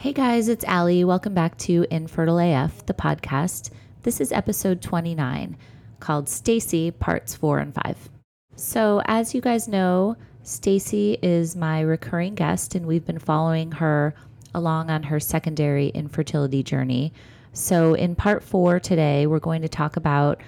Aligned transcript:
Hey 0.00 0.12
guys, 0.12 0.48
it's 0.48 0.64
Allie. 0.64 1.02
Welcome 1.02 1.34
back 1.34 1.58
to 1.58 1.84
Infertile 1.90 2.38
AF, 2.38 2.86
the 2.86 2.94
podcast. 2.94 3.70
This 4.04 4.20
is 4.20 4.30
episode 4.30 4.80
29 4.80 5.56
called 5.98 6.28
Stacy 6.28 6.92
Parts 6.92 7.34
4 7.34 7.58
and 7.58 7.74
5. 7.74 8.08
So, 8.54 9.02
as 9.06 9.34
you 9.34 9.40
guys 9.40 9.66
know, 9.66 10.16
Stacy 10.44 11.18
is 11.20 11.56
my 11.56 11.80
recurring 11.80 12.36
guest 12.36 12.76
and 12.76 12.86
we've 12.86 13.04
been 13.04 13.18
following 13.18 13.72
her 13.72 14.14
along 14.54 14.88
on 14.88 15.02
her 15.02 15.18
secondary 15.18 15.88
infertility 15.88 16.62
journey. 16.62 17.12
So, 17.52 17.94
in 17.94 18.14
part 18.14 18.44
4 18.44 18.78
today, 18.78 19.26
we're 19.26 19.40
going 19.40 19.62
to 19.62 19.68
talk 19.68 19.96
about 19.96 20.40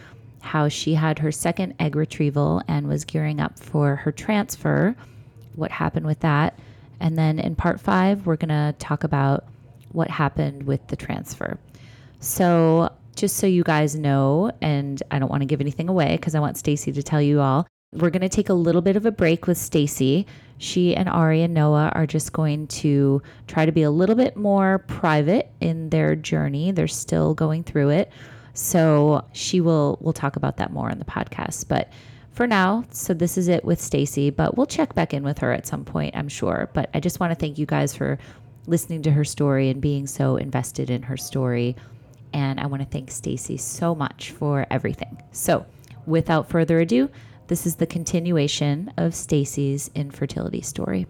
how 0.42 0.68
she 0.68 0.94
had 0.94 1.18
her 1.18 1.32
second 1.32 1.74
egg 1.80 1.96
retrieval 1.96 2.62
and 2.68 2.86
was 2.86 3.04
gearing 3.04 3.40
up 3.40 3.58
for 3.58 3.96
her 3.96 4.12
transfer, 4.12 4.94
what 5.56 5.72
happened 5.72 6.06
with 6.06 6.20
that 6.20 6.56
and 7.00 7.16
then 7.16 7.38
in 7.38 7.56
part 7.56 7.80
five, 7.80 8.26
we're 8.26 8.36
going 8.36 8.50
to 8.50 8.74
talk 8.78 9.04
about 9.04 9.44
what 9.92 10.10
happened 10.10 10.64
with 10.64 10.86
the 10.88 10.96
transfer. 10.96 11.58
So, 12.20 12.92
just 13.16 13.36
so 13.36 13.46
you 13.46 13.64
guys 13.64 13.96
know, 13.96 14.52
and 14.60 15.02
I 15.10 15.18
don't 15.18 15.30
want 15.30 15.42
to 15.42 15.46
give 15.46 15.60
anything 15.60 15.88
away 15.88 16.16
because 16.16 16.34
I 16.34 16.40
want 16.40 16.56
Stacy 16.56 16.92
to 16.92 17.02
tell 17.02 17.20
you 17.20 17.40
all, 17.40 17.66
we're 17.92 18.10
going 18.10 18.22
to 18.22 18.28
take 18.28 18.48
a 18.48 18.54
little 18.54 18.82
bit 18.82 18.96
of 18.96 19.04
a 19.04 19.10
break 19.10 19.46
with 19.46 19.58
Stacy. 19.58 20.26
She 20.58 20.94
and 20.94 21.08
Ari 21.08 21.42
and 21.42 21.54
Noah 21.54 21.90
are 21.94 22.06
just 22.06 22.32
going 22.32 22.66
to 22.68 23.22
try 23.48 23.66
to 23.66 23.72
be 23.72 23.82
a 23.82 23.90
little 23.90 24.14
bit 24.14 24.36
more 24.36 24.78
private 24.86 25.50
in 25.60 25.90
their 25.90 26.14
journey. 26.14 26.70
They're 26.70 26.86
still 26.86 27.34
going 27.34 27.64
through 27.64 27.90
it. 27.90 28.12
So, 28.52 29.24
she 29.32 29.60
will 29.60 29.98
we'll 30.00 30.12
talk 30.12 30.36
about 30.36 30.58
that 30.58 30.72
more 30.72 30.90
in 30.90 30.98
the 30.98 31.04
podcast, 31.04 31.66
but 31.68 31.90
for 32.40 32.46
now. 32.46 32.82
So 32.90 33.12
this 33.12 33.36
is 33.36 33.48
it 33.48 33.66
with 33.66 33.82
Stacy, 33.82 34.30
but 34.30 34.56
we'll 34.56 34.64
check 34.64 34.94
back 34.94 35.12
in 35.12 35.22
with 35.22 35.40
her 35.40 35.52
at 35.52 35.66
some 35.66 35.84
point, 35.84 36.16
I'm 36.16 36.30
sure. 36.30 36.70
But 36.72 36.88
I 36.94 36.98
just 36.98 37.20
want 37.20 37.32
to 37.32 37.34
thank 37.34 37.58
you 37.58 37.66
guys 37.66 37.94
for 37.94 38.18
listening 38.66 39.02
to 39.02 39.10
her 39.10 39.26
story 39.26 39.68
and 39.68 39.78
being 39.78 40.06
so 40.06 40.36
invested 40.36 40.88
in 40.88 41.02
her 41.02 41.18
story. 41.18 41.76
And 42.32 42.58
I 42.58 42.64
want 42.64 42.80
to 42.80 42.88
thank 42.88 43.10
Stacy 43.10 43.58
so 43.58 43.94
much 43.94 44.30
for 44.30 44.66
everything. 44.70 45.22
So, 45.32 45.66
without 46.06 46.48
further 46.48 46.80
ado, 46.80 47.10
this 47.48 47.66
is 47.66 47.76
the 47.76 47.86
continuation 47.86 48.90
of 48.96 49.14
Stacy's 49.14 49.90
infertility 49.94 50.62
story. 50.62 51.06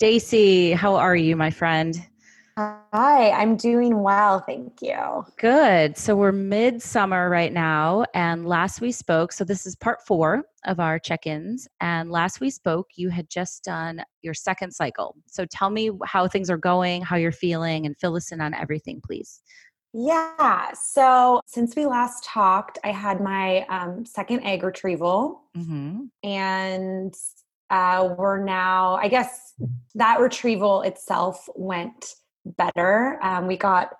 Stacy, 0.00 0.72
how 0.72 0.94
are 0.94 1.14
you, 1.14 1.36
my 1.36 1.50
friend? 1.50 1.94
Hi, 2.56 3.32
I'm 3.32 3.54
doing 3.54 4.02
well, 4.02 4.40
thank 4.40 4.80
you. 4.80 5.26
Good. 5.36 5.98
So 5.98 6.16
we're 6.16 6.32
midsummer 6.32 7.28
right 7.28 7.52
now, 7.52 8.06
and 8.14 8.46
last 8.46 8.80
we 8.80 8.92
spoke, 8.92 9.30
so 9.30 9.44
this 9.44 9.66
is 9.66 9.76
part 9.76 9.98
four 10.06 10.44
of 10.64 10.80
our 10.80 10.98
check 10.98 11.26
ins. 11.26 11.68
And 11.82 12.10
last 12.10 12.40
we 12.40 12.48
spoke, 12.48 12.88
you 12.94 13.10
had 13.10 13.28
just 13.28 13.62
done 13.62 14.02
your 14.22 14.32
second 14.32 14.72
cycle. 14.72 15.16
So 15.26 15.44
tell 15.44 15.68
me 15.68 15.90
how 16.06 16.26
things 16.26 16.48
are 16.48 16.56
going, 16.56 17.02
how 17.02 17.16
you're 17.16 17.30
feeling, 17.30 17.84
and 17.84 17.94
fill 17.98 18.16
us 18.16 18.32
in 18.32 18.40
on 18.40 18.54
everything, 18.54 19.02
please. 19.04 19.42
Yeah. 19.92 20.72
So 20.72 21.42
since 21.44 21.76
we 21.76 21.84
last 21.84 22.24
talked, 22.24 22.78
I 22.84 22.92
had 22.92 23.20
my 23.20 23.66
um, 23.68 24.06
second 24.06 24.44
egg 24.44 24.62
retrieval, 24.62 25.42
mm-hmm. 25.54 26.04
and 26.22 27.14
uh, 27.70 28.14
we're 28.18 28.42
now, 28.42 28.94
I 28.96 29.08
guess 29.08 29.54
that 29.94 30.20
retrieval 30.20 30.82
itself 30.82 31.48
went 31.54 32.14
better. 32.44 33.18
Um, 33.22 33.46
we 33.46 33.56
got 33.56 33.90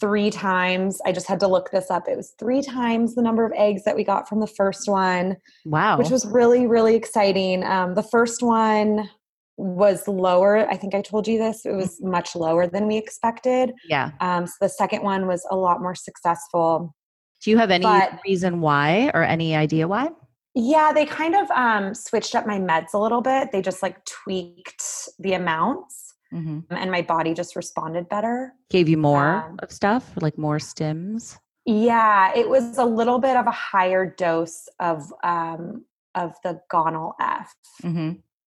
three 0.00 0.30
times, 0.30 1.00
I 1.04 1.12
just 1.12 1.28
had 1.28 1.40
to 1.40 1.46
look 1.46 1.70
this 1.70 1.90
up. 1.90 2.08
It 2.08 2.16
was 2.16 2.34
three 2.38 2.62
times 2.62 3.14
the 3.14 3.22
number 3.22 3.44
of 3.44 3.52
eggs 3.54 3.84
that 3.84 3.94
we 3.94 4.04
got 4.04 4.28
from 4.28 4.40
the 4.40 4.46
first 4.46 4.88
one. 4.88 5.36
Wow. 5.64 5.98
Which 5.98 6.10
was 6.10 6.26
really, 6.26 6.66
really 6.66 6.96
exciting. 6.96 7.64
Um, 7.64 7.94
the 7.94 8.02
first 8.02 8.42
one 8.42 9.08
was 9.56 10.08
lower. 10.08 10.68
I 10.68 10.76
think 10.76 10.94
I 10.94 11.02
told 11.02 11.28
you 11.28 11.38
this. 11.38 11.64
It 11.64 11.72
was 11.72 12.00
mm-hmm. 12.00 12.10
much 12.10 12.34
lower 12.34 12.66
than 12.66 12.86
we 12.86 12.96
expected. 12.96 13.72
Yeah. 13.88 14.10
Um, 14.20 14.46
so 14.46 14.54
the 14.62 14.68
second 14.68 15.02
one 15.02 15.26
was 15.26 15.46
a 15.50 15.56
lot 15.56 15.80
more 15.80 15.94
successful. 15.94 16.94
Do 17.42 17.50
you 17.50 17.58
have 17.58 17.70
any 17.70 17.84
but, 17.84 18.20
reason 18.26 18.60
why 18.60 19.10
or 19.14 19.22
any 19.22 19.54
idea 19.54 19.86
why? 19.86 20.08
Yeah, 20.54 20.92
they 20.92 21.04
kind 21.04 21.34
of 21.34 21.50
um, 21.50 21.94
switched 21.94 22.34
up 22.34 22.46
my 22.46 22.58
meds 22.58 22.94
a 22.94 22.98
little 22.98 23.20
bit. 23.20 23.50
They 23.50 23.60
just 23.60 23.82
like 23.82 24.04
tweaked 24.04 25.08
the 25.18 25.32
amounts, 25.34 26.14
mm-hmm. 26.32 26.60
and 26.70 26.90
my 26.90 27.02
body 27.02 27.34
just 27.34 27.56
responded 27.56 28.08
better. 28.08 28.52
Gave 28.70 28.88
you 28.88 28.96
more 28.96 29.36
um, 29.36 29.58
of 29.60 29.72
stuff, 29.72 30.12
like 30.20 30.38
more 30.38 30.58
stims. 30.58 31.38
Yeah, 31.66 32.32
it 32.36 32.48
was 32.48 32.78
a 32.78 32.84
little 32.84 33.18
bit 33.18 33.36
of 33.36 33.46
a 33.46 33.50
higher 33.50 34.06
dose 34.06 34.68
of 34.78 35.12
um, 35.24 35.84
of 36.14 36.34
the 36.44 36.60
Gonal 36.72 37.14
F. 37.20 37.54
Mm-hmm. 37.82 38.12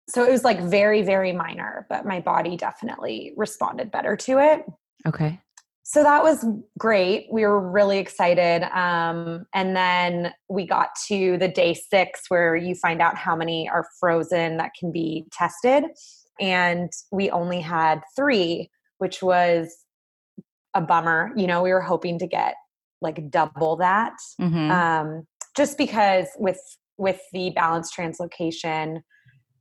So 0.09 0.25
it 0.25 0.31
was 0.31 0.43
like 0.43 0.59
very, 0.59 1.03
very 1.03 1.31
minor, 1.31 1.85
but 1.87 2.05
my 2.05 2.19
body 2.19 2.57
definitely 2.57 3.33
responded 3.37 3.91
better 3.91 4.15
to 4.17 4.39
it. 4.39 4.65
Okay 5.05 5.39
so 5.91 6.03
that 6.03 6.23
was 6.23 6.45
great. 6.77 7.27
We 7.29 7.45
were 7.45 7.59
really 7.59 7.97
excited. 7.97 8.63
Um, 8.73 9.45
and 9.53 9.75
then 9.75 10.31
we 10.47 10.65
got 10.65 10.91
to 11.07 11.37
the 11.37 11.49
day 11.49 11.73
six 11.73 12.21
where 12.29 12.55
you 12.55 12.75
find 12.75 13.01
out 13.01 13.17
how 13.17 13.35
many 13.35 13.67
are 13.67 13.85
frozen 13.99 14.55
that 14.55 14.71
can 14.79 14.93
be 14.93 15.25
tested. 15.33 15.83
And 16.39 16.89
we 17.11 17.29
only 17.29 17.59
had 17.59 18.03
three, 18.15 18.71
which 18.99 19.21
was 19.21 19.75
a 20.73 20.79
bummer. 20.79 21.31
You 21.35 21.45
know, 21.45 21.61
we 21.61 21.73
were 21.73 21.81
hoping 21.81 22.17
to 22.19 22.27
get 22.27 22.55
like 23.01 23.29
double 23.29 23.75
that. 23.75 24.13
Mm-hmm. 24.39 24.71
Um, 24.71 25.27
just 25.57 25.77
because 25.77 26.27
with 26.37 26.61
with 26.97 27.19
the 27.33 27.49
balance 27.49 27.93
translocation, 27.93 29.01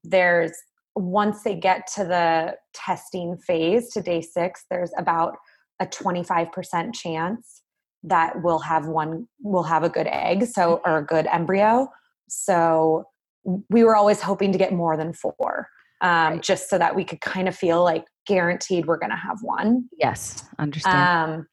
there's 0.04 0.52
once 0.94 1.42
they 1.42 1.56
get 1.56 1.88
to 1.96 2.04
the 2.04 2.54
testing 2.72 3.36
phase 3.36 3.90
to 3.94 4.00
day 4.00 4.20
six, 4.20 4.64
there's 4.70 4.92
about 4.96 5.34
a 5.80 5.86
25% 5.86 6.94
chance 6.94 7.62
that 8.02 8.42
we'll 8.42 8.60
have 8.60 8.86
one 8.86 9.26
we'll 9.42 9.62
have 9.62 9.82
a 9.82 9.88
good 9.88 10.06
egg 10.06 10.46
so 10.46 10.76
mm-hmm. 10.76 10.90
or 10.90 10.98
a 10.98 11.04
good 11.04 11.26
embryo 11.26 11.88
so 12.28 13.04
we 13.68 13.84
were 13.84 13.96
always 13.96 14.20
hoping 14.20 14.52
to 14.52 14.58
get 14.58 14.72
more 14.72 14.96
than 14.96 15.12
four 15.12 15.68
um, 16.02 16.34
right. 16.34 16.42
just 16.42 16.70
so 16.70 16.78
that 16.78 16.94
we 16.94 17.04
could 17.04 17.20
kind 17.20 17.48
of 17.48 17.54
feel 17.54 17.82
like 17.82 18.04
guaranteed 18.26 18.86
we're 18.86 18.98
going 18.98 19.10
to 19.10 19.16
have 19.16 19.38
one 19.42 19.88
yes 19.98 20.44
understand 20.58 21.30
um, 21.30 21.46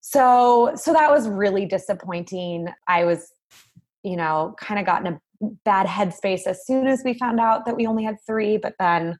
so 0.00 0.72
so 0.74 0.92
that 0.92 1.10
was 1.10 1.28
really 1.28 1.66
disappointing 1.66 2.68
i 2.88 3.04
was 3.04 3.32
you 4.02 4.16
know 4.16 4.54
kind 4.58 4.80
of 4.80 4.86
got 4.86 5.06
in 5.06 5.12
a 5.14 5.20
bad 5.64 5.86
headspace 5.86 6.46
as 6.46 6.66
soon 6.66 6.86
as 6.86 7.02
we 7.04 7.14
found 7.14 7.38
out 7.38 7.64
that 7.64 7.76
we 7.76 7.86
only 7.86 8.04
had 8.04 8.16
three 8.26 8.56
but 8.56 8.74
then 8.78 9.16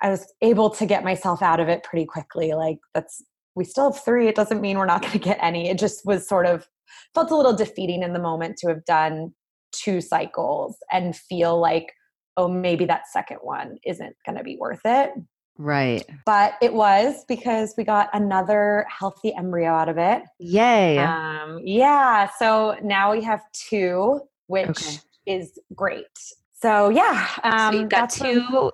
i 0.00 0.10
was 0.10 0.32
able 0.40 0.70
to 0.70 0.86
get 0.86 1.04
myself 1.04 1.40
out 1.42 1.60
of 1.60 1.68
it 1.68 1.84
pretty 1.84 2.04
quickly 2.04 2.52
like 2.52 2.78
that's 2.94 3.22
we 3.54 3.64
still 3.64 3.92
have 3.92 4.04
three. 4.04 4.28
It 4.28 4.34
doesn't 4.34 4.60
mean 4.60 4.78
we're 4.78 4.86
not 4.86 5.02
going 5.02 5.12
to 5.12 5.18
get 5.18 5.38
any. 5.40 5.68
It 5.68 5.78
just 5.78 6.04
was 6.04 6.26
sort 6.26 6.46
of 6.46 6.66
felt 7.14 7.30
a 7.30 7.36
little 7.36 7.54
defeating 7.54 8.02
in 8.02 8.12
the 8.12 8.18
moment 8.18 8.56
to 8.58 8.68
have 8.68 8.84
done 8.84 9.34
two 9.72 10.00
cycles 10.00 10.76
and 10.90 11.16
feel 11.16 11.60
like, 11.60 11.92
oh, 12.36 12.48
maybe 12.48 12.84
that 12.86 13.08
second 13.08 13.38
one 13.42 13.76
isn't 13.84 14.14
going 14.24 14.38
to 14.38 14.44
be 14.44 14.56
worth 14.58 14.80
it. 14.84 15.12
Right. 15.58 16.04
But 16.24 16.54
it 16.62 16.72
was 16.72 17.24
because 17.28 17.74
we 17.76 17.84
got 17.84 18.08
another 18.12 18.86
healthy 18.88 19.34
embryo 19.34 19.70
out 19.70 19.88
of 19.88 19.98
it. 19.98 20.22
Yay. 20.38 20.98
Um, 20.98 21.60
yeah. 21.62 22.30
So 22.38 22.76
now 22.82 23.12
we 23.12 23.22
have 23.22 23.40
two, 23.52 24.20
which 24.46 24.68
okay. 24.68 24.98
is 25.26 25.58
great. 25.74 26.06
So 26.54 26.88
yeah. 26.88 27.28
Um, 27.44 27.74
so 27.74 27.80
you 27.80 27.86
got 27.86 28.10
two. 28.10 28.70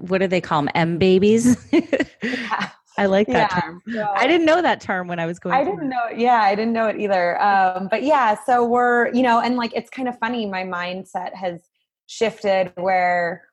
What 0.00 0.18
do 0.18 0.26
they 0.26 0.40
call 0.40 0.62
them? 0.62 0.70
M 0.74 0.98
babies. 0.98 1.56
yeah. 2.22 2.70
I 2.98 3.06
like 3.06 3.26
that 3.28 3.50
yeah, 3.52 3.60
term. 3.60 3.82
So 3.92 4.12
I 4.14 4.26
didn't 4.26 4.46
know 4.46 4.60
that 4.62 4.80
term 4.80 5.08
when 5.08 5.18
I 5.18 5.26
was 5.26 5.38
going. 5.38 5.54
I 5.54 5.64
didn't 5.64 5.88
know. 5.88 6.06
It. 6.10 6.18
Yeah, 6.18 6.40
I 6.40 6.54
didn't 6.54 6.72
know 6.72 6.86
it 6.86 6.98
either. 6.98 7.40
Um, 7.40 7.88
but 7.90 8.02
yeah, 8.02 8.36
so 8.44 8.64
we're 8.64 9.12
you 9.14 9.22
know, 9.22 9.40
and 9.40 9.56
like 9.56 9.72
it's 9.74 9.90
kind 9.90 10.08
of 10.08 10.18
funny. 10.18 10.46
My 10.46 10.64
mindset 10.64 11.34
has 11.34 11.60
shifted 12.06 12.72
where 12.76 13.44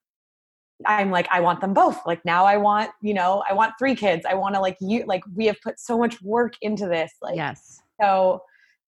I'm 0.86 1.12
like, 1.12 1.28
I 1.32 1.40
want 1.40 1.62
them 1.62 1.74
both. 1.74 2.00
Like 2.06 2.24
now, 2.26 2.46
I 2.46 2.58
want 2.58 2.92
you 3.02 3.14
know, 3.14 3.44
I 3.50 3.54
want 3.54 3.74
three 3.80 3.96
kids. 3.96 4.26
I 4.28 4.34
want 4.34 4.56
to 4.56 4.62
like 4.62 4.78
you 4.82 5.06
like 5.06 5.24
we 5.36 5.46
have 5.46 5.58
put 5.64 5.80
so 5.80 5.98
much 5.98 6.22
work 6.22 6.54
into 6.62 6.88
this. 6.88 7.14
Like 7.22 7.36
yes. 7.36 7.80
So, 8.02 8.42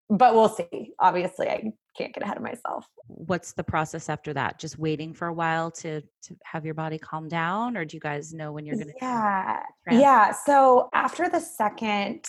but 0.09 0.35
we'll 0.35 0.49
see. 0.49 0.93
Obviously, 0.99 1.47
I 1.47 1.71
can't 1.99 2.13
get 2.13 2.23
ahead 2.23 2.37
of 2.37 2.43
myself. 2.43 2.85
What's 3.07 3.51
the 3.51 3.63
process 3.63 4.09
after 4.09 4.33
that? 4.33 4.59
Just 4.59 4.79
waiting 4.79 5.13
for 5.13 5.27
a 5.27 5.33
while 5.33 5.69
to 5.71 6.01
to 6.01 6.35
have 6.43 6.65
your 6.65 6.73
body 6.73 6.97
calm 6.97 7.27
down, 7.27 7.75
or 7.75 7.85
do 7.85 7.97
you 7.97 8.01
guys 8.01 8.33
know 8.33 8.51
when 8.51 8.65
you're 8.65 8.75
going 8.75 8.87
to? 8.87 8.93
Yeah, 9.01 9.59
yeah. 9.91 10.31
So 10.31 10.89
after 10.93 11.29
the 11.29 11.39
second 11.39 12.25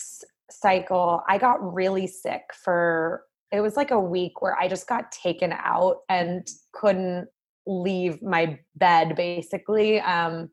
cycle, 0.49 1.23
I 1.27 1.37
got 1.37 1.73
really 1.73 2.07
sick 2.07 2.43
for 2.63 3.23
it 3.51 3.61
was 3.61 3.75
like 3.75 3.91
a 3.91 3.99
week 3.99 4.41
where 4.41 4.57
I 4.57 4.67
just 4.67 4.87
got 4.87 5.11
taken 5.11 5.53
out 5.53 5.97
and 6.09 6.47
couldn't 6.73 7.27
leave 7.67 8.21
my 8.21 8.59
bed 8.75 9.15
basically. 9.15 9.99
Um, 9.99 10.49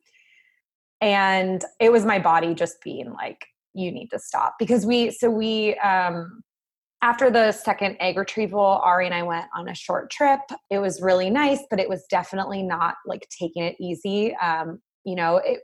and 1.00 1.64
it 1.78 1.92
was 1.92 2.04
my 2.04 2.18
body 2.18 2.54
just 2.54 2.82
being 2.82 3.12
like, 3.12 3.46
you 3.72 3.92
need 3.92 4.08
to 4.08 4.18
stop 4.18 4.56
because 4.58 4.84
we, 4.84 5.12
so 5.12 5.30
we, 5.30 5.76
um, 5.76 6.42
after 7.02 7.30
the 7.30 7.52
second 7.52 7.96
egg 8.00 8.16
retrieval, 8.16 8.60
Ari 8.60 9.06
and 9.06 9.14
I 9.14 9.22
went 9.22 9.46
on 9.54 9.68
a 9.68 9.74
short 9.74 10.10
trip. 10.10 10.40
It 10.70 10.78
was 10.78 11.00
really 11.00 11.30
nice, 11.30 11.60
but 11.70 11.78
it 11.78 11.88
was 11.88 12.04
definitely 12.10 12.62
not 12.62 12.96
like 13.06 13.28
taking 13.38 13.62
it 13.62 13.76
easy. 13.80 14.34
Um, 14.36 14.80
you 15.04 15.14
know, 15.14 15.36
it 15.36 15.60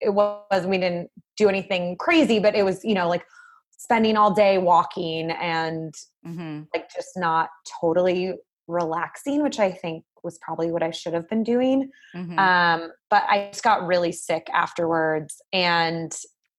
it 0.00 0.10
was 0.10 0.66
we 0.66 0.78
didn't 0.78 1.10
do 1.36 1.48
anything 1.48 1.96
crazy, 1.98 2.38
but 2.38 2.54
it 2.54 2.64
was 2.64 2.84
you 2.84 2.94
know 2.94 3.08
like 3.08 3.24
spending 3.70 4.16
all 4.16 4.32
day 4.32 4.58
walking 4.58 5.30
and 5.30 5.94
mm-hmm. 6.26 6.62
like 6.74 6.90
just 6.92 7.10
not 7.16 7.50
totally 7.80 8.34
relaxing, 8.66 9.42
which 9.42 9.60
I 9.60 9.70
think 9.70 10.04
was 10.22 10.38
probably 10.38 10.72
what 10.72 10.82
I 10.82 10.90
should 10.90 11.12
have 11.12 11.28
been 11.28 11.42
doing. 11.42 11.90
Mm-hmm. 12.16 12.38
Um, 12.38 12.90
but 13.10 13.24
I 13.28 13.50
just 13.52 13.62
got 13.62 13.86
really 13.86 14.10
sick 14.10 14.48
afterwards 14.52 15.40
and 15.52 16.12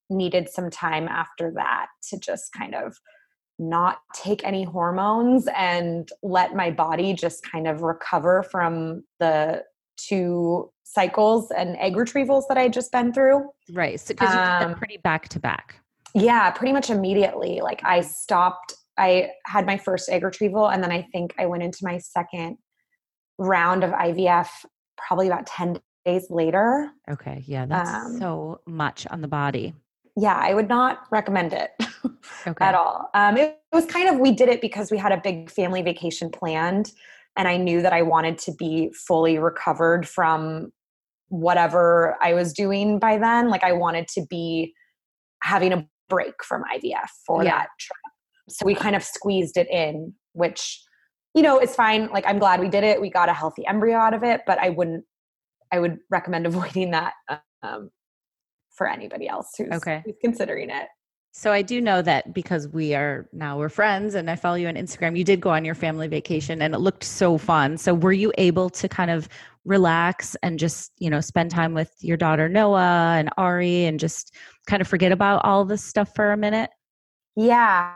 needed 0.09 0.47
some 0.50 0.69
time 0.69 1.07
after 1.07 1.51
that 1.56 1.88
to 2.09 2.19
just 2.19 2.53
kind 2.53 2.75
of 2.75 2.95
not 3.57 4.00
take 4.13 4.44
any 4.44 4.63
hormones 4.63 5.48
and 5.56 6.10
let 6.22 6.56
my 6.56 6.72
body 6.72 7.13
just 7.13 7.50
kind 7.50 7.68
of 7.68 7.81
recover 7.81 8.44
from 8.44 9.04
the 9.19 9.63
two 9.98 10.69
cycles 10.84 11.52
and 11.52 11.78
egg 11.78 11.96
retrievals 11.96 12.44
that 12.48 12.57
I 12.57 12.68
just 12.68 12.92
been 12.92 13.13
through. 13.13 13.48
Right. 13.72 14.00
So 14.00 14.13
because 14.13 14.34
um, 14.34 14.72
you 14.72 14.75
pretty 14.75 14.98
back 14.98 15.30
to 15.30 15.40
back. 15.40 15.80
Yeah, 16.13 16.50
pretty 16.52 16.74
much 16.74 16.90
immediately. 16.90 17.60
Like 17.62 17.81
I 17.84 18.02
stopped, 18.02 18.74
I 18.98 19.31
had 19.46 19.66
my 19.66 19.78
first 19.78 20.10
egg 20.10 20.24
retrieval 20.24 20.68
and 20.68 20.84
then 20.84 20.92
I 20.92 21.07
think 21.12 21.34
I 21.38 21.46
went 21.46 21.63
into 21.63 21.80
my 21.81 21.98
second 21.98 22.57
round 23.38 23.84
of 23.84 23.92
IVF 23.92 24.48
probably 24.98 25.28
about 25.28 25.46
10 25.46 25.80
days 26.06 26.28
later. 26.30 26.90
Okay. 27.10 27.44
Yeah. 27.46 27.66
That's 27.66 27.90
um, 27.90 28.19
so 28.19 28.62
much 28.66 29.07
on 29.07 29.22
the 29.22 29.28
body. 29.28 29.74
Yeah, 30.17 30.35
I 30.35 30.53
would 30.53 30.69
not 30.69 31.01
recommend 31.12 31.53
it 31.53 31.71
okay. 32.47 32.65
at 32.65 32.73
all. 32.73 33.09
Um, 33.13 33.38
it, 33.38 33.59
it 33.71 33.75
was 33.75 33.85
kind 33.85 34.07
of, 34.07 34.19
we 34.19 34.31
did 34.31 34.47
it 34.47 34.62
because 34.62 34.91
we 34.91 34.97
had 34.97 35.12
a 35.12 35.17
big 35.17 35.51
family 35.51 35.81
vacation 35.81 36.29
planned 36.29 36.91
and 37.38 37.47
I 37.47 37.57
knew 37.57 37.81
that 37.81 37.94
I 37.94 38.01
wanted 38.01 38.38
to 38.39 38.53
be 38.53 38.91
fully 39.07 39.38
recovered 39.38 40.07
from 40.07 40.71
whatever 41.27 42.15
I 42.21 42.33
was 42.33 42.53
doing 42.53 43.00
by 43.00 43.17
then. 43.17 43.50
Like 43.50 43.63
I 43.63 43.73
wanted 43.73 44.07
to 44.09 44.25
be 44.29 44.73
having 45.44 45.73
a 45.73 45.85
break 46.07 46.44
from 46.44 46.63
IVF 46.73 47.09
for 47.25 47.44
yeah. 47.44 47.51
that 47.51 47.68
trip. 47.79 47.97
So 48.50 48.65
we 48.65 48.75
kind 48.75 48.95
of 48.95 49.03
squeezed 49.03 49.57
it 49.57 49.68
in, 49.69 50.13
which, 50.33 50.81
you 51.33 51.41
know, 51.41 51.57
it's 51.57 51.75
fine. 51.75 52.07
Like 52.07 52.25
I'm 52.27 52.39
glad 52.39 52.59
we 52.61 52.69
did 52.69 52.83
it. 52.83 53.01
We 53.01 53.09
got 53.09 53.27
a 53.27 53.33
healthy 53.33 53.65
embryo 53.68 53.97
out 53.97 54.13
of 54.13 54.23
it, 54.23 54.41
but 54.45 54.59
I 54.59 54.69
wouldn't, 54.69 55.03
I 55.71 55.79
would 55.79 55.97
recommend 56.09 56.45
avoiding 56.45 56.91
that 56.91 57.13
um, 57.63 57.89
for 58.75 58.89
anybody 58.89 59.27
else 59.27 59.51
who's, 59.57 59.72
okay. 59.72 60.01
who's 60.06 60.16
considering 60.22 60.69
it. 60.69 60.88
So 61.38 61.51
I 61.51 61.63
do 61.63 61.81
know 61.81 62.01
that 62.01 62.33
because 62.33 62.69
we 62.69 62.95
are 62.95 63.27
now 63.33 63.57
we're 63.57 63.68
friends 63.68 64.16
and 64.16 64.31
I 64.31 64.38
follow 64.38 64.56
you 64.56 64.69
on 64.69 64.75
Instagram, 64.75 65.18
you 65.18 65.25
did 65.25 65.42
go 65.42 65.50
on 65.50 65.66
your 65.66 65.75
family 65.75 66.07
vacation 66.07 66.62
and 66.62 66.74
it 66.74 66.77
looked 66.77 67.04
so 67.04 67.38
fun. 67.38 67.77
So 67.77 67.94
were 67.94 68.13
you 68.13 68.31
able 68.38 68.69
to 68.69 68.88
kind 68.88 69.12
of 69.12 69.27
relax 69.66 70.38
and 70.44 70.57
just, 70.57 70.94
you 70.98 71.10
know, 71.10 71.19
spend 71.19 71.51
time 71.51 71.74
with 71.74 71.94
your 72.00 72.16
daughter 72.16 72.48
Noah 72.48 73.16
and 73.18 73.30
Ari 73.38 73.83
and 73.83 74.00
just 74.00 74.33
kind 74.66 74.81
of 74.81 74.88
forget 74.88 75.12
about 75.12 75.44
all 75.44 75.66
this 75.66 75.83
stuff 75.83 76.16
for 76.16 76.31
a 76.31 76.38
minute? 76.38 76.69
Yeah, 77.36 77.92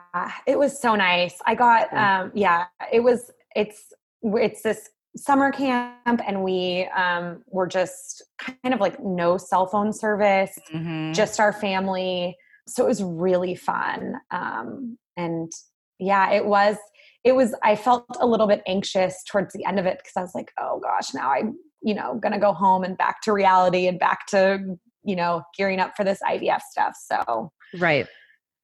it 0.46 0.60
was 0.60 0.82
so 0.82 0.96
nice. 0.96 1.38
I 1.46 1.56
got 1.56 1.94
um 1.94 2.34
yeah, 2.36 2.66
it 2.92 3.00
was 3.00 3.32
it's 3.56 3.94
it's 4.22 4.64
this 4.64 4.90
summer 5.19 5.51
camp 5.51 6.21
and 6.25 6.44
we 6.44 6.88
um 6.95 7.44
were 7.48 7.68
just 7.68 8.24
kind 8.39 8.74
of 8.74 8.80
like 8.80 9.00
no 9.04 9.38
cell 9.38 9.68
phone 9.68 9.94
service, 9.94 10.57
mm-hmm. 10.74 11.13
just 11.13 11.39
our 11.39 11.54
family. 11.54 12.36
So 12.68 12.86
it 12.86 12.88
was 12.88 13.04
really 13.04 13.56
fun 13.56 14.16
um, 14.31 14.98
and 15.18 15.51
yeah 16.00 16.31
it 16.31 16.45
was 16.45 16.77
it 17.25 17.36
was 17.36 17.54
i 17.63 17.75
felt 17.75 18.06
a 18.21 18.25
little 18.25 18.48
bit 18.48 18.62
anxious 18.66 19.21
towards 19.30 19.54
the 19.54 19.66
end 19.66 19.77
of 19.77 19.86
it 19.86 19.98
because 19.98 20.13
i 20.16 20.21
was 20.21 20.33
like 20.33 20.50
oh 20.57 20.80
gosh 20.80 21.13
now 21.13 21.30
i'm 21.31 21.57
you 21.81 21.94
know 21.94 22.18
gonna 22.22 22.39
go 22.39 22.54
home 22.54 22.83
and 22.83 22.98
back 22.98 23.22
to 23.22 23.33
reality 23.33 23.86
and 23.88 24.00
back 24.00 24.25
to 24.27 24.77
you 25.04 25.15
know 25.15 25.44
gearing 25.57 25.80
up 25.80 25.94
for 25.95 26.04
this 26.04 26.19
ivf 26.27 26.62
stuff. 26.62 26.95
So 26.95 27.51
right. 27.77 28.07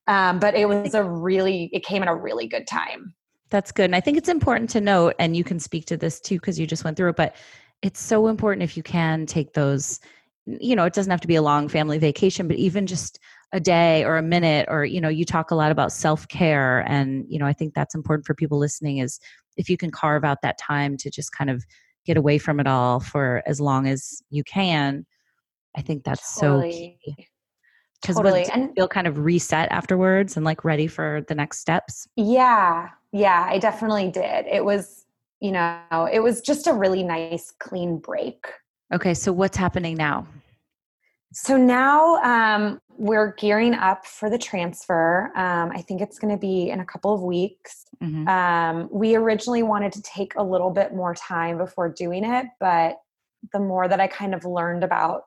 Um, 0.08 0.38
but 0.38 0.54
it 0.54 0.70
was 0.70 0.94
a 0.94 1.04
really 1.04 1.70
it 1.74 1.84
came 1.84 2.04
at 2.04 2.08
a 2.08 2.14
really 2.14 2.48
good 2.48 2.68
time 2.68 3.16
that's 3.50 3.72
good 3.72 3.86
and 3.86 3.96
i 3.96 4.02
think 4.02 4.18
it's 4.18 4.30
important 4.30 4.70
to 4.70 4.82
note 4.82 5.14
and 5.20 5.36
you 5.36 5.44
can 5.44 5.60
speak 5.60 5.86
to 5.86 5.98
this 5.98 6.20
too 6.20 6.36
because 6.36 6.60
you 6.60 6.66
just 6.66 6.84
went 6.84 6.98
through 6.98 7.10
it 7.10 7.16
but 7.16 7.36
it's 7.82 8.02
so 8.02 8.28
important 8.28 8.64
if 8.64 8.76
you 8.76 8.84
can 8.84 9.26
take 9.26 9.54
those 9.54 10.00
you 10.46 10.76
know 10.76 10.86
it 10.86 10.94
doesn't 10.94 11.12
have 11.12 11.22
to 11.22 11.28
be 11.28 11.36
a 11.36 11.42
long 11.42 11.68
family 11.68 11.98
vacation 11.98 12.48
but 12.48 12.58
even 12.58 12.86
just 12.86 13.20
a 13.54 13.60
day 13.60 14.04
or 14.04 14.18
a 14.18 14.22
minute 14.22 14.68
or 14.70 14.86
you 14.86 15.00
know 15.00 15.10
you 15.10 15.26
talk 15.26 15.52
a 15.52 15.56
lot 15.56 15.72
about 15.72 15.92
self-care 15.92 16.80
and 16.88 17.26
you 17.30 17.40
know 17.40 17.46
i 17.46 17.54
think 17.54 17.74
that's 17.74 17.96
important 17.96 18.26
for 18.26 18.34
people 18.34 18.58
listening 18.58 18.98
is 18.98 19.20
if 19.58 19.70
you 19.70 19.78
can 19.78 19.92
carve 19.92 20.24
out 20.24 20.42
that 20.42 20.58
time 20.58 20.98
to 20.98 21.10
just 21.10 21.32
kind 21.32 21.50
of 21.50 21.64
get 22.06 22.18
away 22.18 22.38
from 22.38 22.60
it 22.60 22.68
all 22.68 23.00
for 23.00 23.42
as 23.46 23.60
long 23.62 23.88
as 23.88 24.22
you 24.30 24.44
can 24.44 25.06
i 25.76 25.82
think 25.82 26.04
that's 26.04 26.40
totally. 26.40 26.98
so 27.06 27.14
key 27.14 27.28
because 28.02 28.18
totally. 28.18 28.46
and 28.54 28.72
feel 28.76 28.88
kind 28.88 29.08
of 29.08 29.18
reset 29.20 29.72
afterwards 29.72 30.36
and 30.36 30.46
like 30.46 30.64
ready 30.64 30.86
for 30.86 31.24
the 31.28 31.36
next 31.36 31.60
steps 31.60 32.08
yeah 32.16 32.90
yeah 33.16 33.46
i 33.50 33.58
definitely 33.58 34.10
did 34.10 34.46
it 34.46 34.64
was 34.64 35.06
you 35.40 35.52
know 35.52 36.10
it 36.12 36.20
was 36.20 36.42
just 36.42 36.68
a 36.68 36.74
really 36.74 37.04
nice 37.04 37.52
clean 37.60 37.98
break 37.98 38.46
okay 38.94 39.14
so 39.14 39.32
what's 39.32 39.58
happening 39.58 39.96
now 39.96 40.28
so 41.38 41.58
now 41.58 42.16
um, 42.24 42.80
we're 42.98 43.34
gearing 43.34 43.74
up 43.74 44.06
for 44.06 44.30
the 44.30 44.38
transfer. 44.38 45.34
Um, 45.36 45.70
I 45.74 45.82
think 45.82 46.00
it's 46.00 46.18
going 46.18 46.34
to 46.34 46.40
be 46.40 46.70
in 46.70 46.80
a 46.80 46.86
couple 46.86 47.14
of 47.14 47.22
weeks. 47.22 47.84
Mm-hmm. 48.02 48.26
Um, 48.26 48.88
we 48.90 49.16
originally 49.16 49.62
wanted 49.62 49.92
to 49.94 50.02
take 50.02 50.34
a 50.38 50.44
little 50.44 50.72
bit 50.72 50.94
more 50.94 51.14
time 51.14 51.58
before 51.58 51.90
doing 51.90 52.24
it, 52.24 52.46
but 52.62 53.00
the 53.52 53.60
more 53.60 53.90
that 53.90 54.00
I 54.00 54.08
kind 54.08 54.34
of 54.34 54.46
learned 54.46 54.86
about 54.86 55.24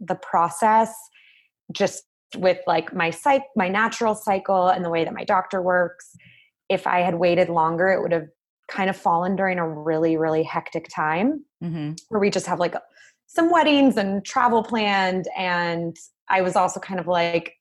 the 0.00 0.14
process, 0.14 0.94
just 1.72 2.04
with 2.38 2.58
like 2.66 2.94
my 2.94 3.10
psych, 3.10 3.42
my 3.54 3.68
natural 3.68 4.14
cycle, 4.14 4.68
and 4.68 4.82
the 4.82 4.90
way 4.90 5.04
that 5.04 5.12
my 5.12 5.24
doctor 5.24 5.60
works, 5.60 6.16
if 6.68 6.86
I 6.86 7.00
had 7.00 7.14
waited 7.16 7.48
longer, 7.48 7.90
it 7.90 8.02
would 8.02 8.12
have 8.12 8.28
kind 8.68 8.88
of 8.88 8.96
fallen 8.96 9.36
during 9.36 9.58
a 9.58 9.68
really, 9.68 10.16
really 10.16 10.42
hectic 10.42 10.88
time 10.94 11.44
mm-hmm. 11.62 11.92
where 12.08 12.20
we 12.20 12.30
just 12.30 12.46
have 12.46 12.58
like 12.58 12.74
some 13.26 13.50
weddings 13.50 13.96
and 13.96 14.24
travel 14.24 14.62
planned 14.62 15.26
and 15.36 15.96
I 16.28 16.40
was 16.40 16.56
also 16.56 16.80
kind 16.80 16.98
of 16.98 17.06
like, 17.06 17.54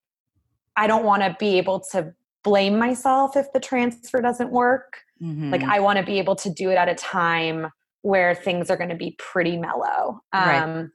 I 0.78 0.88
don't 0.88 1.04
want 1.04 1.22
to 1.24 1.36
be 1.40 1.58
able 1.58 1.82
to 1.92 2.14
blame 2.44 2.78
myself 2.78 3.36
if 3.36 3.52
the 3.54 3.60
transfer 3.60 4.22
doesn't 4.22 4.52
work. 4.52 5.00
Mm-hmm. 5.22 5.52
Like, 5.52 5.64
I 5.64 5.80
want 5.80 6.00
to 6.00 6.06
be 6.06 6.20
able 6.20 6.36
to 6.38 6.50
do 6.50 6.70
it 6.70 6.76
at 6.76 6.90
a 6.90 6.96
time 6.96 7.68
where 8.02 8.36
things 8.36 8.70
are 8.70 8.78
going 8.78 8.90
to 8.90 8.96
be 8.96 9.16
pretty 9.18 9.58
mellow. 9.58 10.22
Right. 10.34 10.62
Um, 10.62 10.92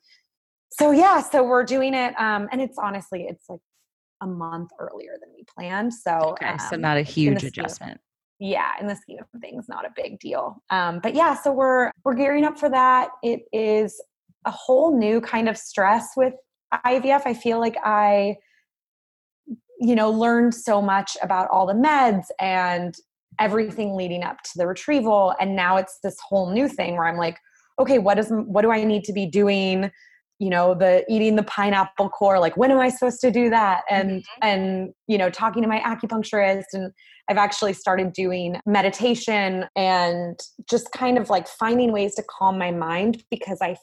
so 0.70 0.90
yeah, 0.90 1.22
so 1.22 1.42
we're 1.42 1.64
doing 1.64 1.94
it, 1.94 2.14
um, 2.20 2.48
and 2.52 2.60
it's 2.60 2.78
honestly, 2.78 3.26
it's 3.28 3.48
like 3.48 3.60
a 4.20 4.26
month 4.26 4.70
earlier 4.78 5.16
than 5.20 5.30
we 5.34 5.44
planned. 5.44 5.94
So, 5.94 6.12
okay, 6.32 6.48
um, 6.48 6.58
so 6.58 6.76
not 6.76 6.96
a 6.96 7.02
huge 7.02 7.44
adjustment. 7.44 8.00
yeah, 8.38 8.72
in 8.80 8.86
the 8.86 8.96
scheme 8.96 9.18
of 9.20 9.40
things, 9.40 9.66
not 9.68 9.84
a 9.84 9.90
big 9.94 10.18
deal. 10.18 10.62
Um, 10.70 11.00
but 11.02 11.14
yeah, 11.14 11.34
so 11.34 11.52
we're 11.52 11.90
we're 12.04 12.14
gearing 12.14 12.44
up 12.44 12.58
for 12.58 12.68
that. 12.70 13.10
It 13.22 13.42
is 13.52 14.00
a 14.44 14.50
whole 14.50 14.96
new 14.96 15.20
kind 15.20 15.48
of 15.48 15.56
stress 15.56 16.10
with 16.16 16.34
IVF, 16.72 17.22
I 17.24 17.34
feel 17.34 17.58
like 17.60 17.76
I, 17.82 18.36
you 19.80 19.94
know, 19.94 20.10
learned 20.10 20.54
so 20.54 20.82
much 20.82 21.16
about 21.22 21.48
all 21.50 21.66
the 21.66 21.74
meds 21.74 22.26
and 22.38 22.94
everything 23.38 23.94
leading 23.94 24.22
up 24.22 24.42
to 24.42 24.50
the 24.56 24.66
retrieval. 24.66 25.34
And 25.40 25.54
now 25.56 25.76
it's 25.76 25.98
this 26.02 26.16
whole 26.26 26.52
new 26.52 26.68
thing 26.68 26.96
where 26.96 27.06
I'm 27.06 27.16
like, 27.16 27.38
okay, 27.78 27.98
what 27.98 28.18
is 28.18 28.28
what 28.30 28.62
do 28.62 28.70
I 28.70 28.84
need 28.84 29.04
to 29.04 29.12
be 29.12 29.26
doing? 29.26 29.90
You 30.38 30.50
know, 30.50 30.74
the 30.74 31.04
eating 31.08 31.36
the 31.36 31.42
pineapple 31.42 32.10
core, 32.10 32.38
like 32.38 32.56
when 32.56 32.70
am 32.70 32.78
I 32.78 32.90
supposed 32.90 33.20
to 33.22 33.30
do 33.30 33.50
that? 33.50 33.82
And 33.90 34.10
mm-hmm. 34.10 34.38
and 34.42 34.94
you 35.06 35.18
know, 35.18 35.30
talking 35.30 35.62
to 35.62 35.68
my 35.68 35.80
acupuncturist 35.80 36.66
and 36.72 36.92
I've 37.28 37.36
actually 37.36 37.74
started 37.74 38.12
doing 38.12 38.58
meditation 38.64 39.66
and 39.76 40.38
just 40.68 40.92
kind 40.92 41.18
of 41.18 41.28
like 41.28 41.46
finding 41.46 41.92
ways 41.92 42.14
to 42.14 42.24
calm 42.28 42.56
my 42.58 42.70
mind 42.70 43.22
because 43.30 43.58
I 43.60 43.76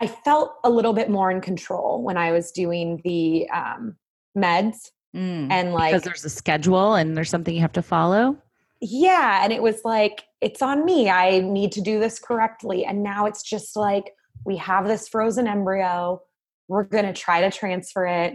I 0.00 0.06
felt 0.06 0.54
a 0.64 0.70
little 0.70 0.92
bit 0.92 1.10
more 1.10 1.30
in 1.30 1.40
control 1.40 2.02
when 2.02 2.16
I 2.16 2.32
was 2.32 2.50
doing 2.50 3.00
the 3.04 3.48
um, 3.50 3.96
meds. 4.36 4.90
Mm, 5.14 5.50
and 5.50 5.72
like, 5.72 5.92
because 5.92 6.02
there's 6.02 6.24
a 6.24 6.30
schedule 6.30 6.94
and 6.94 7.16
there's 7.16 7.30
something 7.30 7.54
you 7.54 7.60
have 7.60 7.72
to 7.72 7.82
follow. 7.82 8.36
Yeah. 8.80 9.42
And 9.42 9.52
it 9.52 9.62
was 9.62 9.80
like, 9.84 10.24
it's 10.40 10.60
on 10.60 10.84
me. 10.84 11.08
I 11.08 11.40
need 11.40 11.72
to 11.72 11.80
do 11.80 12.00
this 12.00 12.18
correctly. 12.18 12.84
And 12.84 13.02
now 13.02 13.26
it's 13.26 13.42
just 13.42 13.76
like, 13.76 14.12
we 14.44 14.56
have 14.58 14.86
this 14.86 15.08
frozen 15.08 15.46
embryo. 15.46 16.20
We're 16.68 16.84
going 16.84 17.04
to 17.06 17.12
try 17.12 17.40
to 17.42 17.50
transfer 17.50 18.06
it. 18.06 18.34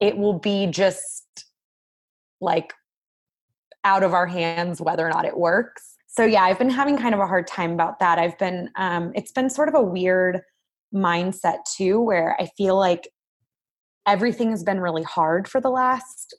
It 0.00 0.16
will 0.16 0.38
be 0.38 0.66
just 0.66 1.44
like 2.40 2.72
out 3.84 4.02
of 4.02 4.12
our 4.14 4.26
hands 4.26 4.80
whether 4.80 5.06
or 5.06 5.10
not 5.10 5.24
it 5.24 5.36
works. 5.36 5.94
so 6.06 6.24
yeah, 6.24 6.42
I've 6.42 6.58
been 6.58 6.70
having 6.70 6.96
kind 6.98 7.14
of 7.14 7.20
a 7.20 7.26
hard 7.26 7.46
time 7.46 7.72
about 7.72 7.98
that. 8.00 8.18
I've 8.18 8.38
been 8.38 8.70
um 8.76 9.12
it's 9.14 9.32
been 9.32 9.50
sort 9.50 9.68
of 9.68 9.74
a 9.74 9.82
weird 9.82 10.40
mindset 10.94 11.58
too 11.76 12.00
where 12.00 12.36
I 12.40 12.46
feel 12.56 12.76
like 12.76 13.08
everything 14.06 14.50
has 14.50 14.62
been 14.64 14.80
really 14.80 15.02
hard 15.02 15.46
for 15.48 15.60
the 15.60 15.68
last 15.70 16.34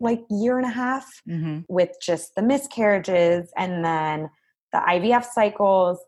like 0.00 0.20
year 0.30 0.58
and 0.58 0.66
a 0.66 0.70
half 0.70 1.06
Mm-hmm. 1.28 1.60
with 1.68 1.90
just 2.02 2.34
the 2.34 2.42
miscarriages 2.42 3.50
and 3.56 3.84
then 3.84 4.28
the 4.72 4.78
IVF 4.78 5.24
cycles. 5.24 5.98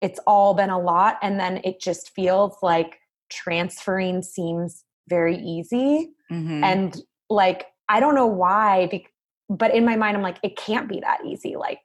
It's 0.00 0.20
all 0.26 0.54
been 0.54 0.70
a 0.70 0.78
lot. 0.78 1.18
And 1.22 1.38
then 1.38 1.60
it 1.64 1.80
just 1.80 2.14
feels 2.14 2.56
like 2.62 2.98
transferring 3.30 4.22
seems 4.22 4.84
very 5.08 5.36
easy. 5.36 6.10
Mm-hmm. 6.30 6.64
And 6.64 6.96
like, 7.28 7.66
I 7.88 8.00
don't 8.00 8.14
know 8.14 8.26
why, 8.26 9.02
but 9.48 9.74
in 9.74 9.84
my 9.84 9.96
mind, 9.96 10.16
I'm 10.16 10.22
like, 10.22 10.38
it 10.42 10.56
can't 10.56 10.88
be 10.88 11.00
that 11.00 11.20
easy. 11.24 11.56
Like, 11.56 11.80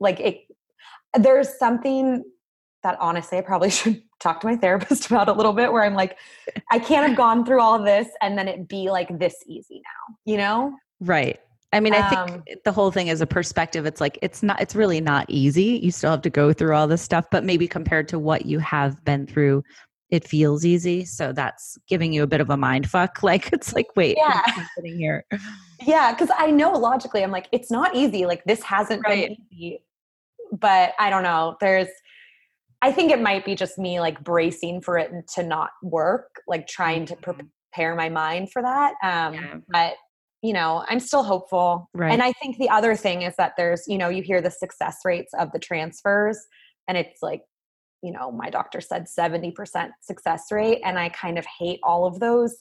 like 0.00 0.20
it, 0.20 0.40
there's 1.14 1.58
something 1.58 2.24
that 2.82 2.96
honestly, 3.00 3.38
I 3.38 3.42
probably 3.42 3.70
should 3.70 4.02
talk 4.20 4.40
to 4.40 4.46
my 4.46 4.56
therapist 4.56 5.06
about 5.10 5.28
a 5.28 5.32
little 5.32 5.52
bit 5.52 5.72
where 5.72 5.84
I'm 5.84 5.94
like, 5.94 6.16
I 6.70 6.78
can't 6.78 7.06
have 7.06 7.16
gone 7.16 7.44
through 7.44 7.60
all 7.60 7.82
this 7.82 8.08
and 8.22 8.38
then 8.38 8.48
it 8.48 8.68
be 8.68 8.90
like 8.90 9.18
this 9.18 9.36
easy 9.46 9.82
now, 9.84 10.16
you 10.24 10.38
know? 10.38 10.76
Right. 11.00 11.40
I 11.76 11.80
mean, 11.80 11.92
I 11.94 12.08
think 12.08 12.20
Um, 12.30 12.42
the 12.64 12.72
whole 12.72 12.90
thing 12.90 13.08
is 13.08 13.20
a 13.20 13.26
perspective. 13.26 13.84
It's 13.86 14.00
like 14.00 14.18
it's 14.22 14.42
not. 14.42 14.60
It's 14.60 14.74
really 14.74 15.00
not 15.00 15.26
easy. 15.28 15.78
You 15.82 15.90
still 15.90 16.10
have 16.10 16.22
to 16.22 16.30
go 16.30 16.52
through 16.52 16.74
all 16.74 16.86
this 16.86 17.02
stuff, 17.02 17.26
but 17.30 17.44
maybe 17.44 17.68
compared 17.68 18.08
to 18.08 18.18
what 18.18 18.46
you 18.46 18.58
have 18.60 19.04
been 19.04 19.26
through, 19.26 19.62
it 20.10 20.26
feels 20.26 20.64
easy. 20.64 21.04
So 21.04 21.32
that's 21.32 21.76
giving 21.88 22.12
you 22.12 22.22
a 22.22 22.26
bit 22.26 22.40
of 22.40 22.48
a 22.50 22.56
mind 22.56 22.88
fuck. 22.88 23.18
Like 23.22 23.52
it's 23.52 23.74
like, 23.74 23.88
wait, 23.96 24.16
Yeah. 24.18 24.40
happening 24.46 24.96
here? 24.98 25.24
Yeah, 25.82 26.12
because 26.12 26.30
I 26.38 26.50
know 26.50 26.72
logically, 26.72 27.22
I'm 27.22 27.30
like, 27.30 27.48
it's 27.52 27.70
not 27.70 27.94
easy. 27.94 28.24
Like 28.24 28.42
this 28.44 28.62
hasn't 28.62 29.02
Right. 29.06 29.28
been 29.28 29.36
easy. 29.50 29.82
But 30.52 30.94
I 30.98 31.10
don't 31.10 31.22
know. 31.24 31.56
There's 31.60 31.88
I 32.82 32.92
think 32.92 33.10
it 33.10 33.20
might 33.20 33.44
be 33.44 33.54
just 33.54 33.78
me 33.78 34.00
like 34.00 34.22
bracing 34.22 34.80
for 34.82 34.96
it 34.98 35.10
to 35.34 35.42
not 35.42 35.70
work, 35.82 36.28
like 36.46 36.66
trying 36.66 37.04
to 37.06 37.16
Mhm. 37.16 37.22
prepare 37.72 37.94
my 37.96 38.08
mind 38.08 38.52
for 38.52 38.62
that. 38.62 38.94
Um 39.02 39.34
Yeah. 39.34 39.54
but 39.68 39.94
you 40.46 40.52
know, 40.52 40.84
I'm 40.88 41.00
still 41.00 41.24
hopeful. 41.24 41.90
Right. 41.92 42.12
And 42.12 42.22
I 42.22 42.30
think 42.34 42.56
the 42.58 42.70
other 42.70 42.94
thing 42.94 43.22
is 43.22 43.34
that 43.36 43.54
there's, 43.56 43.82
you 43.88 43.98
know, 43.98 44.08
you 44.08 44.22
hear 44.22 44.40
the 44.40 44.50
success 44.50 44.98
rates 45.04 45.32
of 45.34 45.50
the 45.50 45.58
transfers 45.58 46.38
and 46.86 46.96
it's 46.96 47.20
like, 47.20 47.42
you 48.00 48.12
know, 48.12 48.30
my 48.30 48.48
doctor 48.48 48.80
said 48.80 49.06
70% 49.06 49.90
success 50.02 50.44
rate 50.52 50.80
and 50.84 51.00
I 51.00 51.08
kind 51.08 51.36
of 51.36 51.44
hate 51.58 51.80
all 51.82 52.06
of 52.06 52.20
those 52.20 52.54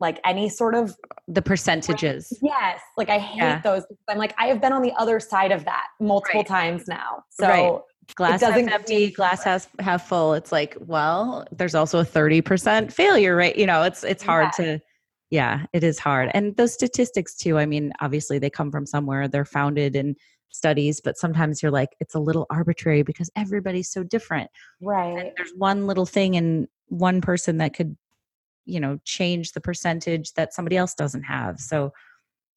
like 0.00 0.20
any 0.26 0.50
sort 0.50 0.74
of 0.74 0.94
The 1.28 1.40
percentages. 1.40 2.36
Yes, 2.42 2.80
like 2.98 3.08
I 3.08 3.18
hate 3.18 3.38
Yeah. 3.38 3.60
those. 3.62 3.86
I'm 4.10 4.18
like 4.18 4.34
I 4.36 4.48
have 4.48 4.60
been 4.60 4.74
on 4.74 4.82
the 4.82 4.92
other 4.98 5.18
side 5.18 5.50
of 5.52 5.64
that 5.64 5.86
multiple 5.98 6.40
Right. 6.40 6.46
times 6.46 6.88
now. 6.88 7.24
So 7.30 7.46
Right. 7.46 7.80
Glass 8.16 8.40
half 8.42 8.50
doesn't 8.50 8.68
empty, 8.68 9.10
glass 9.12 9.44
half 9.44 9.68
half 9.78 10.06
full. 10.08 10.34
It's 10.34 10.52
like, 10.52 10.76
well, 10.80 11.46
there's 11.52 11.74
also 11.74 12.00
a 12.00 12.04
thirty 12.04 12.42
percent 12.42 12.92
failure 12.92 13.34
rate. 13.36 13.56
You 13.56 13.64
know, 13.64 13.82
it's 13.84 14.02
it's 14.04 14.22
hard 14.24 14.48
Yeah. 14.58 14.64
to. 14.64 14.80
Yeah, 15.32 15.64
it 15.72 15.82
is 15.82 15.98
hard, 15.98 16.30
and 16.34 16.54
those 16.58 16.74
statistics 16.74 17.34
too. 17.34 17.56
I 17.56 17.64
mean, 17.64 17.90
obviously 18.02 18.38
they 18.38 18.50
come 18.50 18.70
from 18.70 18.84
somewhere. 18.84 19.28
They're 19.28 19.46
founded 19.46 19.96
in 19.96 20.14
studies, 20.50 21.00
but 21.00 21.16
sometimes 21.16 21.62
you're 21.62 21.72
like, 21.72 21.96
it's 22.00 22.14
a 22.14 22.18
little 22.20 22.46
arbitrary 22.50 23.02
because 23.02 23.30
everybody's 23.34 23.88
so 23.88 24.02
different. 24.02 24.50
right, 24.82 25.18
And 25.18 25.30
there's 25.38 25.52
one 25.56 25.86
little 25.86 26.04
thing 26.04 26.34
in 26.34 26.68
one 26.88 27.22
person 27.22 27.56
that 27.56 27.72
could, 27.72 27.96
you 28.66 28.78
know, 28.78 28.98
change 29.06 29.52
the 29.52 29.60
percentage 29.62 30.34
that 30.34 30.52
somebody 30.52 30.76
else 30.76 30.92
doesn't 30.92 31.22
have. 31.22 31.58
So 31.60 31.94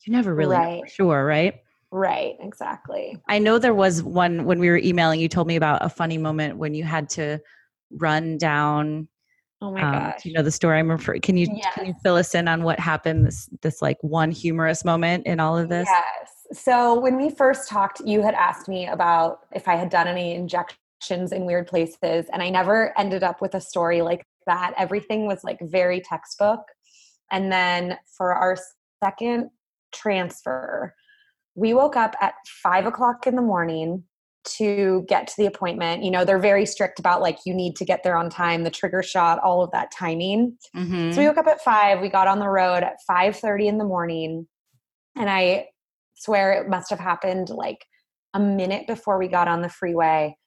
you 0.05 0.11
never 0.11 0.35
really 0.35 0.57
Right. 0.57 0.91
sure, 0.91 1.25
right? 1.25 1.55
right, 1.91 2.35
exactly. 2.41 3.17
I 3.29 3.39
know 3.39 3.57
there 3.57 3.73
was 3.73 4.03
one 4.03 4.43
when 4.43 4.59
we 4.59 4.67
were 4.67 4.79
emailing, 4.79 5.21
you 5.21 5.29
told 5.29 5.47
me 5.47 5.55
about 5.55 5.85
a 5.85 5.87
funny 5.87 6.17
moment 6.17 6.57
when 6.57 6.73
you 6.73 6.83
had 6.83 7.07
to 7.11 7.39
run 7.89 8.37
down. 8.37 9.07
Oh 9.65 9.71
my 9.71 9.81
um, 9.81 9.93
gosh. 9.93 10.21
do 10.21 10.29
you 10.29 10.35
know 10.35 10.43
the 10.43 10.51
story 10.51 10.77
I'm 10.77 10.91
referring? 10.91 11.21
Can 11.21 11.37
you 11.37 11.47
can 11.73 11.87
you 11.87 11.95
fill 12.03 12.17
us 12.17 12.35
in 12.35 12.47
on 12.47 12.61
what 12.61 12.79
happened? 12.79 13.25
This 13.25 13.49
this 13.63 13.81
like 13.81 13.97
one 14.01 14.29
humorous 14.29 14.85
moment 14.85 15.25
in 15.25 15.39
all 15.39 15.57
of 15.57 15.69
this. 15.69 15.87
Yes. 15.89 16.61
So 16.61 16.99
when 16.99 17.17
we 17.17 17.31
first 17.31 17.67
talked, 17.67 17.99
you 18.05 18.21
had 18.21 18.35
asked 18.35 18.67
me 18.67 18.85
about 18.85 19.39
if 19.53 19.67
I 19.67 19.75
had 19.75 19.89
done 19.89 20.07
any 20.07 20.35
injections 20.35 21.31
in 21.31 21.45
weird 21.45 21.65
places, 21.65 22.27
and 22.31 22.43
I 22.43 22.49
never 22.51 22.95
ended 22.95 23.23
up 23.23 23.41
with 23.41 23.55
a 23.55 23.61
story 23.61 24.03
like 24.03 24.23
that. 24.45 24.75
Everything 24.77 25.25
was 25.25 25.43
like 25.43 25.57
very 25.61 25.99
textbook. 25.99 26.61
And 27.31 27.51
then 27.51 27.97
for 28.15 28.35
our 28.35 28.57
second 29.03 29.49
transfer, 29.91 30.93
we 31.55 31.73
woke 31.73 31.95
up 31.95 32.15
at 32.21 32.35
five 32.45 32.85
o'clock 32.85 33.25
in 33.25 33.35
the 33.35 33.41
morning 33.41 34.03
to 34.57 35.05
get 35.07 35.27
to 35.27 35.33
the 35.37 35.45
appointment. 35.45 36.03
You 36.03 36.11
know, 36.11 36.23
they're 36.25 36.39
very 36.39 36.65
strict 36.65 36.99
about 36.99 37.21
like 37.21 37.39
you 37.45 37.53
need 37.53 37.75
to 37.77 37.85
get 37.85 38.03
there 38.03 38.17
on 38.17 38.29
time, 38.29 38.63
the 38.63 38.69
trigger 38.71 39.03
shot, 39.03 39.39
all 39.39 39.63
of 39.63 39.71
that 39.71 39.91
timing. 39.91 40.57
Mhm. 40.75 41.13
So 41.13 41.21
we 41.21 41.27
woke 41.27 41.37
up 41.37 41.47
at 41.47 41.61
five. 41.61 41.99
We 42.01 42.09
got 42.09 42.27
on 42.27 42.39
the 42.39 42.49
road 42.49 42.83
at 42.83 42.97
five 43.07 43.35
thirty 43.37 43.67
in 43.67 43.77
the 43.77 43.85
morning, 43.85 44.47
and 45.15 45.29
I 45.29 45.67
swear 46.15 46.53
it 46.53 46.69
must 46.69 46.89
have 46.89 46.99
happened 46.99 47.49
like 47.49 47.85
a 48.33 48.39
minute 48.39 48.87
before 48.87 49.17
we 49.17 49.27
got 49.27 49.47
on 49.47 49.61
the 49.61 49.69
freeway. 49.69 50.37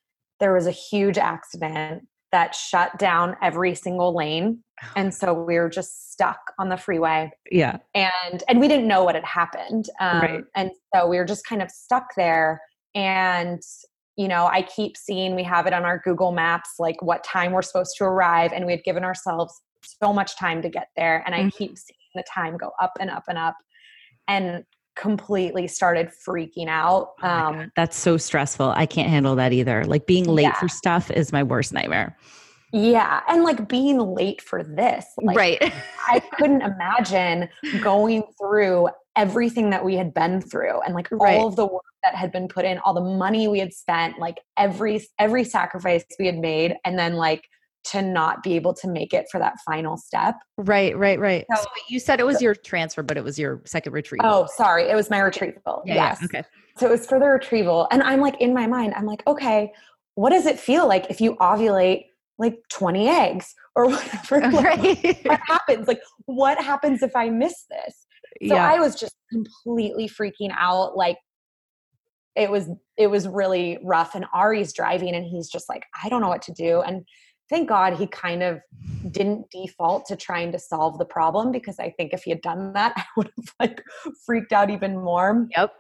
There 0.41 0.53
was 0.55 0.67
a 0.67 0.71
huge 0.73 1.19
accident 1.19 2.07
that 2.31 2.55
shut 2.55 2.99
down 2.99 3.37
every 3.43 3.75
single 3.75 4.15
lane, 4.15 4.63
and 4.97 5.13
so 5.15 5.33
we 5.33 5.59
were 5.59 5.69
just 5.71 6.13
stuck 6.13 6.39
on 6.59 6.69
the 6.69 6.77
freeway. 6.77 7.31
yeah. 7.51 7.79
And 7.95 8.43
and 8.49 8.61
we 8.61 8.69
didn't 8.69 8.87
know 8.89 9.05
what 9.05 9.15
had 9.15 9.25
happened, 9.25 9.89
um, 10.01 10.21
Right. 10.21 10.45
and 10.55 10.71
so 10.95 11.07
we 11.07 11.17
were 11.19 11.25
just 11.25 11.47
kind 11.47 11.63
of 11.63 11.71
stuck 11.71 12.15
there. 12.17 12.61
And 12.95 13.61
you 14.19 14.27
know, 14.27 14.47
I 14.49 14.63
keep 14.63 14.97
seeing 14.97 15.37
we 15.37 15.45
have 15.45 15.67
it 15.69 15.73
on 15.73 15.85
our 15.85 15.99
Google 16.05 16.33
Maps, 16.33 16.71
like 16.81 17.01
what 17.01 17.23
time 17.23 17.53
we're 17.53 17.63
supposed 17.63 17.95
to 17.99 18.05
arrive, 18.05 18.53
and 18.53 18.67
we 18.67 18.73
had 18.73 18.83
given 18.83 19.05
ourselves 19.05 19.55
so 20.03 20.13
much 20.13 20.37
time 20.37 20.61
to 20.63 20.69
get 20.69 20.89
there. 20.97 21.23
And 21.25 21.35
I 21.37 21.45
Mhm. 21.45 21.53
keep 21.57 21.79
seeing 21.79 21.97
the 22.17 22.25
time 22.25 22.57
go 22.57 22.73
up 22.83 22.93
and 22.99 23.09
up 23.11 23.23
and 23.29 23.39
up, 23.39 23.57
and 24.27 24.65
completely 24.97 25.69
started 25.69 26.11
freaking 26.27 26.67
out. 26.67 27.11
Oh 27.23 27.29
Um, 27.29 27.57
God, 27.59 27.71
That's 27.77 27.97
so 27.97 28.17
stressful. 28.17 28.71
I 28.71 28.87
can't 28.87 29.09
handle 29.09 29.37
that 29.37 29.53
either. 29.53 29.85
Like 29.85 30.07
being 30.07 30.25
late 30.25 30.43
Yeah. 30.43 30.55
for 30.55 30.67
stuff 30.69 31.13
is 31.13 31.33
my 31.33 31.45
worst 31.45 31.73
nightmare. 31.73 32.17
yeah, 32.73 33.21
and 33.29 33.45
like 33.45 33.67
being 33.69 33.99
late 33.99 34.43
for 34.43 34.63
this, 34.65 35.07
like, 35.23 35.37
right. 35.39 35.73
I 36.09 36.19
couldn't 36.37 36.61
imagine 36.63 37.49
going 37.81 38.25
through 38.39 38.89
everything 39.19 39.71
that 39.71 39.85
we 39.85 39.97
had 39.97 40.15
been 40.15 40.41
through 40.41 40.81
and 40.83 40.95
like 40.95 41.09
Right. 41.11 41.37
all 41.39 41.49
of 41.49 41.57
the 41.57 41.67
work 41.67 41.83
that 42.05 42.15
had 42.15 42.31
been 42.33 42.47
put 42.49 42.65
in, 42.65 42.79
all 42.79 42.95
the 42.95 43.01
money 43.01 43.49
we 43.49 43.59
had 43.59 43.75
spent, 43.75 44.19
like 44.19 44.39
every 44.57 45.05
every 45.19 45.45
sacrifice 45.45 46.05
we 46.19 46.27
had 46.27 46.39
made 46.39 46.77
and 46.85 46.97
then 46.99 47.15
like 47.15 47.43
to 47.85 48.01
not 48.03 48.43
be 48.43 48.55
able 48.55 48.75
to 48.75 48.87
make 48.87 49.13
it 49.13 49.27
for 49.31 49.39
that 49.41 49.55
final 49.67 49.97
step. 49.97 50.37
right. 50.57 50.97
Right. 50.97 51.19
Right. 51.19 51.45
So- 51.55 51.63
So 51.63 51.69
you 51.89 51.99
said 51.99 52.21
it 52.21 52.27
was 52.27 52.41
your 52.41 52.55
transfer, 52.55 53.03
but 53.03 53.17
it 53.17 53.25
was 53.25 53.39
your 53.39 53.61
second 53.67 53.93
retreat. 53.93 54.21
Oh, 54.25 54.47
sorry, 54.57 54.85
it 54.89 54.95
was 54.95 55.11
my 55.11 55.19
retrieval. 55.21 55.83
yeah, 55.85 55.95
yeah, 55.95 56.09
yes. 56.11 56.23
Okay. 56.25 56.43
So 56.77 56.87
it 56.87 56.91
was 56.91 57.07
for 57.07 57.19
the 57.19 57.27
retrieval. 57.27 57.89
And 57.91 58.03
I'm 58.03 58.21
like 58.21 58.41
in 58.41 58.55
my 58.55 58.67
mind, 58.67 58.95
I'm 58.97 59.07
like, 59.07 59.23
okay, 59.27 59.73
what 60.15 60.31
does 60.31 60.47
it 60.47 60.59
feel 60.61 60.87
like 60.87 61.07
if 61.11 61.21
you 61.21 61.35
ovulate 61.37 62.05
like 62.39 62.57
20 62.71 63.09
eggs 63.09 63.55
or 63.75 63.87
whatever? 63.91 64.41
Like, 64.53 64.65
right. 64.65 65.27
what 65.27 65.41
happens? 65.47 65.89
Like, 65.89 66.01
what 66.27 66.63
happens 66.63 67.03
if 67.03 67.17
I 67.17 67.31
miss 67.31 67.65
this? 67.71 68.07
So 68.47 68.55
yeah. 68.55 68.69
I 68.69 68.79
was 68.79 68.95
just 68.95 69.17
completely 69.31 70.09
freaking 70.09 70.53
out. 70.57 70.97
Like 70.97 71.19
it 72.37 72.51
was 72.51 72.69
it 72.97 73.09
was 73.09 73.27
really 73.27 73.79
rough. 73.83 74.15
And 74.15 74.25
Ari's 74.33 74.73
driving 74.73 75.15
and 75.15 75.27
he's 75.27 75.49
just 75.49 75.69
like, 75.69 75.85
I 76.03 76.09
don't 76.09 76.21
know 76.21 76.29
what 76.29 76.43
to 76.43 76.53
do. 76.53 76.81
And 76.81 77.05
thank 77.51 77.69
God 77.69 77.95
he 77.95 78.07
kind 78.07 78.43
of 78.43 78.61
didn't 79.11 79.51
default 79.51 80.07
to 80.07 80.17
trying 80.17 80.53
to 80.53 80.59
solve 80.59 80.99
the 80.99 81.05
problem 81.05 81.51
because 81.51 81.79
I 81.79 81.91
think 81.91 82.13
if 82.13 82.23
he 82.23 82.31
had 82.31 82.43
done 82.43 82.73
that, 82.75 82.93
I 82.97 83.05
would 83.17 83.31
have 83.37 83.55
like 83.61 83.83
freaked 84.25 84.53
out 84.53 84.71
even 84.71 84.97
more. 84.97 85.47
yep. 85.57 85.75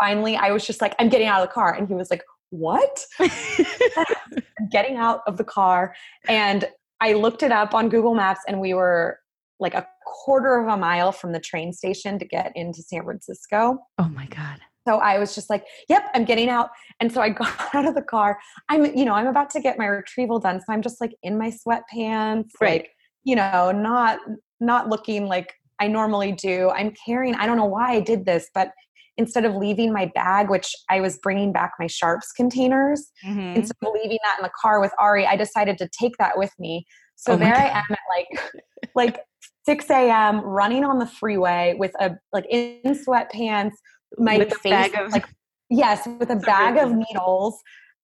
Finally, 0.00 0.36
I 0.36 0.50
was 0.50 0.66
just 0.66 0.80
like, 0.80 0.94
I'm 0.98 1.10
getting 1.10 1.28
out 1.28 1.42
of 1.42 1.48
the 1.48 1.52
car. 1.52 1.74
And 1.74 1.86
he 1.86 1.94
was 1.94 2.10
like, 2.10 2.24
What? 2.50 3.04
I'm 3.20 4.68
getting 4.70 4.96
out 4.96 5.20
of 5.26 5.36
the 5.36 5.44
car. 5.44 5.94
And 6.26 6.66
I 7.00 7.12
looked 7.14 7.42
it 7.42 7.52
up 7.52 7.74
on 7.74 7.88
Google 7.88 8.14
Maps 8.14 8.40
and 8.48 8.60
we 8.60 8.74
were 8.74 9.19
like 9.60 9.74
a 9.74 9.86
quarter 10.06 10.58
of 10.58 10.66
a 10.68 10.76
mile 10.76 11.12
from 11.12 11.32
the 11.32 11.40
train 11.40 11.72
station 11.72 12.18
to 12.18 12.24
get 12.24 12.52
into 12.54 12.82
San 12.82 13.04
Francisco. 13.04 13.78
oh 13.98 14.08
my 14.08 14.26
God. 14.26 14.60
So 14.88 14.96
I 14.96 15.18
was 15.18 15.34
just 15.34 15.50
like, 15.50 15.64
yep, 15.90 16.04
I'm 16.14 16.24
getting 16.24 16.48
out. 16.48 16.70
And 17.00 17.12
so 17.12 17.20
I 17.20 17.28
got 17.42 17.74
out 17.74 17.84
of 17.86 17.94
the 17.94 18.02
car. 18.02 18.38
I'm, 18.70 18.86
you 18.96 19.04
know, 19.04 19.12
I'm 19.12 19.26
about 19.26 19.50
to 19.50 19.60
get 19.60 19.78
my 19.78 19.84
retrieval 19.86 20.38
done. 20.40 20.60
So 20.60 20.72
I'm 20.72 20.80
just 20.82 21.00
like 21.00 21.12
in 21.22 21.36
my 21.38 21.50
sweatpants, 21.52 22.48
Right. 22.60 22.80
like, 22.82 22.90
you 23.24 23.36
know, 23.36 23.70
not 23.72 24.18
not 24.60 24.88
looking 24.88 25.26
like 25.26 25.52
I 25.80 25.86
normally 25.88 26.32
do. 26.32 26.70
I'm 26.70 26.92
carrying, 27.06 27.34
I 27.34 27.46
don't 27.46 27.56
know 27.56 27.64
why 27.66 27.92
I 27.92 28.00
did 28.00 28.24
this, 28.26 28.48
but 28.54 28.70
instead 29.16 29.44
of 29.44 29.54
leaving 29.54 29.92
my 29.92 30.10
bag, 30.14 30.48
which 30.50 30.74
I 30.88 31.00
was 31.00 31.18
bringing 31.22 31.52
back 31.52 31.72
my 31.78 31.86
sharps 31.86 32.32
containers, 32.32 33.10
Mhm. 33.26 33.56
instead 33.56 33.76
of 33.82 33.92
leaving 33.94 34.18
that 34.24 34.38
in 34.38 34.42
the 34.42 34.50
car 34.60 34.80
with 34.80 34.92
Ari, 34.98 35.26
I 35.26 35.36
decided 35.36 35.76
to 35.78 35.88
take 35.98 36.16
that 36.18 36.38
with 36.38 36.52
me. 36.58 36.86
So 37.16 37.32
Oh 37.34 37.36
there 37.36 37.54
I 37.56 37.66
am 37.68 37.84
at 37.90 37.98
like 38.08 38.50
like 38.94 39.18
6 39.66 39.90
a.m. 39.90 40.40
running 40.40 40.84
on 40.84 40.98
the 40.98 41.06
freeway 41.06 41.74
with 41.78 41.92
a 42.00 42.12
like 42.32 42.46
in 42.50 42.80
sweatpants, 42.84 43.72
my 44.18 44.38
With 44.38 44.52
a 44.52 44.56
face 44.56 44.70
bag 44.72 44.94
of- 44.98 45.12
like 45.12 45.26
yes, 45.68 46.06
with 46.18 46.30
a 46.30 46.36
bag 46.46 46.76
of 46.78 46.92
needles 46.92 47.56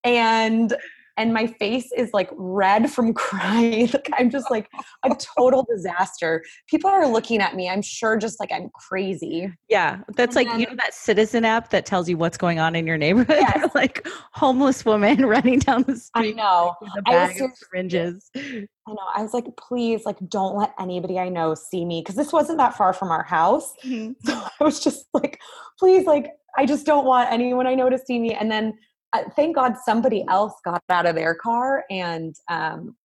and 0.05 0.75
and 1.17 1.33
my 1.33 1.47
face 1.47 1.91
is 1.97 2.11
like 2.13 2.29
red 2.33 2.91
from 2.91 3.15
crying. 3.15 3.89
Like 3.93 4.11
I'm 4.19 4.31
just 4.31 4.51
like 4.51 4.69
a 5.05 5.15
total 5.37 5.67
disaster. 5.69 6.45
People 6.69 6.91
are 6.91 7.07
looking 7.07 7.41
at 7.41 7.55
me. 7.55 7.69
I'm 7.69 7.83
sure 7.83 8.17
just 8.17 8.39
like 8.41 8.53
I'm 8.53 8.71
crazy. 8.75 9.53
Yeah. 9.69 10.01
That's 10.17 10.37
and 10.37 10.47
like 10.47 10.49
then, 10.49 10.61
you 10.61 10.67
know 10.67 10.77
that 10.77 10.95
citizen 10.95 11.45
app 11.45 11.71
that 11.71 11.87
tells 11.87 12.09
you 12.09 12.17
what's 12.17 12.37
going 12.37 12.59
on 12.59 12.77
in 12.77 12.87
your 12.87 12.99
neighborhood? 12.99 13.37
Yes. 13.47 13.75
like 13.75 14.07
homeless 14.33 14.85
woman 14.85 15.25
running 15.27 15.59
down 15.61 15.83
the 15.83 15.97
street. 15.97 16.31
I 16.31 16.33
know. 16.33 16.75
With 16.81 17.05
bag 17.05 17.41
of 17.41 17.51
syringes. 17.55 18.31
I 18.35 18.67
know. 18.89 18.97
I 19.15 19.23
was 19.23 19.35
like, 19.35 19.45
please, 19.57 20.05
like, 20.05 20.17
don't 20.29 20.57
let 20.57 20.73
anybody 20.81 21.19
I 21.19 21.29
know 21.29 21.55
see 21.55 21.85
me. 21.85 22.03
Cause 22.03 22.17
this 22.17 22.33
wasn't 22.33 22.59
that 22.59 22.77
far 22.77 22.93
from 22.93 23.11
our 23.11 23.23
house. 23.23 23.75
Mm-hmm. 23.85 24.13
So 24.25 24.49
I 24.61 24.65
was 24.65 24.83
just 24.83 25.07
like, 25.13 25.41
please, 25.79 26.07
like, 26.07 26.33
I 26.57 26.67
just 26.67 26.87
don't 26.87 27.05
want 27.05 27.31
anyone 27.31 27.67
I 27.67 27.75
know 27.75 27.91
to 27.91 27.99
see 27.99 28.19
me. 28.19 28.35
And 28.35 28.51
then 28.51 28.75
uh, 29.13 29.23
thank 29.35 29.57
God 29.57 29.77
somebody 29.85 30.25
else 30.29 30.55
got 30.65 30.83
out 30.89 31.07
of 31.07 31.15
their 31.15 31.35
car 31.35 31.85
and 31.91 32.35
um, 32.49 32.97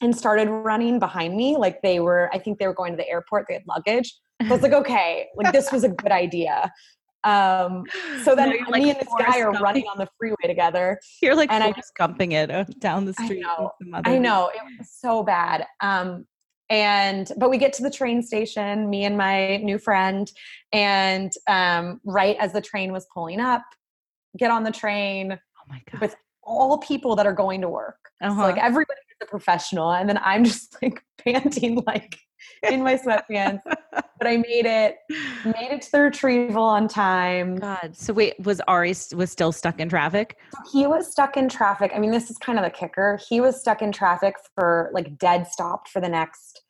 and 0.00 0.16
started 0.16 0.48
running 0.48 0.98
behind 0.98 1.36
me. 1.36 1.56
Like 1.56 1.80
they 1.82 2.00
were, 2.00 2.30
I 2.32 2.38
think 2.38 2.58
they 2.58 2.66
were 2.66 2.74
going 2.74 2.92
to 2.92 2.96
the 2.96 3.08
airport. 3.08 3.46
They 3.48 3.54
had 3.54 3.62
luggage. 3.66 4.14
I 4.40 4.48
was 4.48 4.62
like, 4.62 4.72
okay, 4.82 5.28
like 5.36 5.52
this 5.52 5.72
was 5.72 5.84
a 5.84 5.88
good 5.88 6.12
idea. 6.12 6.70
Um, 7.24 7.84
so 8.22 8.34
then 8.34 8.50
no, 8.50 8.56
me 8.56 8.64
like 8.68 8.82
and 8.82 8.96
this 9.00 9.08
guy 9.18 9.40
are 9.40 9.52
running 9.52 9.84
on 9.84 9.96
the 9.96 10.06
freeway 10.18 10.46
together. 10.46 11.00
You're 11.22 11.34
like, 11.34 11.50
and 11.50 11.64
I 11.64 11.72
just 11.72 11.92
gumping 11.98 12.32
it 12.32 12.50
uh, 12.50 12.64
down 12.80 13.06
the 13.06 13.14
street. 13.14 13.44
I 13.46 13.62
know, 13.62 13.72
I 14.04 14.18
know. 14.18 14.50
it 14.54 14.60
was 14.78 14.90
so 14.90 15.22
bad. 15.22 15.64
Um, 15.80 16.26
and 16.68 17.30
but 17.38 17.50
we 17.50 17.56
get 17.56 17.72
to 17.74 17.82
the 17.82 17.90
train 17.90 18.22
station, 18.22 18.90
me 18.90 19.04
and 19.04 19.16
my 19.16 19.58
new 19.58 19.78
friend, 19.78 20.30
and 20.72 21.32
um, 21.46 22.00
right 22.04 22.36
as 22.38 22.52
the 22.52 22.60
train 22.60 22.92
was 22.92 23.06
pulling 23.12 23.40
up, 23.40 23.62
get 24.36 24.50
on 24.50 24.64
the 24.64 24.70
train 24.70 25.32
oh 25.32 25.62
my 25.68 25.80
God. 25.90 26.00
with 26.00 26.16
all 26.42 26.78
people 26.78 27.16
that 27.16 27.26
are 27.26 27.32
going 27.32 27.60
to 27.62 27.68
work. 27.68 27.96
Uh-huh. 28.22 28.34
So 28.34 28.40
like 28.42 28.58
everybody 28.58 29.00
is 29.10 29.26
a 29.26 29.30
professional. 29.30 29.92
And 29.92 30.08
then 30.08 30.18
I'm 30.22 30.44
just 30.54 30.76
like 30.82 31.02
panting 31.18 31.82
like 31.86 32.18
in 32.68 32.82
my 32.82 32.96
sweatpants. 32.96 33.60
but 33.92 34.26
I 34.26 34.36
made 34.36 34.66
it, 34.66 34.96
made 35.44 35.70
it 35.70 35.82
to 35.82 35.92
the 35.92 36.00
retrieval 36.00 36.64
on 36.64 36.88
time. 36.88 37.56
God. 37.56 37.96
So 37.96 38.12
wait, 38.12 38.34
was 38.40 38.60
Ari 38.68 38.94
was 39.14 39.30
still 39.30 39.52
stuck 39.52 39.80
in 39.80 39.88
traffic? 39.88 40.36
He 40.72 40.86
was 40.86 41.10
stuck 41.10 41.36
in 41.36 41.48
traffic. 41.48 41.92
I 41.94 41.98
mean, 41.98 42.10
this 42.10 42.30
is 42.30 42.38
kind 42.38 42.58
of 42.58 42.64
the 42.64 42.70
kicker. 42.70 43.18
He 43.28 43.40
was 43.40 43.60
stuck 43.60 43.82
in 43.82 43.92
traffic 43.92 44.34
for 44.54 44.90
like 44.92 45.18
dead 45.18 45.46
stopped 45.46 45.88
for 45.88 46.00
the 46.00 46.08
next 46.08 46.62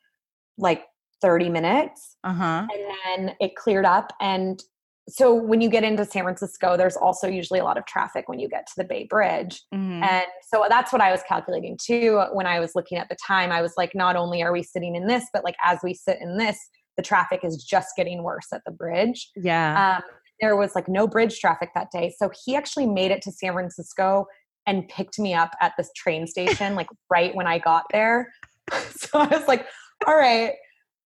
like 0.57 0.85
30 1.21 1.49
minutes. 1.49 2.17
Uh-huh. 2.23 2.67
And 2.71 3.27
then 3.27 3.35
it 3.39 3.55
cleared 3.55 3.85
up 3.85 4.13
and 4.19 4.61
so 5.07 5.33
when 5.33 5.61
you 5.61 5.69
get 5.69 5.83
into 5.83 6.03
San 6.03 6.23
Francisco, 6.23 6.77
there's 6.77 6.97
also 6.97 7.27
usually 7.27 7.59
a 7.59 7.63
lot 7.63 7.77
of 7.77 7.85
traffic 7.85 8.27
when 8.27 8.39
you 8.39 8.49
get 8.49 8.65
to 8.67 8.73
the 8.77 8.83
Bay 8.83 9.05
Bridge. 9.07 9.61
Mm-hmm. 9.73 10.03
And 10.03 10.25
so 10.49 10.65
that's 10.67 10.91
what 10.91 11.01
I 11.01 11.11
was 11.11 11.21
calculating 11.27 11.77
too. 11.81 12.23
When 12.33 12.47
I 12.47 12.59
was 12.59 12.71
looking 12.73 12.97
at 12.97 13.07
the 13.09 13.17
time, 13.25 13.51
I 13.51 13.61
was 13.61 13.73
like, 13.77 13.93
not 13.93 14.15
only 14.15 14.41
are 14.41 14.51
we 14.51 14.63
sitting 14.63 14.95
in 14.95 15.05
this, 15.05 15.25
but 15.31 15.43
like 15.43 15.55
as 15.63 15.79
we 15.83 15.93
sit 15.93 16.17
in 16.21 16.37
this, 16.37 16.57
the 16.97 17.03
traffic 17.03 17.41
is 17.43 17.63
just 17.63 17.89
getting 17.95 18.23
worse 18.23 18.47
at 18.51 18.61
the 18.65 18.71
bridge. 18.71 19.29
Yeah. 19.35 19.97
Um, 19.97 20.03
there 20.41 20.55
was 20.55 20.73
like 20.73 20.87
no 20.87 21.07
bridge 21.07 21.39
traffic 21.39 21.69
that 21.75 21.91
day. 21.91 22.13
So 22.17 22.31
he 22.43 22.55
actually 22.55 22.87
made 22.87 23.11
it 23.11 23.21
to 23.23 23.31
San 23.31 23.53
Francisco 23.53 24.25
and 24.65 24.87
picked 24.87 25.19
me 25.19 25.35
up 25.35 25.51
at 25.61 25.73
this 25.77 25.91
train 25.95 26.25
station, 26.25 26.73
like 26.73 26.87
right 27.11 27.35
when 27.35 27.45
I 27.45 27.59
got 27.59 27.83
there. 27.91 28.33
so 28.95 29.19
I 29.19 29.27
was 29.27 29.47
like, 29.47 29.67
all 30.07 30.17
right, 30.17 30.53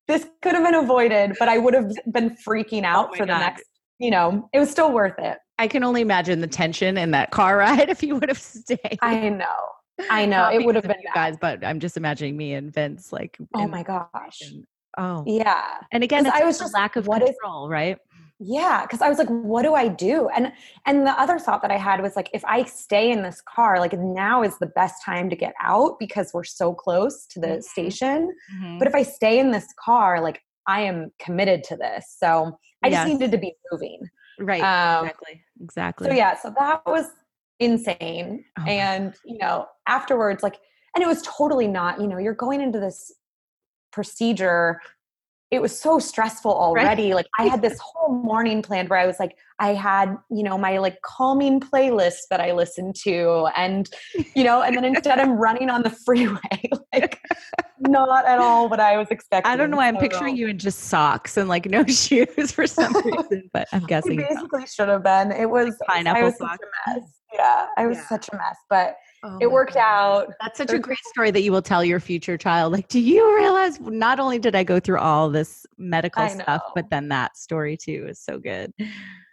this 0.08 0.26
could 0.42 0.56
have 0.56 0.64
been 0.64 0.76
avoided, 0.76 1.36
but 1.38 1.50
I 1.50 1.58
would 1.58 1.74
have 1.74 1.92
been 2.12 2.36
freaking 2.48 2.84
out 2.84 3.10
oh 3.12 3.18
for 3.18 3.26
God. 3.26 3.36
the 3.36 3.40
next 3.40 3.64
you 4.00 4.12
know, 4.12 4.50
it 4.54 4.60
was 4.60 4.70
still 4.70 4.92
worth 4.92 5.20
it. 5.20 5.38
I 5.58 5.68
can 5.68 5.84
only 5.84 6.02
imagine 6.02 6.40
the 6.42 6.48
tension 6.48 6.98
in 6.98 7.12
that 7.12 7.32
car 7.32 7.58
ride 7.60 7.90
if 7.90 8.02
you 8.02 8.16
would 8.16 8.30
have 8.30 8.40
stayed. 8.40 8.98
I 9.02 9.30
know. 9.30 9.46
I 10.10 10.26
know. 10.26 10.50
it 10.50 10.66
would 10.66 10.76
have 10.76 10.86
been 10.86 10.96
you 11.02 11.10
guys, 11.14 11.36
but 11.40 11.64
I'm 11.66 11.80
just 11.80 11.98
imagining 11.98 12.38
me 12.38 12.54
and 12.54 12.74
Vince 12.74 13.12
like 13.12 13.38
Oh 13.54 13.68
my 13.68 13.84
gosh. 13.84 14.42
Oh. 14.98 15.24
Yeah. 15.28 15.78
And 15.92 16.04
again, 16.04 16.26
I 16.28 16.44
was 16.44 16.58
just 16.58 16.74
lack 16.74 16.96
of 16.96 17.08
what 17.08 17.24
control, 17.24 17.68
is, 17.68 17.72
right? 17.72 17.98
Yeah, 18.42 18.84
because 18.84 19.02
I 19.02 19.10
was 19.10 19.18
like, 19.18 19.28
what 19.28 19.64
do 19.64 19.76
I 19.76 19.90
do? 19.90 20.30
And 20.30 20.54
and 20.86 21.06
the 21.06 21.12
other 21.20 21.38
thought 21.38 21.62
that 21.62 21.72
I 21.72 21.78
had 21.78 22.02
was 22.02 22.16
like, 22.16 22.30
if 22.34 22.44
I 22.46 22.64
stay 22.64 23.12
in 23.12 23.22
this 23.22 23.42
car, 23.42 23.80
like 23.80 23.92
now 23.94 24.44
is 24.44 24.58
the 24.60 24.68
best 24.68 25.04
time 25.04 25.30
to 25.30 25.36
get 25.36 25.54
out 25.62 26.00
because 26.00 26.32
we're 26.34 26.46
so 26.46 26.74
close 26.74 27.26
to 27.28 27.40
the 27.40 27.48
mm-hmm. 27.48 27.62
station. 27.62 28.34
Mm-hmm. 28.56 28.80
But 28.80 28.88
if 28.88 28.96
I 28.96 29.04
stay 29.04 29.40
in 29.40 29.52
this 29.52 29.68
car, 29.84 30.22
like 30.22 30.42
I 30.68 30.82
am 30.82 31.12
committed 31.20 31.66
to 31.66 31.76
this. 31.76 32.16
So 32.18 32.58
I 32.84 32.88
yes. 32.88 33.08
just 33.08 33.14
needed 33.14 33.32
to 33.32 33.38
be 33.38 33.56
moving. 33.72 34.10
Right. 34.40 34.62
Um, 34.62 35.06
exactly. 35.06 35.44
Exactly. 35.62 36.08
So 36.08 36.14
yeah, 36.14 36.38
so 36.38 36.54
that 36.58 36.82
was 36.86 37.08
insane. 37.60 38.46
Oh 38.58 38.64
and, 38.64 39.14
you 39.26 39.38
know, 39.38 39.68
afterwards, 39.88 40.44
like, 40.44 40.58
and 40.96 41.04
it 41.04 41.08
was 41.08 41.22
totally 41.22 41.68
not, 41.68 42.00
you 42.00 42.08
know, 42.08 42.18
you're 42.18 42.34
going 42.34 42.62
into 42.62 42.80
this 42.80 43.14
procedure 43.92 44.80
it 45.52 45.62
was 45.62 45.78
so 45.78 45.98
stressful 45.98 46.52
already. 46.52 47.08
Right. 47.08 47.16
Like 47.16 47.28
I 47.40 47.46
had 47.46 47.62
this 47.62 47.80
whole 47.80 48.14
morning 48.14 48.62
planned 48.62 48.90
where 48.90 49.00
I 49.00 49.08
was 49.08 49.20
like, 49.20 49.36
I 49.58 49.74
had, 49.74 50.16
you 50.30 50.44
know, 50.44 50.58
my 50.58 50.78
like 50.78 51.02
calming 51.02 51.60
playlist 51.60 52.28
that 52.30 52.40
I 52.40 52.52
listened 52.52 52.96
to 53.04 53.50
and, 53.56 53.90
you 54.36 54.44
know, 54.44 54.62
and 54.62 54.76
then 54.76 54.86
instead 54.86 55.18
I'm 55.18 55.32
running 55.40 55.70
on 55.70 55.82
the 55.82 55.90
freeway, 55.90 56.40
like 56.94 57.20
not 57.80 58.26
at 58.28 58.38
all 58.38 58.70
what 58.70 58.80
I 58.80 58.98
was 58.98 59.08
expecting. 59.10 59.52
I 59.52 59.56
don't 59.56 59.72
know 59.72 59.78
why 59.78 59.88
I'm 59.88 59.98
picturing 59.98 60.38
you 60.38 60.48
in 60.50 60.60
just 60.60 60.82
socks 60.82 61.36
and 61.36 61.50
like 61.50 61.66
no 61.66 61.84
shoes 61.88 62.52
for 62.52 62.68
some 62.68 62.94
reason, 63.04 63.50
but 63.52 63.68
I'm 63.74 63.86
guessing. 63.86 64.18
basically 64.18 64.68
should 64.68 64.90
have 64.90 65.04
been. 65.04 65.32
It 65.32 65.50
was 65.50 65.76
like 65.80 65.90
pineapple 65.90 66.22
I 66.22 66.26
was 66.26 66.38
socks. 66.38 66.52
such 66.52 66.62
a 66.62 67.00
mess. 67.00 67.10
Yeah, 67.34 67.68
I 67.78 67.88
was 67.88 67.98
yeah. 67.98 68.08
such 68.08 68.30
a 68.32 68.36
mess, 68.36 68.58
but 68.70 68.98
Oh 69.24 69.38
it 69.42 69.52
worked 69.52 69.74
God. 69.74 69.82
out. 69.82 70.34
That's 70.42 70.58
such 70.58 70.72
a 70.72 70.80
great 70.80 71.04
story 71.06 71.32
that 71.32 71.42
you 71.42 71.52
will 71.52 71.62
tell 71.62 71.84
your 71.84 72.00
future 72.00 72.38
child. 72.38 72.72
Like, 72.72 72.88
do 72.88 73.00
you 73.00 73.36
realize 73.38 73.80
not 73.82 74.20
only 74.20 74.40
did 74.40 74.56
I 74.56 74.64
go 74.64 74.80
through 74.80 75.00
all 75.00 75.30
this 75.30 75.66
medical 75.78 76.28
stuff, 76.30 76.62
but 76.74 76.90
then 76.90 77.10
that 77.10 77.38
story 77.38 77.76
too 77.76 78.06
is 78.10 78.20
so 78.20 78.40
good. 78.40 78.74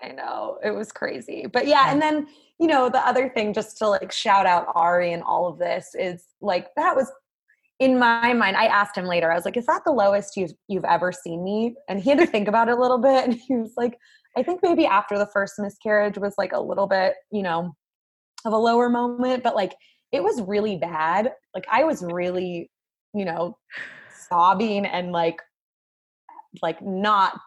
I 0.02 0.08
know. 0.08 0.58
It 0.64 0.72
was 0.72 0.90
crazy. 0.90 1.46
But 1.52 1.66
yeah, 1.66 1.92
and 1.92 2.02
then, 2.02 2.26
you 2.58 2.66
know, 2.66 2.88
the 2.88 3.06
other 3.06 3.28
thing 3.28 3.52
just 3.52 3.78
to 3.78 3.88
like 3.88 4.10
shout 4.10 4.46
out 4.46 4.72
Ari 4.74 5.12
and 5.12 5.22
all 5.22 5.46
of 5.46 5.58
this 5.58 5.94
is 5.94 6.24
like 6.40 6.68
that 6.76 6.96
was 6.96 7.10
in 7.78 7.98
my 7.98 8.32
mind, 8.32 8.56
I 8.56 8.66
asked 8.66 8.96
him 8.96 9.04
later, 9.04 9.30
I 9.30 9.34
was 9.34 9.44
like, 9.44 9.56
is 9.56 9.66
that 9.66 9.82
the 9.84 9.92
lowest 9.92 10.36
you've 10.36 10.52
you've 10.66 10.84
ever 10.84 11.12
seen 11.12 11.44
me? 11.44 11.74
And 11.88 12.00
he 12.00 12.10
had 12.10 12.18
to 12.18 12.26
think 12.26 12.48
about 12.48 12.68
it 12.68 12.78
a 12.78 12.80
little 12.80 12.98
bit. 12.98 13.24
And 13.24 13.34
he 13.34 13.54
was 13.54 13.74
like, 13.76 13.98
I 14.36 14.42
think 14.42 14.60
maybe 14.62 14.86
after 14.86 15.18
the 15.18 15.28
first 15.32 15.54
miscarriage 15.58 16.18
was 16.18 16.34
like 16.38 16.52
a 16.52 16.60
little 16.60 16.86
bit, 16.86 17.14
you 17.30 17.42
know, 17.42 17.74
of 18.44 18.52
a 18.52 18.56
lower 18.56 18.88
moment, 18.88 19.42
but 19.42 19.54
like 19.54 19.74
it 20.12 20.22
was 20.22 20.40
really 20.42 20.76
bad. 20.76 21.32
Like 21.54 21.66
I 21.70 21.84
was 21.84 22.02
really, 22.02 22.70
you 23.14 23.24
know, 23.24 23.58
sobbing 24.28 24.86
and 24.86 25.12
like 25.12 25.40
like 26.62 26.82
not 26.82 27.38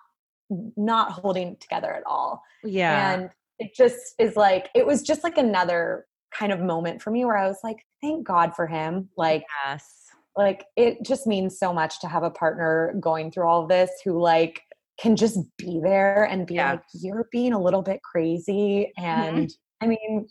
not 0.50 1.12
holding 1.12 1.56
together 1.58 1.94
at 1.94 2.04
all. 2.06 2.44
Yeah. 2.64 3.14
And 3.14 3.30
it 3.60 3.76
just 3.76 4.16
is 4.20 4.36
like 4.36 4.70
it 4.76 4.86
was 4.86 5.02
just 5.04 5.24
like 5.24 5.38
another 5.38 6.06
kind 6.34 6.52
of 6.52 6.60
moment 6.60 7.02
for 7.02 7.12
me 7.12 7.26
where 7.26 7.38
I 7.38 7.48
was 7.48 7.60
like, 7.64 7.86
thank 8.02 8.26
God 8.26 8.56
for 8.56 8.68
him. 8.68 9.10
Like 9.18 9.44
yes. 9.66 9.96
Like 10.36 10.66
it 10.76 11.04
just 11.04 11.28
means 11.28 11.60
so 11.60 11.74
much 11.74 12.00
to 12.02 12.08
have 12.08 12.24
a 12.24 12.30
partner 12.30 12.96
going 13.00 13.32
through 13.32 13.48
all 13.48 13.64
of 13.64 13.70
this 13.70 13.90
who 14.04 14.20
like 14.22 14.62
can 15.00 15.16
just 15.16 15.40
be 15.58 15.80
there 15.82 16.26
and 16.26 16.46
be 16.46 16.56
yeah. 16.56 16.72
like, 16.72 16.84
you're 16.94 17.28
being 17.32 17.54
a 17.54 17.62
little 17.62 17.82
bit 17.82 18.02
crazy. 18.04 18.92
Mm-hmm. 18.98 19.06
And 19.06 19.48
mm-hmm. 19.48 19.84
I 19.84 19.88
mean, 19.88 20.28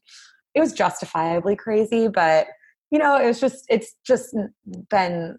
it 0.58 0.60
was 0.60 0.72
justifiably 0.72 1.56
crazy, 1.56 2.08
but 2.08 2.48
you 2.90 2.98
know, 2.98 3.16
it 3.16 3.26
was 3.26 3.40
just 3.40 3.64
it's 3.68 3.94
just 4.06 4.36
been 4.90 5.36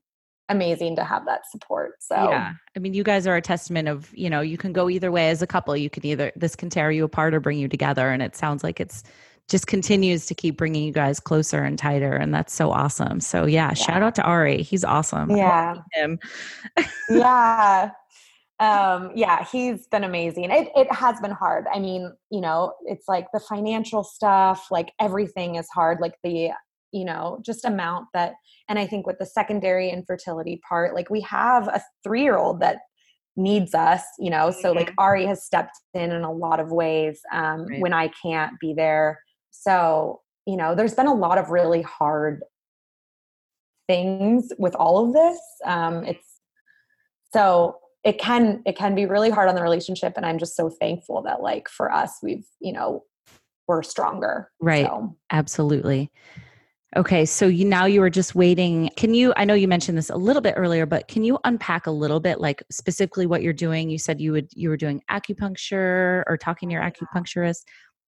amazing 0.50 0.96
to 0.96 1.04
have 1.04 1.26
that 1.26 1.42
support. 1.50 1.92
So 2.00 2.16
yeah, 2.16 2.54
I 2.76 2.80
mean, 2.80 2.94
you 2.94 3.04
guys 3.04 3.28
are 3.28 3.36
a 3.36 3.42
testament 3.42 3.88
of 3.88 4.10
you 4.16 4.30
know 4.30 4.42
you 4.42 4.58
can 4.58 4.74
go 4.74 4.90
either 4.90 5.12
way 5.12 5.30
as 5.30 5.42
a 5.42 5.48
couple. 5.48 5.76
You 5.76 5.90
can 5.90 6.06
either 6.06 6.32
this 6.36 6.56
can 6.56 6.70
tear 6.70 6.92
you 6.92 7.04
apart 7.04 7.34
or 7.34 7.40
bring 7.40 7.60
you 7.60 7.68
together, 7.68 8.10
and 8.10 8.22
it 8.22 8.36
sounds 8.36 8.64
like 8.64 8.80
it's 8.80 9.04
just 9.50 9.66
continues 9.68 10.28
to 10.28 10.36
keep 10.36 10.58
bringing 10.58 10.84
you 10.84 10.94
guys 10.94 11.20
closer 11.20 11.64
and 11.64 11.80
tighter 11.80 12.16
and 12.16 12.32
that's 12.32 12.54
so 12.54 12.72
awesome 12.72 13.20
so 13.20 13.48
yeah, 13.48 13.70
yeah. 13.70 13.74
shout 13.74 14.04
out 14.04 14.14
to 14.14 14.22
ari 14.22 14.62
he's 14.62 14.84
awesome 14.84 15.36
yeah 15.36 15.74
him 15.94 16.20
yeah 17.10 17.90
um 18.60 19.12
yeah 19.16 19.46
he's 19.50 19.88
been 19.88 20.04
amazing 20.04 20.46
it, 20.46 20.70
it 20.76 20.92
has 20.92 21.20
been 21.22 21.32
hard 21.32 21.66
i 21.74 21.80
mean 21.80 22.12
you 22.30 22.42
know 22.42 22.74
it's 22.86 23.08
like 23.08 23.26
the 23.34 23.40
financial 23.40 24.04
stuff 24.04 24.68
like 24.70 24.92
everything 25.00 25.56
is 25.56 25.68
hard 25.74 26.00
like 26.02 26.16
the 26.24 26.50
you 26.92 27.06
know 27.06 27.40
just 27.46 27.64
amount 27.64 28.06
that 28.14 28.34
and 28.68 28.78
i 28.78 28.86
think 28.86 29.08
with 29.08 29.18
the 29.18 29.26
secondary 29.26 29.90
infertility 29.90 30.60
part 30.68 30.94
like 30.94 31.10
we 31.10 31.22
have 31.22 31.68
a 31.70 31.82
three 32.04 32.22
year 32.22 32.38
old 32.38 32.60
that 32.60 32.80
needs 33.38 33.74
us 33.74 34.04
you 34.20 34.30
know 34.30 34.52
so 34.52 34.74
like 34.74 34.88
mm-hmm. 34.88 35.00
ari 35.00 35.26
has 35.26 35.46
stepped 35.46 35.80
in 35.94 36.12
in 36.12 36.24
a 36.24 36.32
lot 36.32 36.60
of 36.60 36.72
ways 36.72 37.22
um, 37.32 37.66
right. 37.66 37.80
when 37.80 37.94
i 37.94 38.10
can't 38.22 38.60
be 38.60 38.74
there 38.74 39.20
so 39.52 40.20
you 40.46 40.58
know 40.58 40.76
there's 40.76 40.96
been 40.96 41.08
a 41.08 41.14
lot 41.14 41.38
of 41.38 41.50
really 41.50 41.82
hard 41.82 42.44
things 43.88 44.52
with 44.60 44.76
all 44.76 45.06
of 45.06 45.14
this 45.14 45.40
um, 45.66 46.04
it's 46.04 46.40
so 47.32 47.78
it 48.04 48.20
can 48.20 48.62
it 48.66 48.78
can 48.78 48.96
be 48.96 49.06
really 49.06 49.30
hard 49.30 49.50
on 49.50 49.56
the 49.56 49.62
relationship 49.62 50.14
and 50.16 50.26
i'm 50.26 50.40
just 50.40 50.56
so 50.56 50.70
thankful 50.70 51.22
that 51.22 51.42
like 51.42 51.68
for 51.68 51.92
us 51.92 52.20
we've 52.24 52.46
you 52.60 52.72
know 52.72 53.04
we're 53.70 53.84
stronger. 53.84 54.50
Right. 54.60 54.88
So. 54.88 55.16
Absolutely. 55.32 56.12
Okay, 56.98 57.24
so 57.24 57.46
you 57.46 57.66
now 57.66 57.86
you 57.86 58.02
were 58.02 58.10
just 58.10 58.34
waiting. 58.34 58.90
Can 58.98 59.14
you 59.14 59.32
I 59.38 59.46
know 59.46 59.54
you 59.54 59.68
mentioned 59.68 59.96
this 59.96 60.10
a 60.10 60.16
little 60.16 60.42
bit 60.42 60.56
earlier, 60.58 60.88
but 60.88 61.08
can 61.08 61.24
you 61.24 61.38
unpack 61.44 61.86
a 61.86 61.92
little 61.92 62.20
bit 62.20 62.42
like 62.42 62.64
specifically 62.72 63.28
what 63.28 63.44
you're 63.44 63.54
doing? 63.54 63.92
You 63.92 64.00
said 64.00 64.20
you 64.20 64.32
would 64.32 64.50
you 64.56 64.70
were 64.70 64.76
doing 64.76 65.04
acupuncture 65.12 66.24
or 66.26 66.36
talking 66.36 66.68
to 66.70 66.74
your 66.74 66.82
acupuncturist. 66.82 67.60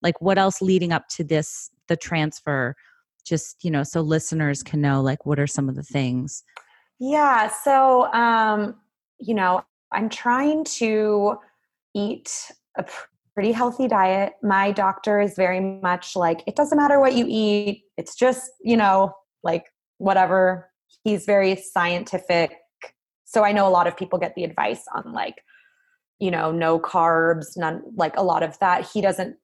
Like 0.01 0.19
what 0.19 0.39
else 0.39 0.63
leading 0.63 0.91
up 0.91 1.07
to 1.09 1.23
this 1.23 1.69
the 1.87 1.95
transfer? 1.95 2.75
Just, 3.23 3.63
you 3.63 3.69
know, 3.69 3.83
so 3.83 4.01
listeners 4.01 4.63
can 4.63 4.81
know 4.81 4.99
like 4.99 5.27
what 5.27 5.39
are 5.39 5.45
some 5.45 5.69
of 5.69 5.75
the 5.75 5.83
things? 5.83 6.43
Yeah, 6.99 7.51
so 7.51 8.11
um, 8.13 8.77
you 9.19 9.35
know, 9.35 9.63
I'm 9.91 10.09
trying 10.09 10.63
to 10.65 11.37
eat 11.93 12.51
a 12.77 12.85
pretty 13.33 13.51
healthy 13.51 13.87
diet. 13.87 14.33
My 14.41 14.71
doctor 14.71 15.19
is 15.19 15.35
very 15.35 15.59
much 15.59 16.15
like, 16.15 16.43
it 16.47 16.55
doesn't 16.55 16.77
matter 16.77 16.99
what 16.99 17.13
you 17.13 17.25
eat, 17.27 17.83
it's 17.97 18.15
just, 18.15 18.51
you 18.61 18.77
know, 18.77 19.13
like 19.43 19.65
whatever. 19.97 20.69
He's 21.03 21.25
very 21.25 21.55
scientific. 21.55 22.57
So 23.25 23.43
I 23.43 23.51
know 23.51 23.67
a 23.67 23.69
lot 23.69 23.87
of 23.87 23.95
people 23.95 24.19
get 24.19 24.35
the 24.35 24.43
advice 24.43 24.83
on 24.93 25.13
like, 25.13 25.43
you 26.19 26.31
know, 26.31 26.51
no 26.51 26.79
carbs, 26.79 27.57
none, 27.57 27.81
like 27.95 28.15
a 28.17 28.23
lot 28.23 28.43
of 28.43 28.59
that. 28.59 28.87
He 28.93 29.01
doesn't 29.01 29.37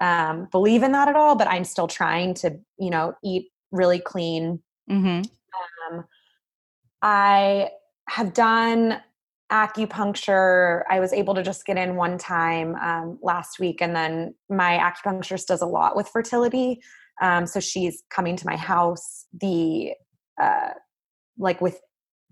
um, 0.00 0.48
believe 0.50 0.82
in 0.82 0.92
that 0.92 1.08
at 1.08 1.16
all, 1.16 1.36
but 1.36 1.48
I'm 1.48 1.64
still 1.64 1.86
trying 1.86 2.34
to, 2.34 2.58
you 2.78 2.90
know, 2.90 3.14
eat 3.24 3.50
really 3.70 4.00
clean. 4.00 4.60
Mm-hmm. 4.90 5.22
Um, 5.94 6.04
I 7.00 7.70
have 8.08 8.34
done 8.34 9.00
acupuncture 9.52 10.82
i 10.90 10.98
was 10.98 11.12
able 11.12 11.34
to 11.34 11.42
just 11.42 11.66
get 11.66 11.76
in 11.76 11.94
one 11.94 12.16
time 12.16 12.74
um, 12.76 13.18
last 13.22 13.60
week 13.60 13.82
and 13.82 13.94
then 13.94 14.34
my 14.48 14.78
acupuncturist 14.78 15.46
does 15.46 15.62
a 15.62 15.66
lot 15.66 15.96
with 15.96 16.08
fertility. 16.08 16.80
Um, 17.20 17.46
so 17.46 17.60
she's 17.60 18.02
coming 18.10 18.36
to 18.36 18.46
my 18.46 18.56
house 18.56 19.26
the 19.38 19.92
uh, 20.40 20.70
like 21.38 21.60
with 21.60 21.80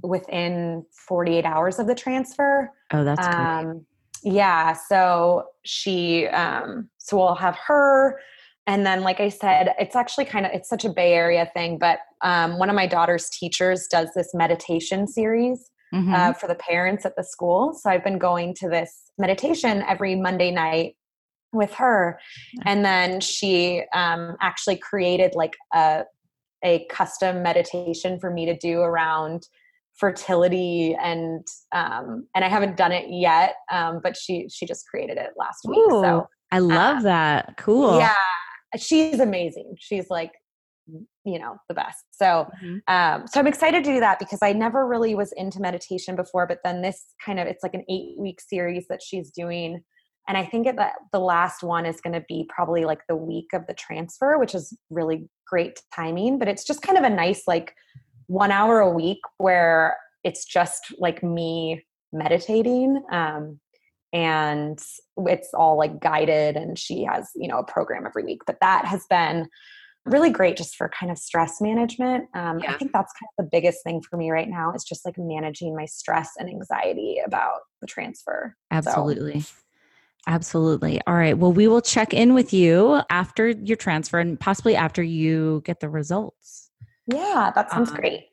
within 0.02 0.84
48 1.08 1.44
hours 1.44 1.78
of 1.78 1.86
the 1.86 1.94
transfer. 1.94 2.72
Oh 2.92 3.04
that's 3.04 3.26
um, 3.26 3.84
yeah 4.22 4.74
so 4.88 5.44
she 5.64 6.26
um 6.28 6.88
so 6.98 7.16
we'll 7.16 7.34
have 7.34 7.56
her. 7.66 8.18
And 8.66 8.86
then 8.86 9.00
like 9.02 9.20
i 9.20 9.28
said 9.28 9.74
it's 9.78 9.96
actually 9.96 10.26
kind 10.26 10.46
of 10.46 10.52
it's 10.52 10.68
such 10.68 10.84
a 10.84 10.90
bay 10.90 11.12
area 11.14 11.50
thing 11.54 11.78
but 11.78 11.98
um, 12.22 12.58
one 12.58 12.68
of 12.68 12.76
my 12.76 12.86
daughter's 12.86 13.28
teachers 13.30 13.88
does 13.90 14.10
this 14.14 14.32
meditation 14.32 15.08
series 15.08 15.70
mm-hmm. 15.92 16.12
uh, 16.12 16.32
for 16.32 16.46
the 16.46 16.54
parents 16.54 17.04
at 17.04 17.16
the 17.16 17.24
school. 17.24 17.72
So 17.74 17.90
I've 17.90 18.04
been 18.04 18.18
going 18.18 18.54
to 18.56 18.68
this 18.68 19.10
meditation 19.18 19.82
every 19.88 20.14
Monday 20.14 20.50
night 20.50 20.96
with 21.52 21.74
her. 21.74 22.18
And 22.64 22.84
then 22.84 23.20
she 23.20 23.82
um, 23.94 24.36
actually 24.40 24.76
created 24.76 25.34
like 25.34 25.56
a, 25.74 26.04
a 26.64 26.86
custom 26.90 27.42
meditation 27.42 28.20
for 28.20 28.30
me 28.30 28.46
to 28.46 28.56
do 28.56 28.80
around 28.80 29.48
fertility 30.00 30.96
and 31.02 31.46
um 31.72 32.26
and 32.34 32.42
I 32.42 32.48
haven't 32.48 32.78
done 32.78 32.90
it 32.90 33.06
yet 33.10 33.56
um 33.70 34.00
but 34.02 34.16
she 34.16 34.48
she 34.48 34.64
just 34.64 34.86
created 34.88 35.18
it 35.18 35.30
last 35.36 35.66
week 35.68 35.78
Ooh, 35.78 36.02
so 36.02 36.28
I 36.50 36.60
love 36.60 36.98
uh, 36.98 37.02
that 37.02 37.56
cool 37.58 37.98
yeah 37.98 38.14
she's 38.78 39.20
amazing 39.20 39.74
she's 39.78 40.08
like 40.08 40.32
you 41.24 41.38
know 41.38 41.56
the 41.68 41.74
best. 41.74 42.04
So 42.12 42.48
mm-hmm. 42.62 42.78
um 42.88 43.26
so 43.26 43.40
i'm 43.40 43.46
excited 43.46 43.84
to 43.84 43.94
do 43.94 44.00
that 44.00 44.18
because 44.18 44.40
i 44.42 44.52
never 44.52 44.86
really 44.86 45.14
was 45.14 45.32
into 45.36 45.60
meditation 45.60 46.16
before 46.16 46.46
but 46.46 46.58
then 46.64 46.82
this 46.82 47.04
kind 47.24 47.38
of 47.38 47.46
it's 47.46 47.62
like 47.62 47.74
an 47.74 47.84
eight 47.88 48.18
week 48.18 48.40
series 48.40 48.86
that 48.88 49.02
she's 49.02 49.30
doing. 49.30 49.82
And 50.28 50.36
i 50.36 50.44
think 50.44 50.66
that 50.66 50.92
the 51.12 51.18
last 51.18 51.62
one 51.62 51.86
is 51.86 52.00
going 52.00 52.14
to 52.14 52.24
be 52.28 52.48
probably 52.54 52.84
like 52.84 53.00
the 53.08 53.16
week 53.16 53.48
of 53.52 53.66
the 53.66 53.74
transfer 53.74 54.38
which 54.38 54.54
is 54.54 54.76
really 54.88 55.28
great 55.46 55.80
timing 55.94 56.38
but 56.38 56.46
it's 56.46 56.64
just 56.64 56.82
kind 56.82 56.98
of 56.98 57.04
a 57.04 57.10
nice 57.10 57.42
like 57.48 57.74
one 58.26 58.52
hour 58.52 58.78
a 58.80 58.90
week 58.90 59.18
where 59.38 59.96
it's 60.22 60.44
just 60.44 60.94
like 60.98 61.22
me 61.22 61.84
meditating 62.12 63.02
um 63.10 63.58
and 64.12 64.82
it's 65.18 65.50
all 65.54 65.78
like 65.78 66.00
guided 66.00 66.56
and 66.56 66.78
she 66.78 67.04
has 67.04 67.30
you 67.36 67.48
know 67.48 67.58
a 67.58 67.64
program 67.64 68.06
every 68.06 68.24
week. 68.24 68.42
But 68.46 68.58
that 68.60 68.84
has 68.84 69.06
been 69.08 69.48
really 70.06 70.30
great 70.30 70.56
just 70.56 70.76
for 70.76 70.88
kind 70.88 71.12
of 71.12 71.18
stress 71.18 71.60
management. 71.60 72.28
Um, 72.34 72.58
yeah. 72.60 72.72
I 72.72 72.78
think 72.78 72.92
that's 72.92 73.12
kind 73.12 73.28
of 73.38 73.44
the 73.44 73.48
biggest 73.50 73.82
thing 73.84 74.00
for 74.02 74.16
me 74.16 74.30
right 74.30 74.48
now 74.48 74.72
is 74.72 74.84
just 74.84 75.04
like 75.04 75.16
managing 75.18 75.76
my 75.76 75.84
stress 75.84 76.32
and 76.38 76.48
anxiety 76.48 77.20
about 77.24 77.60
the 77.80 77.86
transfer. 77.86 78.56
Absolutely. 78.70 79.40
So. 79.40 79.54
Absolutely. 80.26 81.00
All 81.06 81.14
right. 81.14 81.36
Well, 81.36 81.52
we 81.52 81.66
will 81.66 81.80
check 81.80 82.12
in 82.12 82.34
with 82.34 82.52
you 82.52 83.00
after 83.08 83.48
your 83.48 83.76
transfer 83.76 84.18
and 84.18 84.38
possibly 84.38 84.76
after 84.76 85.02
you 85.02 85.62
get 85.64 85.80
the 85.80 85.88
results. 85.88 86.70
Yeah, 87.06 87.50
that 87.54 87.70
sounds 87.70 87.90
um, 87.90 87.96
great. 87.96 88.26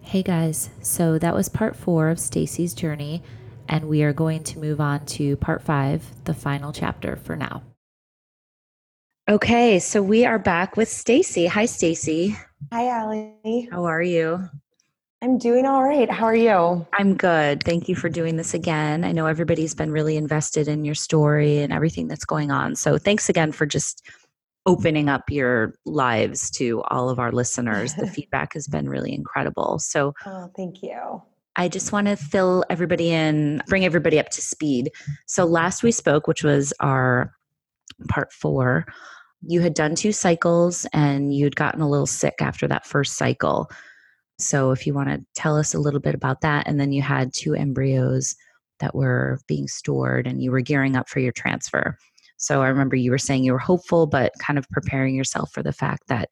Hey 0.00 0.22
guys, 0.22 0.70
so 0.80 1.18
that 1.18 1.34
was 1.34 1.48
part 1.48 1.76
four 1.76 2.08
of 2.08 2.20
Stacy's 2.20 2.72
journey, 2.72 3.22
and 3.68 3.88
we 3.88 4.02
are 4.04 4.12
going 4.12 4.42
to 4.44 4.58
move 4.58 4.80
on 4.80 5.04
to 5.06 5.36
part 5.36 5.60
five, 5.60 6.04
the 6.24 6.34
final 6.34 6.72
chapter 6.72 7.16
for 7.16 7.36
now. 7.36 7.62
Okay, 9.28 9.78
so 9.78 10.02
we 10.02 10.24
are 10.24 10.38
back 10.38 10.78
with 10.78 10.88
Stacy. 10.88 11.44
Hi, 11.44 11.66
Stacy. 11.66 12.34
Hi, 12.72 12.88
Allie. 12.88 13.68
How 13.70 13.84
are 13.84 14.00
you? 14.00 14.48
I'm 15.20 15.36
doing 15.36 15.66
all 15.66 15.84
right. 15.84 16.10
How 16.10 16.24
are 16.24 16.34
you? 16.34 16.86
I'm 16.94 17.14
good. 17.14 17.62
Thank 17.62 17.90
you 17.90 17.94
for 17.94 18.08
doing 18.08 18.36
this 18.36 18.54
again. 18.54 19.04
I 19.04 19.12
know 19.12 19.26
everybody's 19.26 19.74
been 19.74 19.92
really 19.92 20.16
invested 20.16 20.66
in 20.66 20.82
your 20.82 20.94
story 20.94 21.58
and 21.58 21.74
everything 21.74 22.08
that's 22.08 22.24
going 22.24 22.50
on. 22.50 22.74
So 22.74 22.96
thanks 22.96 23.28
again 23.28 23.52
for 23.52 23.66
just 23.66 24.02
opening 24.64 25.10
up 25.10 25.24
your 25.28 25.74
lives 25.84 26.50
to 26.52 26.82
all 26.84 27.10
of 27.10 27.18
our 27.18 27.30
listeners. 27.30 27.92
The 27.96 28.06
feedback 28.14 28.54
has 28.54 28.66
been 28.66 28.88
really 28.88 29.12
incredible. 29.12 29.78
So, 29.78 30.14
oh, 30.24 30.50
thank 30.56 30.82
you. 30.82 31.20
I 31.54 31.68
just 31.68 31.92
want 31.92 32.06
to 32.06 32.16
fill 32.16 32.64
everybody 32.70 33.10
in, 33.10 33.60
bring 33.66 33.84
everybody 33.84 34.18
up 34.18 34.30
to 34.30 34.40
speed. 34.40 34.90
So, 35.26 35.44
last 35.44 35.82
we 35.82 35.92
spoke, 35.92 36.26
which 36.26 36.42
was 36.42 36.72
our 36.80 37.34
part 38.08 38.32
four, 38.32 38.86
you 39.46 39.60
had 39.60 39.74
done 39.74 39.94
two 39.94 40.12
cycles 40.12 40.86
and 40.92 41.34
you'd 41.34 41.56
gotten 41.56 41.80
a 41.80 41.88
little 41.88 42.06
sick 42.06 42.34
after 42.40 42.66
that 42.68 42.86
first 42.86 43.16
cycle. 43.16 43.70
So, 44.38 44.70
if 44.70 44.86
you 44.86 44.94
want 44.94 45.08
to 45.08 45.24
tell 45.34 45.56
us 45.56 45.74
a 45.74 45.80
little 45.80 46.00
bit 46.00 46.14
about 46.14 46.42
that, 46.42 46.68
and 46.68 46.80
then 46.80 46.92
you 46.92 47.02
had 47.02 47.32
two 47.32 47.54
embryos 47.54 48.36
that 48.78 48.94
were 48.94 49.40
being 49.48 49.66
stored 49.66 50.26
and 50.26 50.42
you 50.42 50.52
were 50.52 50.60
gearing 50.60 50.96
up 50.96 51.08
for 51.08 51.18
your 51.18 51.32
transfer. 51.32 51.98
So, 52.36 52.62
I 52.62 52.68
remember 52.68 52.94
you 52.94 53.10
were 53.10 53.18
saying 53.18 53.44
you 53.44 53.52
were 53.52 53.58
hopeful, 53.58 54.06
but 54.06 54.32
kind 54.40 54.58
of 54.58 54.68
preparing 54.70 55.14
yourself 55.14 55.50
for 55.52 55.62
the 55.62 55.72
fact 55.72 56.04
that 56.08 56.28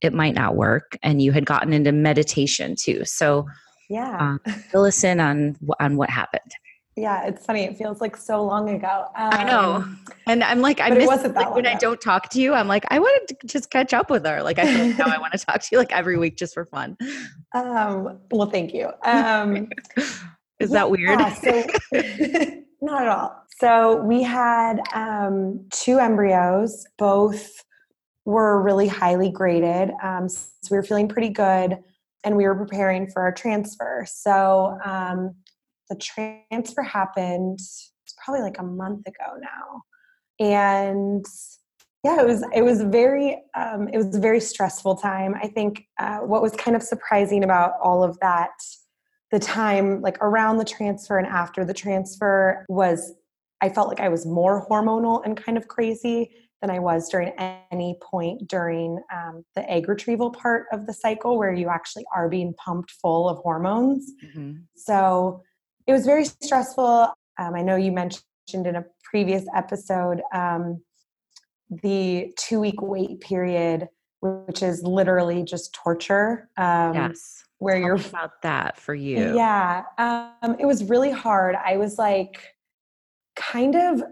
it 0.00 0.12
might 0.12 0.34
not 0.34 0.54
work. 0.54 0.96
And 1.02 1.20
you 1.20 1.32
had 1.32 1.46
gotten 1.46 1.72
into 1.72 1.90
meditation 1.90 2.76
too. 2.76 3.04
So, 3.04 3.46
yeah, 3.90 4.38
uh, 4.46 4.52
fill 4.52 4.84
us 4.84 5.02
in 5.02 5.18
on 5.18 5.56
on 5.80 5.96
what 5.96 6.10
happened. 6.10 6.52
Yeah, 6.98 7.26
it's 7.26 7.46
funny. 7.46 7.62
It 7.62 7.78
feels 7.78 8.00
like 8.00 8.16
so 8.16 8.42
long 8.42 8.70
ago. 8.70 9.06
Um, 9.14 9.30
I 9.32 9.44
know. 9.44 9.74
Um, 9.74 10.04
and 10.26 10.42
I'm 10.42 10.60
like, 10.60 10.80
I 10.80 10.90
miss 10.90 11.06
like, 11.06 11.54
when 11.54 11.64
ago. 11.64 11.74
I 11.74 11.78
don't 11.78 12.00
talk 12.00 12.28
to 12.30 12.40
you. 12.40 12.54
I'm 12.54 12.66
like, 12.66 12.84
I 12.90 12.98
wanted 12.98 13.38
to 13.40 13.46
just 13.46 13.70
catch 13.70 13.94
up 13.94 14.10
with 14.10 14.26
her. 14.26 14.42
Like 14.42 14.58
I 14.58 14.66
feel 14.66 14.86
like 14.88 14.98
now 14.98 15.06
I 15.06 15.18
want 15.20 15.32
to 15.32 15.38
talk 15.38 15.60
to 15.60 15.68
you 15.70 15.78
like 15.78 15.92
every 15.92 16.18
week 16.18 16.36
just 16.36 16.54
for 16.54 16.64
fun. 16.64 16.96
Um, 17.54 18.18
well, 18.30 18.50
thank 18.50 18.74
you. 18.74 18.90
Um, 19.04 19.68
Is 20.58 20.70
that 20.70 20.90
weird? 20.90 21.20
so, 21.40 21.64
not 22.82 23.02
at 23.02 23.08
all. 23.08 23.42
So 23.60 24.02
we 24.02 24.22
had 24.22 24.80
um, 24.92 25.64
two 25.70 25.98
embryos. 25.98 26.84
Both 26.98 27.64
were 28.24 28.60
really 28.60 28.88
highly 28.88 29.30
graded. 29.30 29.90
Um, 30.02 30.28
so 30.28 30.48
we 30.70 30.76
were 30.76 30.82
feeling 30.82 31.08
pretty 31.08 31.28
good, 31.28 31.78
and 32.24 32.36
we 32.36 32.44
were 32.44 32.56
preparing 32.56 33.08
for 33.08 33.22
our 33.22 33.32
transfer. 33.32 34.04
So 34.08 34.78
um, 34.84 35.36
the 35.88 35.96
transfer 35.96 36.82
happened 36.82 37.58
it's 38.08 38.14
probably 38.24 38.42
like 38.42 38.58
a 38.58 38.62
month 38.62 39.06
ago 39.06 39.38
now. 39.40 39.82
And 40.44 41.24
yeah 42.04 42.20
it 42.20 42.26
was 42.26 42.44
it 42.54 42.62
was 42.62 42.82
very 42.82 43.42
um, 43.54 43.88
it 43.88 43.98
was 43.98 44.14
a 44.14 44.20
very 44.20 44.40
stressful 44.40 44.96
time. 44.96 45.34
I 45.34 45.48
think 45.48 45.84
uh, 45.98 46.18
what 46.18 46.42
was 46.42 46.52
kind 46.52 46.76
of 46.76 46.82
surprising 46.82 47.44
about 47.44 47.72
all 47.82 48.02
of 48.02 48.18
that 48.20 48.50
the 49.30 49.38
time 49.38 50.00
like 50.00 50.16
around 50.22 50.56
the 50.56 50.64
transfer 50.64 51.18
and 51.18 51.26
after 51.26 51.62
the 51.62 51.74
transfer 51.74 52.64
was 52.70 53.12
i 53.60 53.68
felt 53.68 53.86
like 53.88 54.00
i 54.00 54.08
was 54.08 54.24
more 54.24 54.66
hormonal 54.68 55.22
and 55.24 55.36
kind 55.36 55.58
of 55.58 55.68
crazy 55.68 56.30
than 56.62 56.70
i 56.70 56.78
was 56.78 57.10
during 57.10 57.30
any 57.70 57.98
point 58.02 58.48
during 58.48 58.98
um, 59.14 59.44
the 59.54 59.70
egg 59.70 59.86
retrieval 59.86 60.30
part 60.30 60.64
of 60.72 60.86
the 60.86 60.94
cycle 60.94 61.36
where 61.36 61.52
you 61.52 61.68
actually 61.68 62.06
are 62.16 62.26
being 62.28 62.54
pumped 62.54 62.90
full 62.90 63.28
of 63.28 63.36
hormones. 63.38 64.12
Mm-hmm. 64.24 64.52
so 64.74 65.42
it 65.88 65.92
was 65.92 66.04
very 66.04 66.26
stressful. 66.26 67.12
Um, 67.38 67.54
I 67.54 67.62
know 67.62 67.76
you 67.76 67.90
mentioned 67.90 68.22
in 68.52 68.76
a 68.76 68.84
previous 69.02 69.46
episode 69.56 70.20
um, 70.34 70.82
the 71.70 72.32
two 72.38 72.60
week 72.60 72.80
wait 72.82 73.20
period, 73.20 73.88
which 74.20 74.62
is 74.62 74.82
literally 74.82 75.42
just 75.42 75.72
torture. 75.72 76.50
Um, 76.58 76.94
yes. 76.94 77.42
Where 77.58 77.76
Tell 77.76 77.86
you're 77.86 77.94
about 77.96 78.42
that 78.42 78.78
for 78.78 78.94
you. 78.94 79.34
Yeah. 79.34 79.82
Um, 79.96 80.56
it 80.60 80.66
was 80.66 80.84
really 80.84 81.10
hard. 81.10 81.56
I 81.56 81.78
was 81.78 81.98
like, 81.98 82.40
kind 83.34 83.74
of 83.74 84.02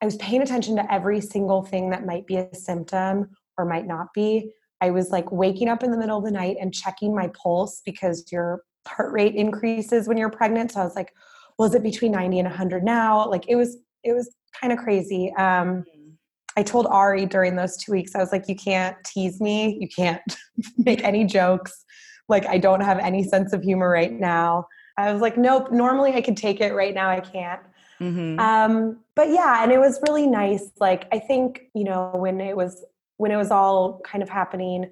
I 0.00 0.06
was 0.06 0.16
paying 0.16 0.40
attention 0.40 0.76
to 0.76 0.92
every 0.92 1.20
single 1.20 1.62
thing 1.62 1.90
that 1.90 2.06
might 2.06 2.26
be 2.26 2.36
a 2.36 2.54
symptom 2.54 3.28
or 3.58 3.66
might 3.66 3.86
not 3.86 4.14
be. 4.14 4.50
I 4.80 4.90
was 4.90 5.10
like 5.10 5.30
waking 5.30 5.68
up 5.68 5.82
in 5.82 5.90
the 5.90 5.98
middle 5.98 6.16
of 6.16 6.24
the 6.24 6.30
night 6.30 6.56
and 6.58 6.72
checking 6.72 7.14
my 7.14 7.28
pulse 7.28 7.82
because 7.84 8.24
your 8.32 8.62
heart 8.86 9.12
rate 9.12 9.34
increases 9.34 10.08
when 10.08 10.16
you're 10.16 10.30
pregnant. 10.30 10.72
So 10.72 10.80
I 10.80 10.84
was 10.84 10.96
like, 10.96 11.12
was 11.58 11.74
it 11.74 11.82
between 11.82 12.12
90 12.12 12.40
and 12.40 12.48
100 12.48 12.82
now? 12.82 13.28
Like 13.28 13.48
it 13.48 13.56
was, 13.56 13.76
it 14.02 14.12
was 14.12 14.34
kind 14.58 14.72
of 14.72 14.78
crazy. 14.78 15.32
Um, 15.36 15.84
mm. 15.84 16.12
I 16.56 16.62
told 16.62 16.86
Ari 16.86 17.26
during 17.26 17.56
those 17.56 17.76
two 17.76 17.92
weeks, 17.92 18.14
I 18.14 18.18
was 18.18 18.32
like, 18.32 18.48
you 18.48 18.56
can't 18.56 18.96
tease 19.04 19.40
me. 19.40 19.78
You 19.80 19.88
can't 19.88 20.20
make 20.78 21.02
any 21.04 21.24
jokes. 21.24 21.84
Like, 22.28 22.46
I 22.46 22.58
don't 22.58 22.80
have 22.80 22.98
any 22.98 23.24
sense 23.24 23.52
of 23.52 23.62
humor 23.62 23.88
right 23.88 24.12
now. 24.12 24.66
I 24.96 25.12
was 25.12 25.22
like, 25.22 25.36
nope, 25.36 25.72
normally 25.72 26.12
I 26.14 26.20
could 26.20 26.36
take 26.36 26.60
it. 26.60 26.74
Right 26.74 26.94
now, 26.94 27.08
I 27.08 27.20
can't. 27.20 27.62
Mm-hmm. 28.00 28.38
Um, 28.38 28.98
but 29.14 29.30
yeah, 29.30 29.62
and 29.62 29.72
it 29.72 29.78
was 29.78 30.00
really 30.06 30.26
nice. 30.26 30.70
Like, 30.80 31.06
I 31.12 31.18
think, 31.18 31.62
you 31.74 31.84
know, 31.84 32.12
when 32.14 32.40
it 32.40 32.56
was, 32.56 32.84
when 33.16 33.30
it 33.30 33.36
was 33.36 33.50
all 33.50 34.00
kind 34.04 34.22
of 34.22 34.28
happening, 34.28 34.90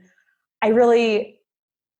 I 0.62 0.68
really, 0.68 1.40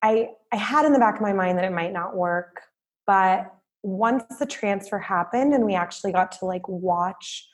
I, 0.03 0.31
I 0.53 0.57
had 0.57 0.85
in 0.87 0.93
the 0.93 0.99
back 0.99 1.17
of 1.17 1.21
my 1.21 1.33
mind 1.33 1.59
that 1.59 1.65
it 1.65 1.73
might 1.73 1.93
not 1.93 2.17
work. 2.17 2.61
But 3.07 3.53
once 3.83 4.25
the 4.39 4.47
transfer 4.47 4.99
happened 4.99 5.55
and 5.55 5.65
we 5.65 5.75
actually 5.75 6.13
got 6.13 6.33
to 6.33 6.45
like 6.45 6.67
watch 6.69 7.49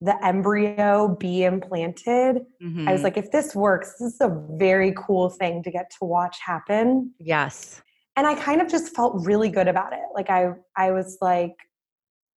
the 0.00 0.24
embryo 0.24 1.16
be 1.18 1.44
implanted 1.44 2.42
mm-hmm. 2.62 2.86
i 2.86 2.92
was 2.92 2.98
mm-hmm. 2.98 3.04
like 3.04 3.16
if 3.16 3.30
this 3.32 3.54
works 3.54 3.94
this 3.98 4.14
is 4.14 4.20
a 4.20 4.42
very 4.52 4.94
cool 4.96 5.30
thing 5.30 5.62
to 5.62 5.70
get 5.70 5.90
to 5.90 6.04
watch 6.04 6.38
happen 6.44 7.10
yes 7.18 7.82
and 8.14 8.26
i 8.26 8.34
kind 8.34 8.60
of 8.60 8.68
just 8.68 8.94
felt 8.94 9.14
really 9.24 9.48
good 9.48 9.68
about 9.68 9.92
it 9.92 10.04
like 10.14 10.28
i 10.30 10.50
i 10.76 10.90
was 10.90 11.18
like 11.20 11.54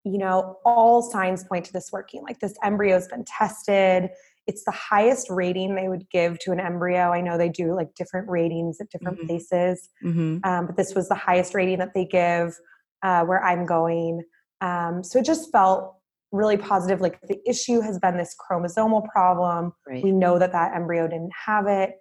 you 0.06 0.18
know 0.18 0.58
all 0.66 1.02
signs 1.02 1.44
point 1.44 1.66
to 1.66 1.74
this 1.74 1.92
working 1.92 2.24
like 2.24 2.40
this 2.40 2.56
embryo's 2.64 3.08
been 3.10 3.26
tested 3.26 4.10
it's 4.50 4.66
the 4.66 4.72
highest 4.72 5.30
rating 5.30 5.76
they 5.76 5.88
would 5.88 6.10
give 6.10 6.40
to 6.40 6.52
an 6.52 6.60
embryo 6.60 7.12
i 7.12 7.22
know 7.22 7.38
they 7.38 7.50
do 7.50 7.76
like 7.76 7.94
different 7.94 8.28
ratings 8.28 8.82
at 8.82 8.90
different 8.90 9.20
mm-hmm. 9.20 9.28
places 9.28 9.90
mm-hmm. 10.04 10.38
Um, 10.44 10.66
but 10.66 10.76
this 10.76 10.96
was 10.96 11.08
the 11.08 11.16
highest 11.16 11.54
rating 11.54 11.78
that 11.78 11.94
they 11.94 12.06
give 12.06 12.58
uh, 13.04 13.24
where 13.24 13.44
i'm 13.44 13.66
going 13.66 14.24
um, 14.62 15.04
so 15.04 15.20
it 15.20 15.26
just 15.26 15.52
felt 15.52 15.96
really 16.32 16.58
positive 16.58 17.00
like 17.00 17.22
the 17.28 17.40
issue 17.48 17.80
has 17.80 18.00
been 18.00 18.18
this 18.18 18.36
chromosomal 18.36 19.08
problem 19.08 19.72
right. 19.88 20.04
we 20.04 20.12
know 20.12 20.40
that 20.40 20.52
that 20.52 20.76
embryo 20.76 21.08
didn't 21.08 21.32
have 21.46 21.68
it 21.68 21.92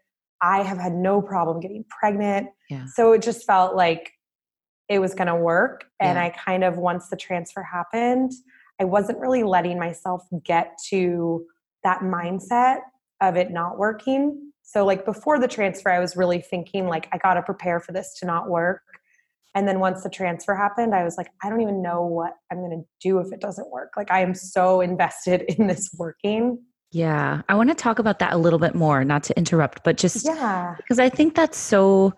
i 0.41 0.63
have 0.63 0.79
had 0.79 0.93
no 0.93 1.21
problem 1.21 1.61
getting 1.61 1.85
pregnant 1.89 2.49
yeah. 2.71 2.85
so 2.95 3.13
it 3.13 3.23
just 3.23 3.47
felt 3.47 3.77
like 3.77 4.11
it 4.89 5.01
was 5.01 5.15
going 5.15 5.29
to 5.29 5.37
work 5.37 5.85
and 6.01 6.17
yeah. 6.17 6.25
i 6.25 6.31
kind 6.31 6.65
of 6.65 6.79
once 6.79 7.09
the 7.09 7.17
transfer 7.17 7.63
happened 7.63 8.33
i 8.81 8.85
wasn't 8.85 9.19
really 9.19 9.43
letting 9.43 9.79
myself 9.79 10.23
get 10.45 10.77
to 10.89 11.45
that 11.85 12.01
mindset 12.01 12.81
of 13.21 13.37
it 13.37 13.51
not 13.51 13.79
working 13.79 14.53
so 14.63 14.85
like 14.85 15.05
before 15.05 15.39
the 15.39 15.49
transfer 15.49 15.91
i 15.91 15.99
was 15.99 16.17
really 16.17 16.41
thinking 16.41 16.87
like 16.87 17.09
i 17.13 17.19
got 17.19 17.35
to 17.35 17.43
prepare 17.43 17.81
for 17.81 17.93
this 17.93 18.15
to 18.19 18.27
not 18.27 18.49
work 18.49 18.83
and 19.59 19.67
then 19.67 19.81
once 19.81 20.05
the 20.05 20.11
transfer 20.11 20.55
happened, 20.55 20.95
I 20.95 21.03
was 21.03 21.17
like, 21.17 21.33
I 21.43 21.51
don't 21.51 21.61
even 21.63 21.83
know 21.83 22.03
what 22.03 22.35
I'm 22.51 22.59
going 22.59 22.71
to 22.71 22.85
do 23.01 23.19
if 23.19 23.33
it 23.33 23.41
doesn't 23.41 23.69
work. 23.71 23.95
Like, 23.97 24.09
I 24.09 24.21
am 24.21 24.33
so 24.35 24.81
invested 24.81 25.43
in 25.59 25.67
this 25.67 25.91
working. 25.99 26.63
Yeah. 26.93 27.43
I 27.49 27.55
want 27.55 27.69
to 27.71 27.75
talk 27.75 27.99
about 27.99 28.21
that 28.21 28.33
a 28.33 28.39
little 28.39 28.61
bit 28.61 28.77
more, 28.77 29.05
not 29.05 29.25
to 29.25 29.37
interrupt, 29.37 29.83
but 29.83 29.97
just 29.97 30.25
yeah. 30.25 30.75
because 30.77 30.99
I 31.01 31.09
think 31.09 31.35
that's 31.35 31.59
so 31.59 32.15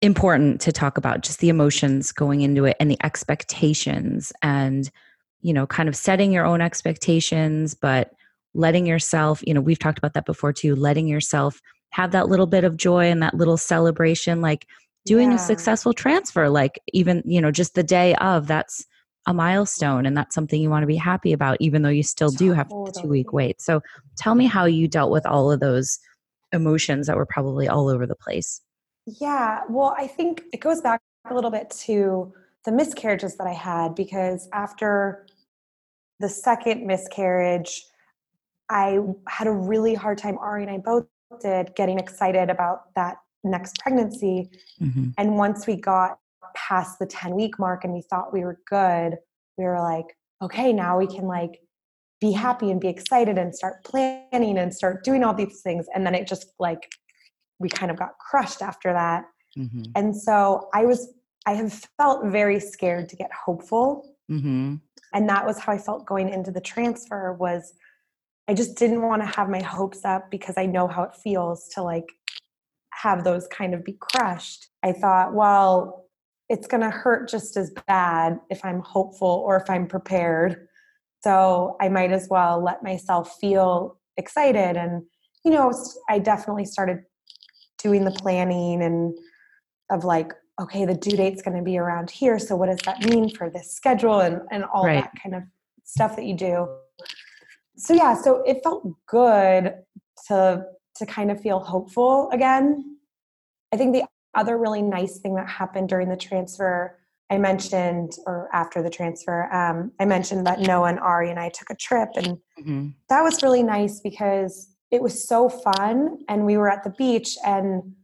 important 0.00 0.60
to 0.60 0.72
talk 0.72 0.96
about 0.96 1.22
just 1.22 1.40
the 1.40 1.48
emotions 1.48 2.12
going 2.12 2.42
into 2.42 2.64
it 2.64 2.76
and 2.78 2.88
the 2.88 3.04
expectations 3.04 4.32
and, 4.40 4.88
you 5.40 5.52
know, 5.52 5.66
kind 5.66 5.88
of 5.88 5.96
setting 5.96 6.30
your 6.30 6.46
own 6.46 6.60
expectations, 6.60 7.74
but 7.74 8.12
letting 8.54 8.86
yourself, 8.86 9.42
you 9.46 9.54
know, 9.54 9.60
we've 9.60 9.78
talked 9.78 9.98
about 9.98 10.14
that 10.14 10.26
before 10.26 10.52
too, 10.52 10.74
letting 10.74 11.06
yourself 11.06 11.60
have 11.90 12.12
that 12.12 12.28
little 12.28 12.46
bit 12.46 12.64
of 12.64 12.76
joy 12.76 13.06
and 13.06 13.22
that 13.22 13.34
little 13.34 13.56
celebration. 13.56 14.40
Like, 14.40 14.66
doing 15.08 15.30
yeah. 15.30 15.36
a 15.36 15.38
successful 15.38 15.94
transfer 15.94 16.50
like 16.50 16.78
even 16.92 17.22
you 17.24 17.40
know 17.40 17.50
just 17.50 17.74
the 17.74 17.82
day 17.82 18.14
of 18.16 18.46
that's 18.46 18.84
a 19.26 19.32
milestone 19.32 20.04
and 20.04 20.14
that's 20.14 20.34
something 20.34 20.60
you 20.60 20.68
want 20.68 20.82
to 20.82 20.86
be 20.86 20.96
happy 20.96 21.32
about 21.32 21.56
even 21.60 21.80
though 21.80 21.88
you 21.88 22.02
still 22.02 22.30
do 22.30 22.52
have 22.52 22.68
the 22.68 23.00
two 23.00 23.08
week 23.08 23.32
wait 23.32 23.60
so 23.60 23.80
tell 24.18 24.34
me 24.34 24.46
how 24.46 24.66
you 24.66 24.86
dealt 24.86 25.10
with 25.10 25.24
all 25.24 25.50
of 25.50 25.60
those 25.60 25.98
emotions 26.52 27.06
that 27.06 27.16
were 27.16 27.26
probably 27.26 27.66
all 27.66 27.88
over 27.88 28.06
the 28.06 28.14
place 28.14 28.60
yeah 29.06 29.62
well 29.70 29.94
i 29.98 30.06
think 30.06 30.42
it 30.52 30.60
goes 30.60 30.82
back 30.82 31.00
a 31.30 31.34
little 31.34 31.50
bit 31.50 31.70
to 31.70 32.30
the 32.66 32.72
miscarriages 32.72 33.36
that 33.36 33.46
i 33.46 33.52
had 33.52 33.94
because 33.94 34.46
after 34.52 35.26
the 36.20 36.28
second 36.28 36.86
miscarriage 36.86 37.82
i 38.70 38.98
had 39.28 39.46
a 39.46 39.52
really 39.52 39.94
hard 39.94 40.18
time 40.18 40.38
ari 40.38 40.62
and 40.62 40.70
i 40.70 40.78
both 40.78 41.06
did 41.40 41.74
getting 41.74 41.98
excited 41.98 42.50
about 42.50 42.94
that 42.94 43.18
next 43.44 43.78
pregnancy. 43.78 44.50
Mm-hmm. 44.80 45.10
And 45.16 45.36
once 45.36 45.66
we 45.66 45.76
got 45.76 46.18
past 46.54 46.98
the 46.98 47.06
10 47.06 47.34
week 47.34 47.58
mark 47.58 47.84
and 47.84 47.92
we 47.92 48.02
thought 48.02 48.32
we 48.32 48.40
were 48.40 48.58
good, 48.68 49.16
we 49.56 49.64
were 49.64 49.80
like, 49.80 50.06
okay, 50.42 50.72
now 50.72 50.98
we 50.98 51.06
can 51.06 51.26
like 51.26 51.60
be 52.20 52.32
happy 52.32 52.70
and 52.70 52.80
be 52.80 52.88
excited 52.88 53.38
and 53.38 53.54
start 53.54 53.84
planning 53.84 54.58
and 54.58 54.74
start 54.74 55.04
doing 55.04 55.22
all 55.22 55.34
these 55.34 55.60
things. 55.62 55.86
And 55.94 56.06
then 56.06 56.14
it 56.14 56.26
just 56.26 56.52
like, 56.58 56.90
we 57.58 57.68
kind 57.68 57.90
of 57.90 57.98
got 57.98 58.18
crushed 58.18 58.62
after 58.62 58.92
that. 58.92 59.24
Mm-hmm. 59.56 59.82
And 59.94 60.16
so 60.16 60.68
I 60.74 60.84
was, 60.84 61.12
I 61.46 61.54
have 61.54 61.84
felt 61.96 62.26
very 62.26 62.60
scared 62.60 63.08
to 63.08 63.16
get 63.16 63.30
hopeful. 63.32 64.16
Mm-hmm. 64.30 64.76
And 65.14 65.28
that 65.28 65.46
was 65.46 65.58
how 65.58 65.72
I 65.72 65.78
felt 65.78 66.06
going 66.06 66.28
into 66.28 66.50
the 66.50 66.60
transfer 66.60 67.32
was 67.32 67.72
I 68.48 68.54
just 68.54 68.76
didn't 68.76 69.02
want 69.02 69.22
to 69.22 69.26
have 69.36 69.50
my 69.50 69.62
hopes 69.62 70.04
up 70.04 70.30
because 70.30 70.56
I 70.56 70.66
know 70.66 70.88
how 70.88 71.02
it 71.02 71.14
feels 71.14 71.68
to 71.74 71.82
like 71.82 72.06
have 73.02 73.24
those 73.24 73.46
kind 73.48 73.74
of 73.74 73.84
be 73.84 73.96
crushed, 74.00 74.68
I 74.82 74.92
thought, 74.92 75.34
well, 75.34 76.06
it's 76.48 76.66
going 76.66 76.80
to 76.80 76.90
hurt 76.90 77.28
just 77.28 77.56
as 77.56 77.70
bad 77.86 78.38
if 78.50 78.64
I'm 78.64 78.80
hopeful 78.80 79.28
or 79.28 79.56
if 79.56 79.68
I'm 79.68 79.86
prepared. 79.86 80.66
So 81.22 81.76
I 81.80 81.88
might 81.88 82.12
as 82.12 82.28
well 82.30 82.62
let 82.62 82.82
myself 82.82 83.36
feel 83.40 83.98
excited. 84.16 84.76
And, 84.76 85.02
you 85.44 85.50
know, 85.50 85.72
I 86.08 86.18
definitely 86.18 86.64
started 86.64 87.00
doing 87.82 88.04
the 88.04 88.10
planning 88.10 88.82
and 88.82 89.16
of 89.90 90.04
like, 90.04 90.32
okay, 90.60 90.84
the 90.84 90.94
due 90.94 91.16
date's 91.16 91.42
going 91.42 91.56
to 91.56 91.62
be 91.62 91.78
around 91.78 92.10
here. 92.10 92.38
So 92.38 92.56
what 92.56 92.66
does 92.66 92.80
that 92.84 93.04
mean 93.04 93.30
for 93.30 93.50
this 93.50 93.72
schedule 93.72 94.20
and, 94.20 94.40
and 94.50 94.64
all 94.64 94.84
right. 94.84 95.04
that 95.04 95.12
kind 95.22 95.34
of 95.34 95.42
stuff 95.84 96.16
that 96.16 96.24
you 96.24 96.36
do? 96.36 96.66
So 97.78 97.94
yeah, 97.94 98.14
so 98.14 98.42
it 98.42 98.62
felt 98.62 98.84
good 99.06 99.74
to 100.26 100.64
to 100.96 101.06
kind 101.06 101.30
of 101.30 101.40
feel 101.40 101.60
hopeful 101.60 102.28
again. 102.32 102.98
I 103.72 103.76
think 103.76 103.94
the 103.94 104.04
other 104.34 104.58
really 104.58 104.82
nice 104.82 105.18
thing 105.18 105.36
that 105.36 105.48
happened 105.48 105.88
during 105.88 106.08
the 106.08 106.16
transfer, 106.16 106.98
I 107.30 107.38
mentioned, 107.38 108.16
or 108.26 108.48
after 108.52 108.82
the 108.82 108.90
transfer, 108.90 109.52
um, 109.52 109.92
I 110.00 110.04
mentioned 110.04 110.46
that 110.46 110.60
Noah 110.60 110.88
and 110.88 110.98
Ari 110.98 111.30
and 111.30 111.38
I 111.38 111.50
took 111.50 111.70
a 111.70 111.76
trip, 111.76 112.08
and 112.16 112.38
mm-hmm. 112.58 112.88
that 113.08 113.22
was 113.22 113.42
really 113.42 113.62
nice 113.62 114.00
because 114.00 114.74
it 114.90 115.02
was 115.02 115.28
so 115.28 115.48
fun. 115.48 116.18
And 116.28 116.46
we 116.46 116.56
were 116.56 116.70
at 116.70 116.82
the 116.82 116.90
beach, 116.90 117.36
and 117.46 117.94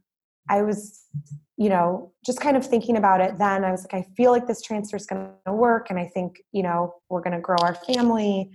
I 0.49 0.61
was, 0.61 1.01
you 1.57 1.69
know, 1.69 2.13
just 2.25 2.39
kind 2.39 2.55
of 2.55 2.65
thinking 2.65 2.95
about 2.95 3.19
it 3.19 3.37
then. 3.37 3.65
I 3.65 3.71
was 3.71 3.85
like, 3.91 4.05
I 4.05 4.07
feel 4.15 4.31
like 4.31 4.47
this 4.47 4.61
transfer 4.61 4.95
is 4.95 5.05
going 5.05 5.31
to 5.45 5.53
work, 5.53 5.89
and 5.89 5.99
I 5.99 6.05
think, 6.13 6.41
you 6.53 6.63
know, 6.63 6.95
we're 7.09 7.21
going 7.21 7.35
to 7.35 7.41
grow 7.41 7.57
our 7.57 7.75
family. 7.75 8.51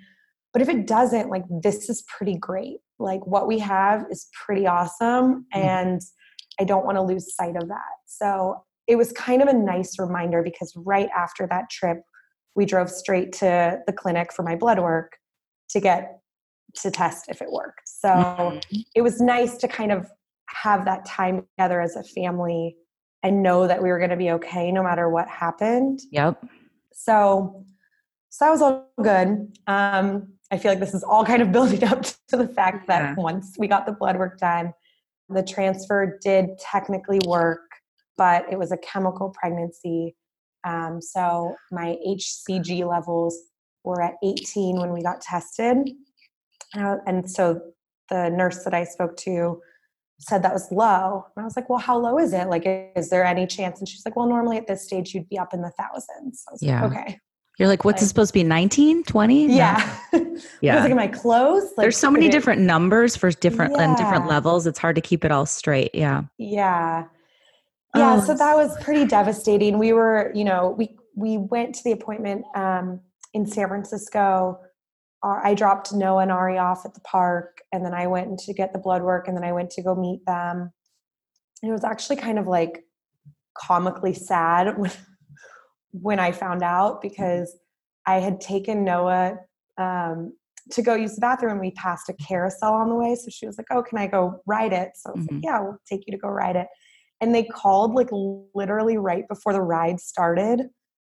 But 0.53 0.63
if 0.63 0.69
it 0.69 0.87
doesn't, 0.87 1.31
like, 1.31 1.45
this 1.63 1.89
is 1.89 2.03
pretty 2.03 2.37
great 2.37 2.81
like 3.01 3.27
what 3.27 3.49
we 3.49 3.59
have 3.59 4.05
is 4.11 4.29
pretty 4.45 4.67
awesome 4.67 5.47
mm-hmm. 5.55 5.59
and 5.59 6.01
I 6.61 6.65
don't 6.65 6.85
want 6.85 6.97
to 6.97 7.03
lose 7.03 7.35
sight 7.35 7.57
of 7.57 7.69
that. 7.69 7.97
So 8.07 8.63
it 8.87 8.97
was 8.97 9.13
kind 9.13 9.41
of 9.41 9.49
a 9.49 9.53
nice 9.53 9.99
reminder 9.99 10.43
because 10.43 10.73
right 10.77 11.09
after 11.17 11.47
that 11.49 11.71
trip, 11.71 12.03
we 12.55 12.67
drove 12.67 12.91
straight 12.91 13.33
to 13.35 13.79
the 13.87 13.93
clinic 13.93 14.33
for 14.33 14.43
my 14.43 14.57
blood 14.57 14.79
work 14.79 15.17
to 15.71 15.81
get 15.81 16.19
to 16.83 16.91
test 16.91 17.27
if 17.29 17.41
it 17.41 17.51
worked. 17.51 17.83
So 17.87 18.09
mm-hmm. 18.09 18.81
it 18.95 19.03
was 19.03 19.21
nice 19.21 19.57
to 19.59 19.69
kind 19.69 19.91
of 19.91 20.07
have 20.49 20.85
that 20.85 21.07
time 21.07 21.47
together 21.57 21.81
as 21.81 21.97
a 21.97 22.05
family 22.05 22.77
and 23.23 23.43
know 23.43 23.67
that 23.67 23.83
we 23.83 23.89
were 23.89 23.99
going 23.99 24.11
to 24.11 24.17
be 24.17 24.31
okay 24.33 24.71
no 24.71 24.83
matter 24.83 25.09
what 25.09 25.29
happened. 25.29 26.01
Yep. 26.13 26.45
So 26.93 27.65
so 28.31 28.45
that 28.45 28.51
was 28.51 28.63
all 28.63 28.93
good. 29.03 29.53
Um, 29.67 30.35
I 30.51 30.59
feel 30.59 30.73
like 30.73 30.81
this 30.81 30.95
is 30.95 31.03
all 31.03 31.25
kind 31.25 31.43
of 31.43 31.53
building 31.53 31.85
up 31.85 32.03
to 32.29 32.37
the 32.37 32.49
fact 32.49 32.87
that 32.89 33.03
yeah. 33.03 33.15
once 33.17 33.57
we 33.59 33.69
got 33.69 33.87
the 33.87 33.93
blood 33.93 34.19
work 34.19 34.39
done, 34.39 34.73
the 35.29 35.43
transfer 35.43 36.19
did 36.23 36.59
technically 36.59 37.21
work, 37.27 37.61
but 38.17 38.45
it 38.51 38.59
was 38.59 38.73
a 38.73 38.77
chemical 38.79 39.31
pregnancy. 39.31 40.17
Um, 40.65 41.01
so 41.01 41.55
my 41.71 41.97
HCG 42.07 42.87
levels 42.89 43.39
were 43.85 44.03
at 44.03 44.15
18 44.23 44.79
when 44.79 44.93
we 44.93 45.03
got 45.03 45.21
tested. 45.21 45.91
Uh, 46.77 46.97
and 47.07 47.31
so 47.31 47.61
the 48.11 48.29
nurse 48.29 48.65
that 48.65 48.75
I 48.75 48.85
spoke 48.85 49.17
to 49.19 49.61
said 50.19 50.43
that 50.43 50.53
was 50.53 50.71
low. 50.71 51.25
And 51.35 51.43
I 51.43 51.45
was 51.45 51.57
like, 51.57 51.71
well, 51.71 51.79
how 51.79 51.97
low 51.97 52.19
is 52.19 52.33
it? 52.33 52.49
Like, 52.49 52.65
is 52.67 53.09
there 53.09 53.25
any 53.25 53.47
chance? 53.47 53.79
And 53.79 53.89
she's 53.89 54.05
like, 54.05 54.17
well, 54.17 54.29
normally 54.29 54.59
at 54.59 54.67
this 54.67 54.85
stage, 54.85 55.15
you'd 55.15 55.29
be 55.29 55.39
up 55.39 55.55
in 55.55 55.63
the 55.63 55.73
thousands. 55.79 56.45
I 56.49 56.53
was 56.53 56.63
yeah. 56.63 56.83
like, 56.83 56.93
okay. 56.93 57.21
You're 57.61 57.69
like, 57.69 57.85
what's 57.85 58.01
Like- 58.01 58.07
it 58.07 58.09
supposed 58.09 58.31
to 58.31 58.39
be? 58.39 58.43
19, 58.43 59.05
20? 59.05 59.47
No. 59.49 59.55
Yeah. 59.55 59.97
I 60.15 60.27
Yeah. 60.63 60.75
was 60.77 60.83
like, 60.85 60.91
am 60.93 60.99
I 60.99 61.09
close? 61.09 61.63
Like, 61.77 61.85
There's 61.85 61.99
so 61.99 62.11
many 62.11 62.27
it- 62.27 62.33
different 62.33 62.63
numbers 62.63 63.17
for 63.17 63.31
different 63.31 63.77
and 63.77 63.97
different 63.99 64.27
levels. 64.27 64.67
It's 64.67 64.79
hard 64.79 64.97
to 64.97 65.03
keep 65.03 65.27
it 65.27 65.31
all 65.31 65.45
straight. 65.45 65.95
Yeah. 65.95 66.23
Yeah. 66.39 67.05
Yeah. 67.95 68.15
Oh, 68.17 68.21
so 68.25 68.35
that 68.35 68.57
was 68.57 68.77
pretty 68.83 69.05
devastating. 69.05 69.79
We 69.79 69.93
were, 69.93 70.33
you 70.35 70.45
know, 70.45 70.75
we 70.79 70.97
we 71.17 71.37
went 71.37 71.75
to 71.75 71.85
the 71.85 71.93
appointment 71.93 72.45
um, 72.55 73.01
in 73.35 73.45
San 73.47 73.69
Francisco. 73.69 74.59
Our, 75.23 75.45
I 75.45 75.53
dropped 75.55 75.93
Noah 75.93 76.23
and 76.23 76.33
Ari 76.33 76.57
off 76.57 76.87
at 76.87 76.95
the 76.95 77.01
park, 77.01 77.59
and 77.73 77.85
then 77.85 77.93
I 77.93 78.07
went 78.07 78.39
to 78.39 78.55
get 78.55 78.73
the 78.73 78.79
blood 78.79 79.03
work, 79.03 79.29
and 79.29 79.37
then 79.37 79.45
I 79.45 79.53
went 79.53 79.71
to 79.73 79.83
go 79.83 79.95
meet 79.95 80.25
them. 80.25 80.73
And 81.63 81.69
it 81.69 81.73
was 81.73 81.85
actually 81.85 82.17
kind 82.17 82.39
of 82.39 82.47
like 82.47 82.85
comically 83.61 84.15
sad 84.15 84.79
when 84.79 84.91
when 85.93 86.19
I 86.19 86.33
found 86.33 86.63
out 86.63 87.01
because 87.03 87.57
I 88.07 88.21
had 88.21 88.41
taken 88.41 88.85
Noah 88.85 89.37
um, 89.79 90.33
to 90.71 90.83
go 90.83 90.95
use 90.95 91.15
the 91.15 91.21
bathroom. 91.21 91.59
We 91.59 91.71
passed 91.73 92.09
a 92.09 92.15
carousel 92.15 92.75
on 92.75 92.89
the 92.89 92.95
way, 92.95 93.15
so 93.15 93.29
she 93.31 93.47
was 93.47 93.59
like, 93.59 93.67
"Oh, 93.71 93.83
can 93.83 93.99
I 93.99 94.07
go 94.07 94.41
ride 94.47 94.73
it?" 94.73 94.93
So 94.95 95.11
I 95.11 95.13
was 95.17 95.27
Mhm. 95.27 95.33
like, 95.33 95.45
"Yeah, 95.45 95.61
we'll 95.61 95.79
take 95.87 96.07
you 96.07 96.13
to 96.13 96.19
go 96.19 96.29
ride 96.29 96.57
it." 96.57 96.69
And 97.21 97.35
they 97.35 97.45
called 97.45 97.95
like 97.95 98.09
literally 98.55 98.97
right 98.97 99.27
before 99.29 99.53
the 99.53 99.63
ride 99.63 100.01
started. 100.01 100.71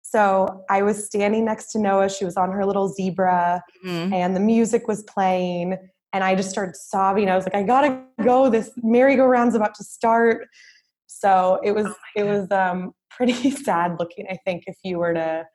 So 0.03 0.65
I 0.71 0.83
was 0.83 1.05
standing 1.07 1.45
next 1.45 1.73
to 1.73 1.79
Noah. 1.79 2.09
She 2.09 2.25
was 2.25 2.37
on 2.37 2.51
her 2.53 2.65
little 2.65 2.89
zebra, 2.89 3.63
Mhm. 3.85 4.13
and 4.13 4.35
the 4.35 4.41
music 4.41 4.89
was 4.89 5.03
playing. 5.05 5.77
And 6.13 6.25
I 6.25 6.35
just 6.35 6.51
started 6.51 6.75
sobbing. 6.75 7.29
I 7.31 7.37
was 7.37 7.45
like, 7.45 7.55
"I 7.55 7.63
gotta 7.63 8.03
go! 8.23 8.51
This 8.51 8.71
merry-go-round's 8.83 9.55
about 9.55 9.75
to 9.77 9.85
start." 9.85 10.49
So 11.13 11.61
it 11.65 11.73
was 11.73 11.87
Oh 11.87 11.95
it 12.17 12.23
was 12.25 12.51
um, 12.51 12.93
pretty 13.11 13.51
sad 13.51 13.97
looking. 13.99 14.27
I 14.31 14.37
think 14.45 14.65
if 14.67 14.77
you 14.85 14.99
were 14.99 15.15
to 15.15 15.47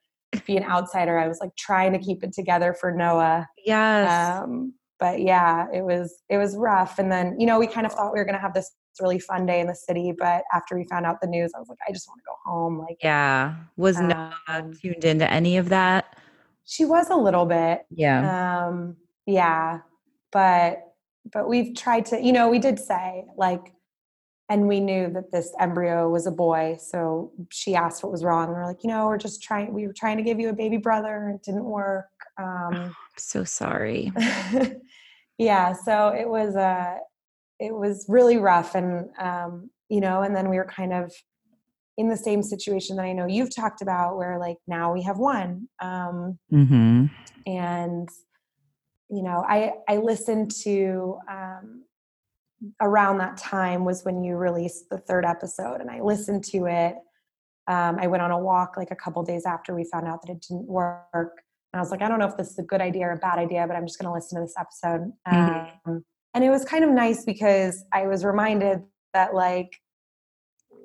be 0.46 0.58
an 0.58 0.64
outsider, 0.64 1.18
I 1.18 1.28
was 1.28 1.40
like 1.40 1.56
trying 1.58 1.94
to 1.94 2.00
keep 2.00 2.24
it 2.24 2.34
together 2.34 2.76
for 2.80 2.92
Noah. 2.92 3.48
Yes. 3.66 4.42
Um, 4.44 4.74
but 5.00 5.22
yeah, 5.22 5.68
it 5.74 5.84
was 5.84 6.14
it 6.30 6.38
was 6.38 6.56
rough. 6.58 7.00
And 7.00 7.12
then 7.12 7.40
you 7.40 7.46
know 7.46 7.58
we 7.60 7.68
kind 7.68 7.86
of 7.86 7.94
thought 7.94 8.14
we 8.14 8.20
were 8.20 8.26
gonna 8.26 8.38
have 8.40 8.54
this 8.54 8.72
really 9.02 9.20
fun 9.20 9.46
day 9.46 9.60
in 9.60 9.68
the 9.68 9.76
city, 9.76 10.14
but 10.18 10.44
after 10.54 10.76
we 10.76 10.86
found 10.90 11.06
out 11.06 11.20
the 11.22 11.28
news, 11.28 11.52
I 11.56 11.60
was 11.60 11.68
like, 11.68 11.78
I 11.88 11.92
just 11.92 12.08
want 12.08 12.20
to 12.20 12.24
go 12.26 12.50
home. 12.50 12.80
Like, 12.80 12.98
yeah. 13.04 13.56
Was 13.76 14.00
Noah 14.00 14.34
um, 14.48 14.72
tuned 14.74 15.04
into 15.04 15.30
any 15.30 15.58
of 15.58 15.70
that? 15.70 16.16
she 16.68 16.84
was 16.84 17.10
a 17.12 17.16
little 17.16 17.46
bit, 17.46 17.86
Yeah. 17.92 18.66
um, 18.68 18.96
yeah, 19.26 19.80
but 20.32 20.80
but 21.32 21.48
we've 21.48 21.76
tried 21.76 22.06
to, 22.08 22.22
you 22.22 22.32
know, 22.34 22.50
we 22.50 22.60
did 22.60 22.80
say 22.80 23.26
like, 23.38 23.72
and 24.50 24.68
we 24.68 24.80
knew 24.80 25.10
that 25.12 25.32
this 25.32 25.54
embryo 25.60 26.10
was 26.10 26.28
a 26.28 26.32
boy, 26.32 26.78
so 26.80 27.32
she 27.50 27.76
asked 27.76 28.04
what 28.04 28.12
was 28.12 28.24
wrong. 28.24 28.50
We're 28.50 28.66
like, 28.66 28.84
you 28.84 28.90
know, 28.90 29.08
we're 29.08 29.18
just 29.18 29.42
trying. 29.42 29.74
We 29.74 29.88
were 29.88 29.94
trying 29.94 30.18
to 30.18 30.24
give 30.24 30.40
you 30.40 30.50
a 30.50 30.54
baby 30.54 30.78
brother, 30.78 31.34
it 31.36 31.44
didn't 31.44 31.66
work. 31.66 32.10
Um, 32.38 32.74
I'm 32.74 32.96
so 33.18 33.44
sorry. 33.44 34.12
yeah 35.38 35.74
so 35.74 36.10
it 36.10 36.28
was 36.28 36.56
uh 36.56 36.96
it 37.60 37.74
was 37.74 38.06
really 38.08 38.38
rough 38.38 38.76
and 38.76 39.10
um 39.20 39.70
you 39.90 40.00
know 40.00 40.22
and 40.22 40.36
then 40.36 40.50
we 40.50 40.58
were 40.58 40.66
kind 40.66 40.94
of 40.94 41.12
in 41.98 42.10
the 42.10 42.18
same 42.18 42.42
situation 42.42 42.96
that 42.96 43.04
i 43.04 43.12
know 43.14 43.26
you've 43.26 43.54
talked 43.54 43.82
about 43.82 44.18
where 44.18 44.40
like 44.40 44.58
now 44.68 44.94
we 44.94 45.02
have 45.02 45.18
one 45.18 45.68
um 45.82 46.38
Mm-hmm. 46.52 47.06
and 47.46 48.10
you 49.10 49.24
know 49.24 49.44
i 49.48 49.74
i 49.88 49.98
listened 49.98 50.52
to 50.64 51.18
um 51.30 51.84
around 52.82 53.18
that 53.20 53.38
time 53.38 53.86
was 53.86 54.04
when 54.04 54.24
you 54.24 54.36
released 54.36 54.90
the 54.90 54.98
third 54.98 55.26
episode 55.26 55.82
and 55.82 55.90
i 55.90 56.00
listened 56.02 56.44
to 56.44 56.66
it 56.66 56.96
um, 57.68 57.98
i 58.00 58.08
went 58.08 58.22
on 58.24 58.32
a 58.32 58.38
walk 58.40 58.76
like 58.78 58.92
a 58.92 58.96
couple 58.96 59.22
days 59.24 59.46
after 59.46 59.74
we 59.76 59.84
found 59.84 60.08
out 60.08 60.22
that 60.22 60.32
it 60.32 60.42
didn't 60.48 60.68
work 60.68 61.02
and 61.14 61.80
i 61.80 61.80
was 61.80 61.92
like 61.92 62.02
i 62.02 62.08
don't 62.08 62.20
know 62.20 62.28
if 62.28 62.38
this 62.38 62.50
is 62.52 62.60
a 62.60 62.64
good 62.64 62.82
idea 62.82 63.06
or 63.06 63.12
a 63.12 63.18
bad 63.18 63.40
idea 63.40 63.66
but 63.68 63.76
i'm 63.76 63.86
just 63.86 64.00
going 64.00 64.08
to 64.08 64.14
listen 64.14 64.38
to 64.40 64.46
this 64.46 64.56
episode 64.58 65.12
Mhm. 65.28 65.72
um, 65.86 66.06
and 66.34 66.44
it 66.44 66.50
was 66.50 66.66
kind 66.66 66.84
of 66.84 66.90
nice 66.90 67.24
because 67.26 67.84
i 67.94 68.06
was 68.08 68.24
reminded 68.26 68.82
that 69.14 69.34
like 69.34 69.72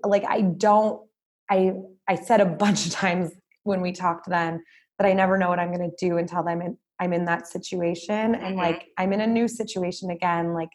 like 0.05 0.25
i 0.29 0.41
don't 0.41 1.03
i 1.51 1.73
i 2.09 2.15
said 2.15 2.41
a 2.41 2.47
bunch 2.47 2.87
of 2.87 2.93
times 2.93 3.33
when 3.65 3.81
we 3.81 3.93
talked 3.93 4.29
then 4.29 4.63
that 4.99 5.07
i 5.07 5.13
never 5.13 5.37
know 5.37 5.49
what 5.49 5.59
i'm 5.59 5.73
going 5.75 5.91
to 5.91 6.07
do 6.09 6.17
until 6.19 6.47
i'm 6.49 6.63
in 6.63 6.77
i'm 6.99 7.13
in 7.13 7.25
that 7.25 7.47
situation 7.47 8.35
and 8.35 8.55
Mhm. 8.55 8.59
like 8.59 8.87
i'm 8.99 9.13
in 9.13 9.21
a 9.21 9.27
new 9.27 9.49
situation 9.49 10.11
again 10.11 10.53
like 10.55 10.71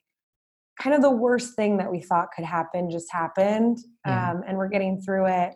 kind 0.81 0.95
of 0.95 1.01
the 1.01 1.09
worst 1.11 1.55
thing 1.55 1.77
that 1.77 1.89
we 1.91 2.01
thought 2.01 2.27
could 2.35 2.45
happen 2.45 2.89
just 2.89 3.11
happened 3.11 3.77
Yeah. 4.05 4.31
um, 4.31 4.43
and 4.47 4.57
we're 4.57 4.67
getting 4.69 4.99
through 5.01 5.27
it 5.27 5.53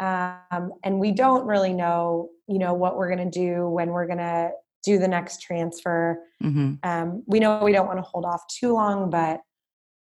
um, 0.00 0.72
and 0.84 0.98
we 1.00 1.12
don't 1.12 1.46
really 1.46 1.72
know 1.72 2.30
you 2.48 2.58
know 2.58 2.74
what 2.74 2.96
we're 2.96 3.14
going 3.14 3.30
to 3.30 3.38
do 3.38 3.68
when 3.68 3.90
we're 3.90 4.06
going 4.06 4.18
to 4.18 4.50
do 4.84 4.98
the 4.98 5.08
next 5.08 5.40
transfer 5.42 6.18
Mm-hmm. 6.42 6.74
um, 6.82 7.22
we 7.26 7.40
know 7.40 7.62
we 7.64 7.72
don't 7.72 7.86
want 7.86 7.98
to 7.98 8.02
hold 8.02 8.24
off 8.24 8.42
too 8.48 8.72
long 8.74 9.08
but 9.10 9.40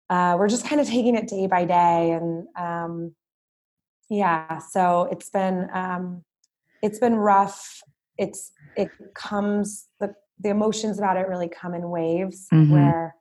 uh, 0.09 0.35
we're 0.39 0.47
just 0.49 0.65
kind 0.65 0.79
of 0.81 0.87
taking 0.87 1.15
it 1.15 1.27
day 1.27 1.45
by 1.47 1.65
day 1.65 2.11
and 2.11 2.47
um, 2.57 3.13
yeah 4.09 4.57
so 4.59 5.07
it's 5.11 5.29
been 5.29 5.67
um, 5.73 6.23
it's 6.81 6.99
been 6.99 7.15
rough 7.15 7.81
it's 8.17 8.51
it 8.75 8.89
comes 9.13 9.87
the 9.99 10.13
the 10.39 10.49
emotions 10.49 10.97
about 10.97 11.17
it 11.17 11.27
really 11.27 11.49
come 11.49 11.73
in 11.73 11.89
waves 11.89 12.47
Mhm. 12.53 12.69
where 12.71 13.15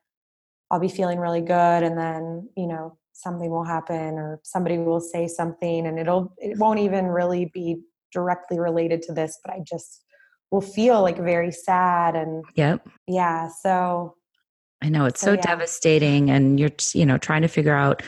i'll 0.70 0.80
be 0.80 0.88
feeling 0.88 1.18
really 1.18 1.40
good 1.40 1.82
and 1.82 1.96
then 1.96 2.48
you 2.56 2.66
know 2.66 2.96
something 3.12 3.50
will 3.50 3.64
happen 3.64 4.14
or 4.14 4.40
somebody 4.42 4.78
will 4.78 5.00
say 5.00 5.26
something 5.26 5.86
and 5.86 5.98
it'll 5.98 6.32
it 6.38 6.58
won't 6.58 6.78
even 6.78 7.06
really 7.06 7.50
be 7.54 7.80
directly 8.12 8.58
related 8.58 9.02
to 9.02 9.12
this 9.12 9.38
but 9.44 9.54
i 9.54 9.60
just 9.66 10.02
will 10.50 10.60
feel 10.60 11.02
like 11.02 11.18
very 11.18 11.50
sad 11.50 12.14
and 12.14 12.44
Yep. 12.54 12.88
yeah 13.08 13.48
so 13.48 14.14
I 14.82 14.88
know 14.88 15.06
it's 15.06 15.20
So, 15.20 15.28
so 15.28 15.32
yeah. 15.32 15.40
devastating, 15.42 16.30
and 16.30 16.60
you're 16.60 16.70
you 16.92 17.06
know 17.06 17.18
trying 17.18 17.42
to 17.42 17.48
figure 17.48 17.74
out 17.74 18.02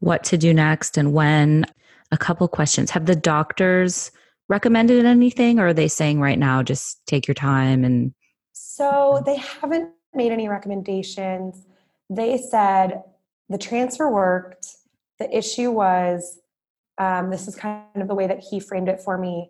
what 0.00 0.22
to 0.24 0.36
do 0.36 0.52
next 0.52 0.96
and 0.96 1.12
when. 1.12 1.64
A 2.12 2.18
couple 2.18 2.46
questions: 2.48 2.90
Have 2.90 3.06
the 3.06 3.16
doctors 3.16 4.10
recommended 4.48 5.04
anything, 5.04 5.58
or 5.58 5.68
are 5.68 5.72
they 5.72 5.88
saying 5.88 6.20
right 6.20 6.38
now 6.38 6.62
just 6.62 7.00
take 7.06 7.26
your 7.26 7.34
time 7.34 7.84
and 7.84 8.12
So 8.52 9.22
they 9.24 9.36
haven't 9.36 9.90
made 10.14 10.32
any 10.32 10.48
recommendations. 10.48 11.66
They 12.10 12.36
said 12.36 13.02
the 13.48 13.58
transfer 13.58 14.10
worked. 14.10 14.66
The 15.18 15.34
issue 15.34 15.70
was 15.70 16.38
um, 16.98 17.30
this 17.30 17.48
is 17.48 17.56
kind 17.56 17.84
of 17.96 18.08
the 18.08 18.14
way 18.14 18.26
that 18.26 18.40
he 18.50 18.60
framed 18.60 18.88
it 18.88 19.00
for 19.00 19.16
me 19.16 19.48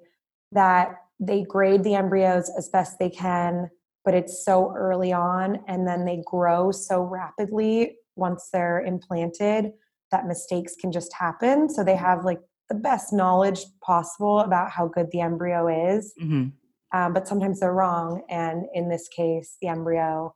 that 0.52 0.94
they 1.18 1.42
grade 1.42 1.82
the 1.82 1.94
embryos 1.94 2.50
as 2.56 2.68
best 2.68 2.98
they 2.98 3.10
can, 3.10 3.70
but 4.04 4.14
it's 4.14 4.44
so 4.44 4.72
early 4.76 5.12
on, 5.12 5.60
and 5.66 5.86
then 5.86 6.04
they 6.04 6.22
grow 6.24 6.70
so 6.70 7.02
rapidly 7.02 7.96
once 8.16 8.48
they're 8.52 8.80
implanted 8.80 9.72
that 10.12 10.26
mistakes 10.26 10.74
can 10.80 10.92
just 10.92 11.12
happen. 11.14 11.68
So 11.68 11.82
they 11.82 11.96
have 11.96 12.24
like 12.24 12.40
the 12.68 12.74
best 12.74 13.12
knowledge 13.12 13.64
possible 13.82 14.40
about 14.40 14.70
how 14.70 14.86
good 14.86 15.10
the 15.10 15.20
embryo 15.20 15.66
is 15.68 16.14
Mhm. 16.20 16.52
um, 16.92 17.12
but 17.12 17.26
sometimes 17.26 17.60
they're 17.60 17.72
wrong. 17.72 18.22
And 18.28 18.66
in 18.74 18.88
this 18.88 19.08
case, 19.08 19.56
the 19.60 19.68
embryo 19.68 20.34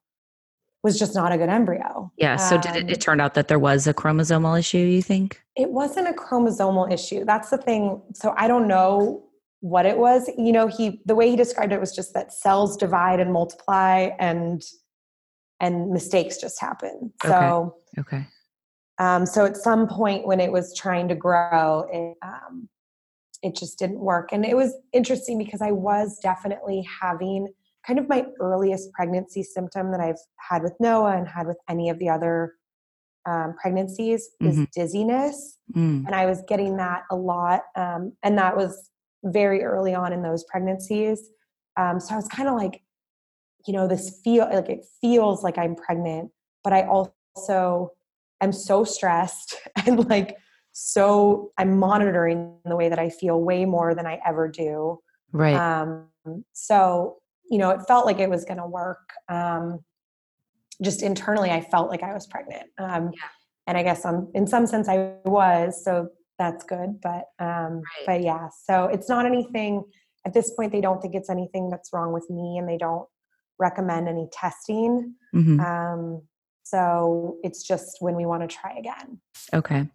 was 0.84 0.98
just 0.98 1.14
not 1.14 1.32
a 1.32 1.38
good 1.38 1.48
embryo. 1.48 2.12
yeah. 2.18 2.36
So 2.36 2.58
did 2.58 2.76
it, 2.76 2.82
Um, 2.84 2.88
it 2.90 3.00
turned 3.00 3.20
out 3.20 3.34
that 3.34 3.48
there 3.48 3.58
was 3.58 3.86
a 3.86 3.94
chromosomal 3.94 4.56
issue? 4.56 4.78
You 4.78 5.02
think? 5.02 5.42
It 5.56 5.70
wasn't 5.70 6.08
a 6.08 6.12
chromosomal 6.12 6.92
issue. 6.92 7.24
That's 7.24 7.50
the 7.50 7.58
thing. 7.58 8.02
So 8.12 8.34
I 8.36 8.46
don't 8.46 8.68
know 8.68 9.24
what 9.60 9.86
it 9.86 9.96
was. 9.96 10.28
You 10.36 10.52
know, 10.52 10.66
he 10.66 11.00
the 11.06 11.14
way 11.14 11.30
he 11.30 11.36
described 11.36 11.72
it 11.72 11.80
was 11.80 11.94
just 11.96 12.12
that 12.14 12.32
cells 12.32 12.76
divide 12.76 13.18
and 13.18 13.32
multiply, 13.32 14.10
and 14.20 14.62
and 15.58 15.90
mistakes 15.90 16.36
just 16.38 16.60
happen. 16.60 17.12
So. 17.24 17.76
Okay. 17.98 18.26
Um, 18.98 19.26
so 19.26 19.44
at 19.44 19.56
some 19.56 19.88
point 19.88 20.24
when 20.24 20.38
it 20.38 20.52
was 20.52 20.72
trying 20.76 21.08
to 21.08 21.16
grow, 21.16 21.86
it 21.90 22.16
um, 22.22 22.68
it 23.42 23.56
just 23.56 23.78
didn't 23.78 24.00
work, 24.00 24.32
and 24.32 24.44
it 24.44 24.56
was 24.56 24.72
interesting 24.92 25.38
because 25.38 25.62
I 25.62 25.72
was 25.72 26.18
definitely 26.20 26.86
having 27.00 27.48
kind 27.86 27.98
of 27.98 28.08
my 28.08 28.26
earliest 28.40 28.92
pregnancy 28.92 29.42
symptom 29.42 29.90
that 29.92 30.00
I've 30.00 30.18
had 30.38 30.62
with 30.62 30.74
Noah 30.80 31.16
and 31.16 31.28
had 31.28 31.46
with 31.46 31.58
any 31.68 31.90
of 31.90 31.98
the 31.98 32.08
other 32.08 32.54
um, 33.26 33.54
pregnancies 33.60 34.28
is 34.40 34.58
Mhm. 34.58 34.70
dizziness, 34.72 35.58
Mm. 35.74 36.04
and 36.06 36.14
I 36.14 36.26
was 36.26 36.42
getting 36.46 36.76
that 36.76 37.04
a 37.10 37.16
lot, 37.16 37.62
um, 37.74 38.12
and 38.22 38.36
that 38.36 38.54
was 38.54 38.90
very 39.24 39.62
early 39.64 39.94
on 39.94 40.12
in 40.12 40.20
those 40.22 40.44
pregnancies. 40.44 41.30
Um, 41.78 41.98
so 42.00 42.12
I 42.12 42.16
was 42.16 42.28
kind 42.28 42.48
of 42.50 42.54
like, 42.54 42.82
you 43.66 43.72
know, 43.72 43.88
this 43.88 44.20
feel 44.22 44.44
like 44.44 44.68
it 44.68 44.84
feels 45.00 45.42
like 45.42 45.56
I'm 45.56 45.74
pregnant, 45.74 46.32
but 46.62 46.74
I 46.74 46.82
also 46.86 47.92
am 48.42 48.52
so 48.52 48.84
stressed 48.84 49.56
and 49.86 50.06
like 50.10 50.36
so 50.72 51.52
I'm 51.56 51.78
monitoring 51.78 52.58
the 52.64 52.76
way 52.76 52.88
that 52.88 52.98
I 52.98 53.08
feel 53.08 53.40
way 53.40 53.64
more 53.64 53.94
than 53.94 54.06
I 54.06 54.20
ever 54.26 54.48
do. 54.48 55.00
Right. 55.32 55.54
Um, 55.54 56.08
so 56.52 57.22
you 57.50 57.58
know, 57.58 57.70
it 57.70 57.80
felt 57.86 58.06
like 58.06 58.18
it 58.18 58.30
was 58.30 58.44
going 58.44 58.58
to 58.58 58.66
work. 58.66 59.10
Um, 59.28 59.80
just 60.82 61.02
internally, 61.02 61.50
I 61.50 61.60
felt 61.60 61.90
like 61.90 62.02
I 62.02 62.12
was 62.12 62.26
pregnant. 62.26 62.64
Um, 62.78 63.10
Yeah. 63.12 63.28
And 63.66 63.78
I 63.78 63.82
guess 63.82 64.04
on, 64.04 64.30
in 64.34 64.46
some 64.46 64.66
sense 64.66 64.88
I 64.88 65.14
was, 65.24 65.82
so 65.82 66.08
that's 66.38 66.64
good. 66.64 67.00
But, 67.00 67.24
um, 67.38 67.76
Right. 67.76 68.06
but 68.06 68.22
yeah, 68.22 68.48
so 68.66 68.86
it's 68.86 69.08
not 69.08 69.24
anything 69.24 69.84
at 70.26 70.32
this 70.32 70.50
point 70.50 70.72
they 70.72 70.80
don't 70.80 71.00
think 71.00 71.14
it's 71.14 71.30
anything 71.30 71.68
that's 71.68 71.92
wrong 71.92 72.12
with 72.12 72.28
me 72.30 72.58
and 72.58 72.68
they 72.68 72.78
don't 72.78 73.06
recommend 73.58 74.08
any 74.08 74.28
testing 74.32 75.14
mm-hmm. 75.34 75.60
um, 75.60 76.22
so 76.62 77.36
it's 77.42 77.62
just 77.62 77.98
when 78.00 78.14
we 78.16 78.26
want 78.26 78.48
to 78.48 78.56
try 78.56 78.72
again 78.78 79.20
okay 79.52 79.88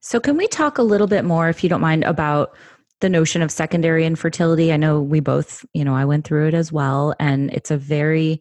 so 0.00 0.20
can 0.20 0.36
we 0.36 0.46
talk 0.46 0.78
a 0.78 0.82
little 0.82 1.06
bit 1.06 1.24
more 1.24 1.48
if 1.48 1.62
you 1.62 1.70
don't 1.70 1.80
mind 1.80 2.04
about 2.04 2.54
the 3.00 3.08
notion 3.08 3.42
of 3.42 3.50
secondary 3.50 4.04
infertility. 4.04 4.72
I 4.72 4.76
know 4.76 5.00
we 5.00 5.20
both 5.20 5.64
you 5.74 5.84
know 5.84 5.94
i 5.94 6.04
went 6.04 6.26
through 6.26 6.48
it 6.48 6.54
as 6.54 6.72
well 6.72 7.14
and 7.18 7.50
it's 7.52 7.70
a 7.70 7.76
very 7.76 8.40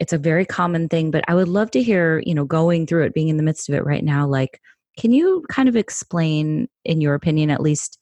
it's 0.00 0.12
a 0.12 0.18
very 0.18 0.44
common 0.44 0.88
thing 0.88 1.10
but 1.10 1.24
i 1.28 1.34
would 1.34 1.48
love 1.48 1.70
to 1.70 1.82
hear 1.82 2.22
you 2.26 2.34
know 2.34 2.44
going 2.44 2.86
through 2.86 3.04
it 3.04 3.14
being 3.14 3.28
in 3.28 3.36
the 3.36 3.42
midst 3.42 3.68
of 3.68 3.74
it 3.74 3.84
right 3.84 4.04
now 4.04 4.26
like 4.26 4.60
can 4.98 5.12
you 5.12 5.44
kind 5.48 5.68
of 5.68 5.76
explain 5.76 6.68
in 6.84 7.00
your 7.00 7.14
opinion 7.14 7.50
at 7.50 7.60
least 7.60 7.98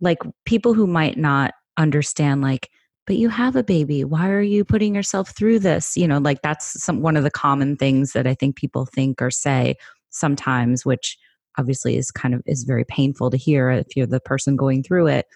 like 0.00 0.18
people 0.44 0.74
who 0.74 0.86
might 0.86 1.18
not 1.18 1.52
understand 1.76 2.40
like 2.42 2.70
but 3.06 3.16
you 3.16 3.28
have 3.28 3.56
a 3.56 3.64
baby. 3.64 4.04
Why 4.04 4.28
are 4.28 4.42
you 4.42 4.64
putting 4.64 4.94
yourself 4.94 5.34
through 5.36 5.58
this? 5.60 5.96
You 5.96 6.06
know 6.06 6.18
like 6.18 6.42
that's 6.42 6.80
some 6.80 7.00
one 7.00 7.16
of 7.16 7.24
the 7.24 7.30
common 7.30 7.76
things 7.76 8.12
that 8.12 8.26
i 8.26 8.34
think 8.34 8.56
people 8.56 8.86
think 8.86 9.20
or 9.20 9.30
say 9.30 9.74
sometimes 10.10 10.84
which 10.84 11.18
obviously 11.58 11.96
is 11.96 12.10
kind 12.10 12.34
of 12.34 12.42
is 12.46 12.64
very 12.64 12.84
painful 12.84 13.30
to 13.30 13.36
hear 13.36 13.70
if 13.70 13.96
you're 13.96 14.06
the 14.06 14.20
person 14.20 14.56
going 14.56 14.82
through 14.82 15.06
it 15.06 15.26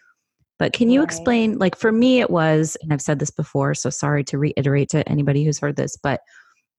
but 0.59 0.73
can 0.73 0.91
you 0.91 1.01
right. 1.01 1.05
explain 1.05 1.59
like 1.59 1.77
for 1.77 1.93
me 1.93 2.21
it 2.21 2.31
was 2.31 2.77
and 2.83 2.93
i've 2.93 3.03
said 3.03 3.19
this 3.19 3.31
before 3.31 3.75
so 3.75 3.91
sorry 3.91 4.25
to 4.25 4.39
reiterate 4.39 4.89
to 4.89 5.09
anybody 5.09 5.45
who's 5.45 5.59
heard 5.59 5.77
this 5.77 5.97
but 5.97 6.21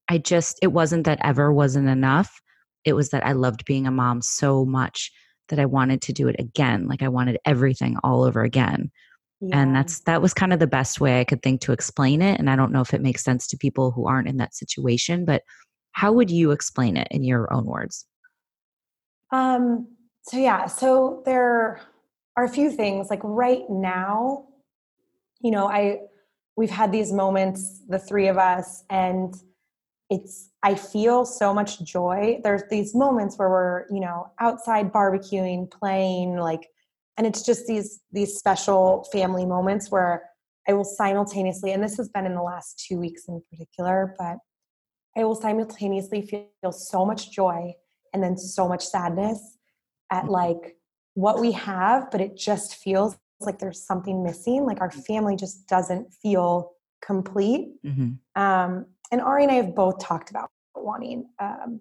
i 0.08 0.18
just 0.18 0.58
it 0.62 0.68
wasn't 0.68 1.04
that 1.04 1.18
ever 1.22 1.52
wasn't 1.52 1.88
enough 1.88 2.40
it 2.84 2.94
was 2.94 3.10
that 3.10 3.24
i 3.26 3.32
loved 3.32 3.64
being 3.64 3.86
a 3.86 3.90
mom 3.90 4.22
so 4.22 4.64
much 4.64 5.12
that 5.48 5.58
i 5.58 5.64
wanted 5.64 6.00
to 6.00 6.12
do 6.12 6.28
it 6.28 6.36
again 6.38 6.86
like 6.86 7.02
i 7.02 7.08
wanted 7.08 7.38
everything 7.44 7.96
all 8.02 8.24
over 8.24 8.42
again 8.42 8.90
yeah. 9.40 9.60
and 9.60 9.74
that's 9.74 10.00
that 10.00 10.22
was 10.22 10.34
kind 10.34 10.52
of 10.52 10.58
the 10.58 10.66
best 10.66 11.00
way 11.00 11.20
i 11.20 11.24
could 11.24 11.42
think 11.42 11.60
to 11.60 11.72
explain 11.72 12.22
it 12.22 12.38
and 12.38 12.48
i 12.48 12.56
don't 12.56 12.72
know 12.72 12.80
if 12.80 12.94
it 12.94 13.02
makes 13.02 13.22
sense 13.22 13.46
to 13.46 13.56
people 13.56 13.90
who 13.90 14.06
aren't 14.06 14.28
in 14.28 14.38
that 14.38 14.54
situation 14.54 15.24
but 15.24 15.42
how 15.92 16.12
would 16.12 16.30
you 16.30 16.50
explain 16.50 16.96
it 16.96 17.08
in 17.10 17.24
your 17.24 17.52
own 17.52 17.64
words 17.64 18.06
um, 19.30 19.88
so 20.22 20.38
yeah, 20.38 20.66
so 20.66 21.22
there 21.24 21.80
are 22.36 22.44
a 22.44 22.48
few 22.48 22.70
things 22.70 23.08
like 23.10 23.20
right 23.22 23.62
now, 23.68 24.46
you 25.40 25.50
know, 25.50 25.68
I 25.68 26.00
we've 26.56 26.70
had 26.70 26.90
these 26.90 27.12
moments, 27.12 27.82
the 27.88 27.98
three 27.98 28.28
of 28.28 28.38
us, 28.38 28.84
and 28.90 29.34
it's 30.10 30.50
I 30.62 30.74
feel 30.74 31.24
so 31.24 31.52
much 31.52 31.82
joy. 31.84 32.40
There's 32.42 32.62
these 32.70 32.94
moments 32.94 33.38
where 33.38 33.48
we're, 33.48 33.84
you 33.90 34.00
know, 34.00 34.28
outside 34.40 34.92
barbecuing, 34.92 35.70
playing, 35.70 36.36
like, 36.36 36.68
and 37.16 37.26
it's 37.26 37.42
just 37.42 37.66
these 37.66 38.00
these 38.12 38.36
special 38.36 39.06
family 39.12 39.46
moments 39.46 39.90
where 39.90 40.22
I 40.68 40.72
will 40.72 40.84
simultaneously, 40.84 41.72
and 41.72 41.82
this 41.82 41.96
has 41.96 42.08
been 42.08 42.26
in 42.26 42.34
the 42.34 42.42
last 42.42 42.84
two 42.88 42.98
weeks 42.98 43.24
in 43.28 43.40
particular, 43.50 44.14
but 44.18 44.38
I 45.16 45.24
will 45.24 45.36
simultaneously 45.36 46.22
feel 46.22 46.72
so 46.72 47.04
much 47.04 47.30
joy 47.30 47.74
and 48.16 48.24
then 48.24 48.38
so 48.38 48.66
much 48.66 48.82
sadness 48.82 49.58
at 50.10 50.22
mm-hmm. 50.22 50.32
like 50.32 50.76
what 51.12 51.38
we 51.38 51.52
have, 51.52 52.10
but 52.10 52.22
it 52.22 52.34
just 52.34 52.76
feels 52.76 53.18
like 53.40 53.58
there's 53.58 53.82
something 53.82 54.22
missing. 54.22 54.64
Like 54.64 54.80
our 54.80 54.90
family 54.90 55.36
just 55.36 55.68
doesn't 55.68 56.12
feel 56.14 56.72
complete. 57.04 57.68
Mm-hmm. 57.84 58.42
Um, 58.42 58.86
and 59.12 59.20
Ari 59.20 59.42
and 59.44 59.52
I 59.52 59.56
have 59.56 59.74
both 59.74 59.98
talked 59.98 60.30
about 60.30 60.50
wanting 60.74 61.28
um, 61.38 61.80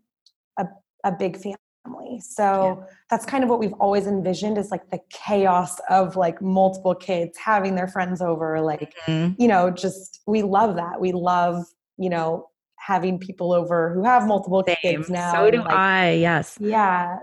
a, 0.60 0.66
a 1.06 1.12
big 1.14 1.38
family. 1.38 2.20
So 2.20 2.78
yeah. 2.80 2.86
that's 3.10 3.26
kind 3.26 3.46
of 3.46 3.50
what 3.50 3.60
we've 3.60 3.74
always 3.74 4.08
envisioned 4.08 4.58
is 4.58 4.72
like 4.72 4.90
the 4.90 5.00
chaos 5.10 5.80
of 5.90 6.18
like 6.18 6.42
multiple 6.42 6.96
kids 6.96 7.38
having 7.38 7.76
their 7.76 7.88
friends 7.88 8.22
over. 8.22 8.60
Like, 8.60 8.94
mm-hmm. 9.08 9.42
you 9.42 9.48
know, 9.48 9.72
just 9.72 10.22
we 10.28 10.42
love 10.42 10.76
that. 10.76 11.00
We 11.00 11.14
love, 11.14 11.64
you 11.98 12.10
know, 12.10 12.50
having 12.86 13.18
people 13.18 13.52
over 13.52 13.94
who 13.94 14.04
have 14.04 14.28
multiple 14.28 14.64
Same. 14.66 14.76
kids 14.82 15.10
now. 15.10 15.34
So 15.34 15.50
do 15.50 15.60
like, 15.60 15.72
I, 15.72 16.12
yes. 16.12 16.58
Yeah. 16.60 17.18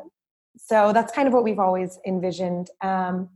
So 0.57 0.93
that's 0.93 1.13
kind 1.13 1.29
of 1.29 1.35
what 1.35 1.45
we've 1.45 1.59
always 1.59 1.99
envisioned. 2.07 2.69
Um, 2.81 3.29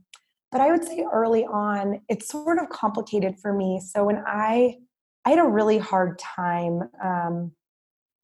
but 0.51 0.61
I 0.61 0.71
would 0.71 0.83
say 0.83 1.05
early 1.11 1.45
on, 1.45 2.01
it's 2.09 2.27
sort 2.27 2.59
of 2.59 2.69
complicated 2.69 3.35
for 3.41 3.53
me. 3.53 3.79
So 3.79 4.03
when 4.03 4.23
I, 4.25 4.77
I 5.25 5.29
had 5.31 5.39
a 5.39 5.47
really 5.47 5.77
hard 5.77 6.19
time, 6.19 6.81
um, 7.03 7.51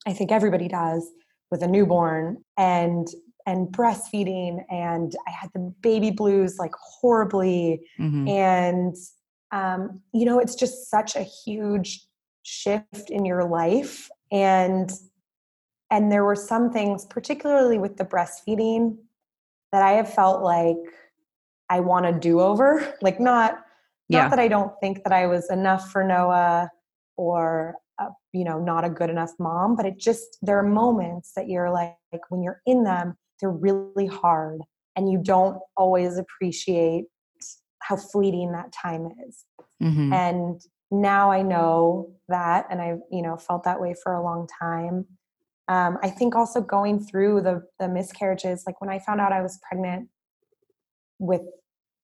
I 0.06 0.12
think 0.12 0.30
everybody 0.30 0.68
does, 0.68 1.08
with 1.50 1.62
a 1.62 1.68
newborn 1.68 2.42
and 2.56 3.08
and 3.46 3.68
breastfeeding 3.68 4.64
and 4.70 5.14
i 5.28 5.30
had 5.30 5.50
the 5.52 5.72
baby 5.82 6.10
blues 6.10 6.56
like 6.58 6.72
horribly 6.80 7.78
mm-hmm. 8.00 8.26
and 8.26 8.96
um, 9.52 10.00
you 10.12 10.24
know 10.24 10.38
it's 10.38 10.54
just 10.54 10.90
such 10.90 11.14
a 11.14 11.22
huge 11.22 12.06
shift 12.44 13.10
in 13.10 13.24
your 13.24 13.44
life 13.44 14.10
and 14.30 14.92
and 15.90 16.12
there 16.12 16.24
were 16.24 16.36
some 16.36 16.70
things 16.70 17.06
particularly 17.06 17.78
with 17.78 17.96
the 17.96 18.04
breastfeeding 18.04 18.96
that 19.72 19.82
i 19.82 19.92
have 19.92 20.12
felt 20.12 20.42
like 20.42 20.76
i 21.70 21.80
want 21.80 22.04
to 22.04 22.12
do 22.12 22.40
over 22.40 22.94
like 23.00 23.18
not 23.18 23.58
yeah. 24.08 24.22
not 24.22 24.30
that 24.30 24.38
i 24.38 24.46
don't 24.46 24.72
think 24.80 25.02
that 25.04 25.12
i 25.12 25.26
was 25.26 25.50
enough 25.50 25.90
for 25.90 26.04
noah 26.04 26.68
or 27.16 27.74
a, 27.98 28.08
you 28.34 28.44
know 28.44 28.60
not 28.60 28.84
a 28.84 28.90
good 28.90 29.08
enough 29.08 29.32
mom 29.38 29.74
but 29.74 29.86
it 29.86 29.98
just 29.98 30.36
there 30.42 30.58
are 30.58 30.62
moments 30.62 31.32
that 31.34 31.48
you're 31.48 31.70
like, 31.70 31.94
like 32.12 32.30
when 32.30 32.42
you're 32.42 32.60
in 32.66 32.84
them 32.84 33.16
they're 33.40 33.50
really 33.50 34.06
hard 34.06 34.60
and 34.96 35.10
you 35.10 35.18
don't 35.18 35.58
always 35.78 36.18
appreciate 36.18 37.04
how 37.80 37.96
fleeting 37.96 38.52
that 38.52 38.70
time 38.70 39.08
is 39.26 39.44
mm-hmm. 39.82 40.12
and 40.12 40.60
now 40.90 41.30
I 41.30 41.42
know 41.42 42.12
that, 42.28 42.66
and 42.70 42.80
I've 42.80 43.00
you 43.10 43.22
know 43.22 43.36
felt 43.36 43.64
that 43.64 43.80
way 43.80 43.94
for 44.02 44.14
a 44.14 44.22
long 44.22 44.46
time. 44.60 45.06
Um, 45.68 45.98
I 46.02 46.10
think 46.10 46.34
also 46.34 46.60
going 46.60 47.00
through 47.00 47.42
the 47.42 47.62
the 47.78 47.88
miscarriages, 47.88 48.64
like 48.66 48.80
when 48.80 48.90
I 48.90 48.98
found 48.98 49.20
out 49.20 49.32
I 49.32 49.42
was 49.42 49.58
pregnant 49.68 50.08
with 51.18 51.42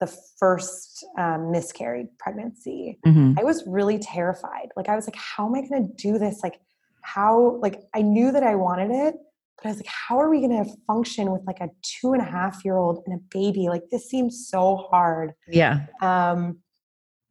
the 0.00 0.06
first 0.38 1.04
um, 1.18 1.50
miscarried 1.50 2.06
pregnancy, 2.18 2.98
mm-hmm. 3.06 3.38
I 3.38 3.44
was 3.44 3.62
really 3.66 3.98
terrified. 3.98 4.68
Like 4.76 4.88
I 4.88 4.96
was 4.96 5.06
like, 5.06 5.16
how 5.16 5.46
am 5.46 5.54
I 5.54 5.68
going 5.68 5.88
to 5.88 5.94
do 5.94 6.18
this? 6.18 6.40
Like 6.42 6.60
how? 7.02 7.58
Like 7.60 7.82
I 7.94 8.02
knew 8.02 8.32
that 8.32 8.42
I 8.42 8.54
wanted 8.54 8.90
it, 8.90 9.14
but 9.58 9.68
I 9.68 9.72
was 9.72 9.78
like, 9.78 9.86
how 9.86 10.18
are 10.18 10.30
we 10.30 10.40
going 10.40 10.64
to 10.64 10.70
function 10.86 11.30
with 11.30 11.42
like 11.46 11.60
a 11.60 11.68
two 11.82 12.14
and 12.14 12.22
a 12.22 12.24
half 12.24 12.64
year 12.64 12.76
old 12.76 13.02
and 13.06 13.14
a 13.14 13.22
baby? 13.30 13.68
Like 13.68 13.82
this 13.90 14.08
seems 14.08 14.48
so 14.48 14.76
hard. 14.90 15.32
Yeah. 15.48 15.86
Um, 16.00 16.60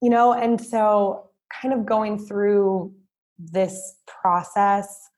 you 0.01 0.09
know, 0.09 0.33
and 0.33 0.61
so 0.63 1.28
kind 1.49 1.73
of 1.73 1.85
going 1.85 2.17
through 2.17 2.93
this 3.37 3.95
process, 4.07 5.09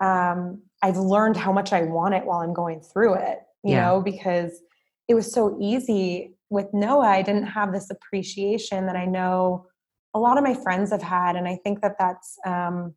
um, 0.00 0.62
I've 0.82 0.96
learned 0.96 1.36
how 1.36 1.52
much 1.52 1.72
I 1.72 1.82
want 1.82 2.14
it 2.14 2.24
while 2.24 2.40
I'm 2.40 2.52
going 2.54 2.80
through 2.80 3.14
it, 3.14 3.38
you 3.62 3.74
yeah. 3.74 3.86
know, 3.86 4.00
because 4.00 4.60
it 5.08 5.14
was 5.14 5.32
so 5.32 5.56
easy 5.60 6.36
with 6.50 6.66
Noah. 6.72 7.08
I 7.08 7.22
didn't 7.22 7.46
have 7.46 7.72
this 7.72 7.90
appreciation 7.90 8.86
that 8.86 8.96
I 8.96 9.04
know 9.04 9.66
a 10.14 10.18
lot 10.18 10.38
of 10.38 10.44
my 10.44 10.54
friends 10.54 10.90
have 10.90 11.02
had. 11.02 11.36
And 11.36 11.48
I 11.48 11.56
think 11.62 11.80
that 11.82 11.96
that's, 11.98 12.36
um, 12.44 12.94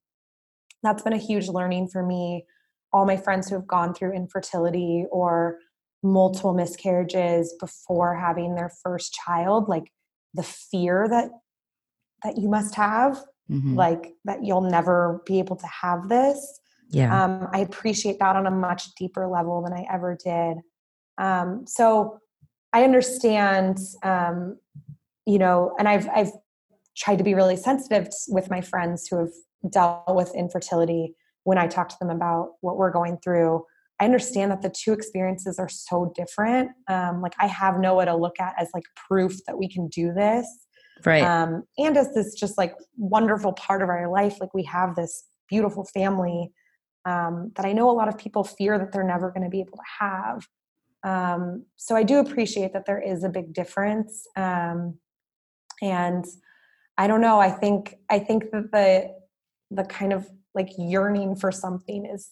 that's 0.84 1.04
been 1.04 1.14
a 1.14 1.18
huge 1.18 1.48
learning 1.48 1.88
for 1.90 2.04
me. 2.04 2.46
All 2.92 3.06
my 3.06 3.18
friends 3.18 3.50
who 3.50 3.56
have 3.56 3.68
gone 3.68 3.94
through 3.94 4.14
infertility 4.14 5.06
or 5.12 5.60
multiple 6.04 6.54
miscarriages 6.54 7.56
before 7.60 8.16
having 8.16 8.56
their 8.56 8.72
first 8.84 9.14
child, 9.14 9.68
like 9.68 9.92
the 10.34 10.44
fear 10.44 11.08
that 11.10 11.30
that 12.26 12.38
you 12.38 12.50
must 12.50 12.76
have 12.76 13.24
mm-hmm. 13.50 13.76
like 13.76 14.14
that 14.26 14.44
you'll 14.44 14.62
never 14.62 15.22
be 15.26 15.40
able 15.40 15.56
to 15.56 15.68
have 15.68 16.10
this 16.10 16.60
yeah. 16.90 17.24
um, 17.24 17.48
i 17.54 17.60
appreciate 17.60 18.20
that 18.20 18.36
on 18.36 18.48
a 18.48 18.52
much 18.52 18.94
deeper 18.96 19.28
level 19.28 19.62
than 19.62 19.74
i 19.74 19.86
ever 19.92 20.18
did. 20.24 20.58
Um, 21.18 21.66
so 21.66 22.20
i 22.74 22.84
understand 22.84 23.78
um, 24.04 24.58
you 25.26 25.38
know 25.38 25.76
and 25.80 25.88
i've 25.88 26.08
i've 26.10 26.32
tried 26.98 27.18
to 27.18 27.24
be 27.24 27.34
really 27.34 27.58
sensitive 27.58 28.08
with 28.30 28.50
my 28.50 28.62
friends 28.62 29.08
who 29.08 29.18
have 29.20 29.32
dealt 29.70 30.16
with 30.16 30.34
infertility 30.36 31.16
when 31.44 31.58
i 31.58 31.68
talk 31.68 31.90
to 31.90 31.96
them 32.00 32.10
about 32.10 32.54
what 32.62 32.78
we're 32.78 32.92
going 32.92 33.18
through. 33.24 33.64
I 33.98 34.04
understand 34.04 34.52
that 34.52 34.62
the 34.62 34.70
two 34.70 34.92
experiences 34.92 35.58
are 35.58 35.70
so 35.70 36.12
different 36.16 36.72
um, 36.90 37.22
like 37.22 37.34
i 37.40 37.48
have 37.48 37.80
noah 37.80 38.06
to 38.06 38.16
look 38.16 38.40
at 38.42 38.54
as 38.60 38.68
like 38.74 38.84
proof 39.08 39.34
that 39.48 39.58
we 39.58 39.70
can 39.70 39.88
do 39.88 40.12
this 40.14 40.65
right. 41.04 41.24
Um, 41.24 41.64
and 41.78 41.98
as 41.98 42.14
this 42.14 42.34
just 42.34 42.58
like 42.58 42.76
wonderful 42.98 43.54
part 43.54 43.82
of 43.82 43.90
our 43.90 44.10
life 44.10 44.40
like 44.40 44.54
we 44.54 44.64
have 44.64 44.96
this 44.96 45.26
beautiful 45.50 45.86
family 45.94 46.52
um, 47.06 47.52
that 47.56 47.66
i 47.66 47.74
know 47.74 47.90
a 47.90 47.94
lot 47.94 48.08
of 48.08 48.18
people 48.18 48.44
fear 48.44 48.78
that 48.80 48.92
they're 48.92 49.04
never 49.04 49.32
going 49.32 49.44
to 49.44 49.50
be 49.50 49.60
able 49.60 49.78
to 49.78 50.06
have. 50.06 50.48
Um, 51.04 51.66
so 51.76 51.96
i 51.96 52.04
do 52.04 52.20
appreciate 52.20 52.74
that 52.74 52.86
there 52.86 53.02
is 53.02 53.24
a 53.24 53.30
big 53.30 53.54
difference 53.54 54.26
um, 54.36 54.98
and 55.82 56.26
i 56.98 57.08
don't 57.08 57.22
know 57.22 57.40
i 57.40 57.52
think 57.52 57.96
i 58.10 58.18
think 58.20 58.52
that 58.52 58.72
the 58.72 59.14
the 59.72 59.84
kind 59.84 60.14
of 60.14 60.28
like 60.54 60.70
yearning 60.78 61.36
for 61.36 61.52
something 61.52 62.06
is 62.06 62.32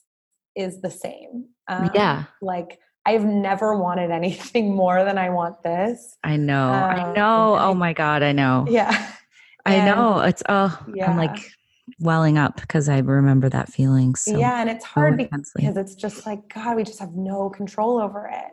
is 0.55 0.81
the 0.81 0.89
same. 0.89 1.45
Um, 1.67 1.89
yeah. 1.93 2.25
like 2.41 2.79
I've 3.05 3.25
never 3.25 3.77
wanted 3.77 4.11
anything 4.11 4.75
more 4.75 5.03
than 5.03 5.17
I 5.17 5.29
want 5.29 5.61
this. 5.63 6.17
I 6.23 6.37
know. 6.37 6.69
Um, 6.69 6.83
I 6.83 7.13
know. 7.13 7.57
Oh 7.59 7.73
my 7.73 7.93
God. 7.93 8.23
I 8.23 8.31
know. 8.31 8.65
Yeah. 8.69 9.11
I 9.65 9.75
and, 9.75 9.85
know. 9.85 10.19
It's, 10.19 10.43
oh, 10.49 10.77
yeah. 10.93 11.09
I'm 11.09 11.17
like 11.17 11.37
welling 11.99 12.37
up 12.37 12.59
because 12.59 12.89
I 12.89 12.99
remember 12.99 13.49
that 13.49 13.71
feeling. 13.71 14.15
So 14.15 14.37
yeah. 14.37 14.59
And 14.59 14.69
it's 14.69 14.85
hard 14.85 15.19
so 15.19 15.27
because 15.55 15.77
it's 15.77 15.95
just 15.95 16.25
like, 16.25 16.53
God, 16.53 16.75
we 16.75 16.83
just 16.83 16.99
have 16.99 17.13
no 17.13 17.49
control 17.49 17.99
over 17.99 18.29
it. 18.31 18.51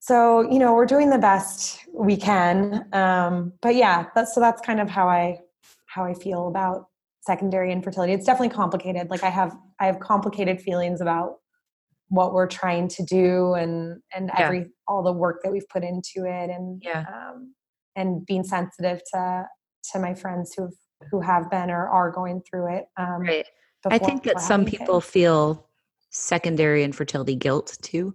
So, 0.00 0.40
you 0.50 0.58
know, 0.58 0.74
we're 0.74 0.86
doing 0.86 1.10
the 1.10 1.18
best 1.18 1.80
we 1.92 2.16
can. 2.16 2.86
Um, 2.92 3.52
but 3.60 3.76
yeah, 3.76 4.06
that's, 4.16 4.34
so 4.34 4.40
that's 4.40 4.60
kind 4.60 4.80
of 4.80 4.90
how 4.90 5.08
I, 5.08 5.38
how 5.86 6.04
I 6.04 6.14
feel 6.14 6.48
about 6.48 6.88
secondary 7.20 7.70
infertility. 7.70 8.12
It's 8.12 8.26
definitely 8.26 8.54
complicated. 8.54 9.10
Like 9.10 9.22
I 9.22 9.30
have, 9.30 9.56
I 9.78 9.86
have 9.86 10.00
complicated 10.00 10.60
feelings 10.60 11.00
about 11.00 11.38
what 12.12 12.34
we're 12.34 12.46
trying 12.46 12.88
to 12.88 13.02
do 13.02 13.54
and 13.54 13.98
and 14.14 14.30
yeah. 14.34 14.44
every 14.44 14.66
all 14.86 15.02
the 15.02 15.12
work 15.12 15.40
that 15.42 15.50
we've 15.50 15.68
put 15.70 15.82
into 15.82 16.26
it 16.26 16.50
and 16.50 16.82
yeah 16.84 17.06
um, 17.08 17.54
and 17.96 18.26
being 18.26 18.44
sensitive 18.44 19.00
to 19.10 19.46
to 19.90 19.98
my 19.98 20.12
friends 20.12 20.52
who 20.54 20.68
who 21.10 21.22
have 21.22 21.50
been 21.50 21.70
or 21.70 21.88
are 21.88 22.10
going 22.10 22.42
through 22.42 22.76
it 22.76 22.84
um, 22.98 23.22
right 23.22 23.46
i 23.88 23.96
think 23.96 24.24
that 24.24 24.40
some 24.42 24.66
people 24.66 25.00
kids. 25.00 25.10
feel 25.10 25.66
secondary 26.10 26.84
infertility 26.84 27.34
guilt 27.34 27.78
too 27.80 28.14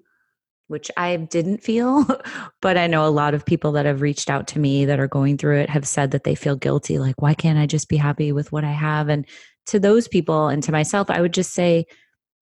which 0.67 0.91
i 0.95 1.15
didn't 1.15 1.63
feel 1.63 2.05
but 2.61 2.77
i 2.77 2.85
know 2.85 3.03
a 3.03 3.09
lot 3.09 3.33
of 3.33 3.47
people 3.47 3.71
that 3.71 3.87
have 3.87 4.01
reached 4.01 4.29
out 4.29 4.45
to 4.45 4.59
me 4.59 4.85
that 4.85 4.99
are 4.99 5.07
going 5.07 5.39
through 5.39 5.57
it 5.57 5.71
have 5.71 5.87
said 5.87 6.11
that 6.11 6.23
they 6.23 6.35
feel 6.35 6.55
guilty 6.55 6.99
like 6.99 7.19
why 7.19 7.33
can't 7.33 7.57
i 7.57 7.65
just 7.65 7.89
be 7.89 7.97
happy 7.97 8.31
with 8.31 8.51
what 8.51 8.63
i 8.63 8.71
have 8.71 9.09
and 9.09 9.25
to 9.65 9.79
those 9.79 10.07
people 10.07 10.49
and 10.49 10.61
to 10.61 10.71
myself 10.71 11.09
i 11.09 11.19
would 11.19 11.33
just 11.33 11.51
say 11.51 11.83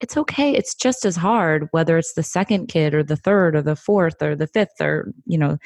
it's 0.01 0.17
okay. 0.17 0.53
It's 0.53 0.75
just 0.75 1.05
as 1.05 1.15
hard, 1.15 1.67
whether 1.71 1.97
it's 1.97 2.13
the 2.13 2.23
second 2.23 2.67
kid 2.67 2.93
or 2.93 3.03
the 3.03 3.15
third 3.15 3.55
or 3.55 3.61
the 3.61 3.75
fourth 3.75 4.21
or 4.21 4.35
the 4.35 4.47
fifth 4.47 4.81
or, 4.81 5.11
you 5.25 5.37
know, 5.37 5.57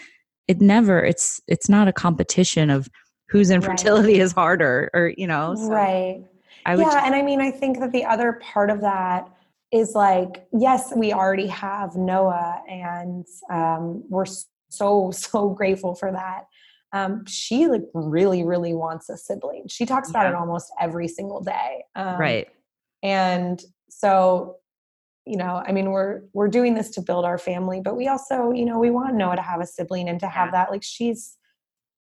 it 0.48 0.62
never, 0.62 1.04
it's, 1.04 1.42
it's 1.48 1.70
not 1.70 1.88
a 1.88 1.94
competition 1.94 2.70
of 2.70 2.88
whose 3.30 3.50
infertility 3.50 4.14
right. 4.14 4.22
is 4.22 4.32
harder 4.32 4.90
or, 4.94 5.14
you 5.18 5.28
know, 5.28 5.56
so 5.56 5.68
right. 5.68 6.24
I 6.66 6.76
would 6.76 6.86
yeah. 6.86 7.06
and 7.06 7.16
I 7.16 7.22
mean, 7.22 7.42
I 7.42 7.52
think 7.52 7.80
that 7.80 7.92
the 7.92 8.06
other 8.06 8.34
part 8.42 8.70
of 8.70 8.82
that 8.82 9.28
is 9.72 9.94
like, 9.96 10.48
yes, 10.52 10.92
we 10.96 11.14
already 11.14 11.48
have 11.48 11.96
Noah 11.96 12.62
and 12.68 13.26
um, 13.52 14.04
we're 14.10 14.26
so, 14.70 15.12
so 15.14 15.50
grateful 15.50 15.96
for 15.96 16.12
that. 16.12 16.46
Um, 16.92 17.24
she 17.28 17.68
like 17.68 17.84
really, 17.94 18.44
really 18.44 18.74
wants 18.74 19.10
a 19.10 19.18
sibling. 19.18 19.66
She 19.70 19.86
talks 19.86 20.10
about 20.10 20.24
yeah. 20.24 20.30
it 20.30 20.36
almost 20.36 20.72
every 20.80 21.08
single 21.08 21.42
day. 21.42 21.84
Um, 21.96 22.20
right. 22.20 22.48
And 23.04 23.64
so 24.00 24.56
you 25.26 25.38
know 25.38 25.62
i 25.68 25.72
mean 25.72 25.92
we're 25.92 26.22
we're 26.34 26.48
doing 26.48 26.74
this 26.74 26.90
to 26.90 27.02
build 27.02 27.26
our 27.26 27.38
family 27.38 27.82
but 27.84 27.96
we 27.96 28.08
also 28.08 28.52
you 28.52 28.66
know 28.66 28.80
we 28.80 28.90
want 28.90 29.16
noah 29.16 29.36
to 29.36 29.42
have 29.42 29.62
a 29.62 29.66
sibling 29.66 30.08
and 30.08 30.20
to 30.20 30.28
have 30.28 30.52
that 30.52 30.72
like 30.72 30.84
she's 30.84 31.38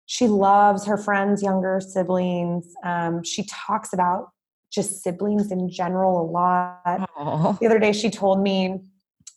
she 0.06 0.28
loves 0.28 0.86
her 0.86 0.98
friends 0.98 1.42
younger 1.42 1.80
siblings 1.80 2.74
um, 2.84 3.24
she 3.24 3.46
talks 3.46 3.94
about 3.94 4.30
just 4.74 5.04
siblings 5.04 5.52
in 5.52 5.70
general 5.70 6.20
a 6.20 6.26
lot. 6.26 7.10
Aww. 7.16 7.60
the 7.60 7.68
other 7.68 7.78
day 7.78 7.92
she 7.92 8.10
told 8.10 8.42
me 8.42 8.82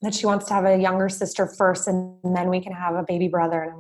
that 0.01 0.15
she 0.15 0.25
wants 0.25 0.47
to 0.47 0.55
have 0.55 0.65
a 0.65 0.79
younger 0.79 1.09
sister 1.09 1.47
first 1.47 1.87
and 1.89 2.17
then 2.25 2.49
we 2.49 2.61
can 2.61 2.73
have 2.73 2.95
a 2.95 3.05
baby 3.07 3.29
brother 3.29 3.63
and 3.63 3.73
i'm 3.73 3.79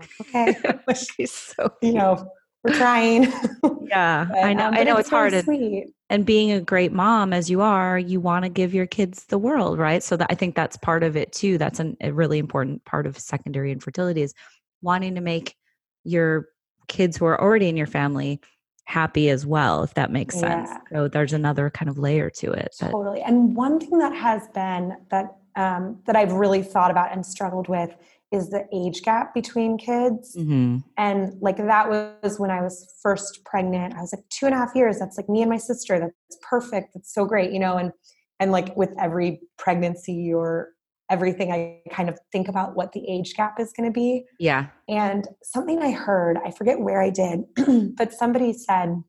like 0.86 0.96
okay. 0.96 1.04
She's 1.16 1.32
so 1.32 1.72
you 1.82 1.94
know 1.94 2.30
we're 2.66 2.76
trying. 2.76 3.32
Yeah 3.88 4.26
but, 4.30 4.44
i 4.44 4.52
know 4.52 4.68
um, 4.68 4.74
i 4.74 4.82
know 4.82 4.92
it's, 4.96 5.00
it's 5.00 5.10
hard 5.10 5.44
sweet. 5.44 5.86
and 6.10 6.26
being 6.26 6.52
a 6.52 6.60
great 6.60 6.92
mom 6.92 7.32
as 7.32 7.48
you 7.50 7.60
are 7.60 7.98
you 7.98 8.20
want 8.20 8.44
to 8.44 8.48
give 8.48 8.74
your 8.74 8.86
kids 8.86 9.24
the 9.24 9.38
world 9.38 9.78
right? 9.78 10.02
So 10.02 10.16
that 10.16 10.28
i 10.30 10.34
think 10.34 10.54
that's 10.54 10.76
part 10.76 11.02
of 11.02 11.16
it 11.16 11.32
too 11.32 11.58
that's 11.58 11.80
an, 11.80 11.96
a 12.00 12.12
really 12.12 12.38
important 12.38 12.84
part 12.84 13.06
of 13.06 13.18
secondary 13.18 13.72
infertility 13.72 14.22
is 14.22 14.34
wanting 14.82 15.14
to 15.14 15.20
make 15.20 15.54
your 16.04 16.48
kids 16.88 17.16
who 17.16 17.24
are 17.26 17.40
already 17.40 17.68
in 17.68 17.76
your 17.76 17.86
family 17.86 18.40
happy 18.84 19.30
as 19.30 19.44
well 19.44 19.82
if 19.82 19.94
that 19.94 20.12
makes 20.12 20.38
sense. 20.38 20.70
Yeah. 20.70 20.78
so 20.92 21.08
there's 21.08 21.32
another 21.32 21.70
kind 21.70 21.88
of 21.88 21.98
layer 21.98 22.30
to 22.30 22.52
it 22.52 22.74
totally 22.78 23.20
and 23.22 23.56
one 23.56 23.80
thing 23.80 23.98
that 23.98 24.14
has 24.14 24.46
been 24.48 24.96
that 25.10 25.36
um, 25.56 25.98
that 26.06 26.14
i've 26.16 26.32
really 26.32 26.62
thought 26.62 26.90
about 26.90 27.12
and 27.12 27.24
struggled 27.24 27.68
with 27.68 27.96
is 28.32 28.50
the 28.50 28.66
age 28.74 29.02
gap 29.02 29.34
between 29.34 29.78
kids. 29.78 30.34
Mm-hmm. 30.36 30.78
And 30.96 31.32
like 31.40 31.58
that 31.58 31.88
was 31.88 32.38
when 32.38 32.50
I 32.50 32.60
was 32.60 32.92
first 33.02 33.44
pregnant. 33.44 33.94
I 33.94 34.00
was 34.00 34.12
like, 34.12 34.28
two 34.30 34.46
and 34.46 34.54
a 34.54 34.58
half 34.58 34.74
years. 34.74 34.98
That's 34.98 35.16
like 35.16 35.28
me 35.28 35.42
and 35.42 35.50
my 35.50 35.56
sister. 35.58 35.98
That's 35.98 36.38
perfect. 36.42 36.94
That's 36.94 37.12
so 37.14 37.24
great, 37.24 37.52
you 37.52 37.60
know. 37.60 37.76
And 37.76 37.92
and 38.40 38.52
like 38.52 38.76
with 38.76 38.90
every 39.00 39.40
pregnancy 39.58 40.32
or 40.32 40.70
everything, 41.10 41.52
I 41.52 41.80
kind 41.90 42.08
of 42.08 42.18
think 42.32 42.48
about 42.48 42.74
what 42.74 42.92
the 42.92 43.08
age 43.08 43.34
gap 43.34 43.60
is 43.60 43.72
going 43.72 43.88
to 43.88 43.94
be. 43.94 44.24
Yeah. 44.40 44.66
And 44.88 45.26
something 45.42 45.80
I 45.80 45.92
heard, 45.92 46.36
I 46.44 46.50
forget 46.50 46.80
where 46.80 47.00
I 47.00 47.10
did, 47.10 47.44
but 47.96 48.12
somebody 48.12 48.52
said 48.52 49.02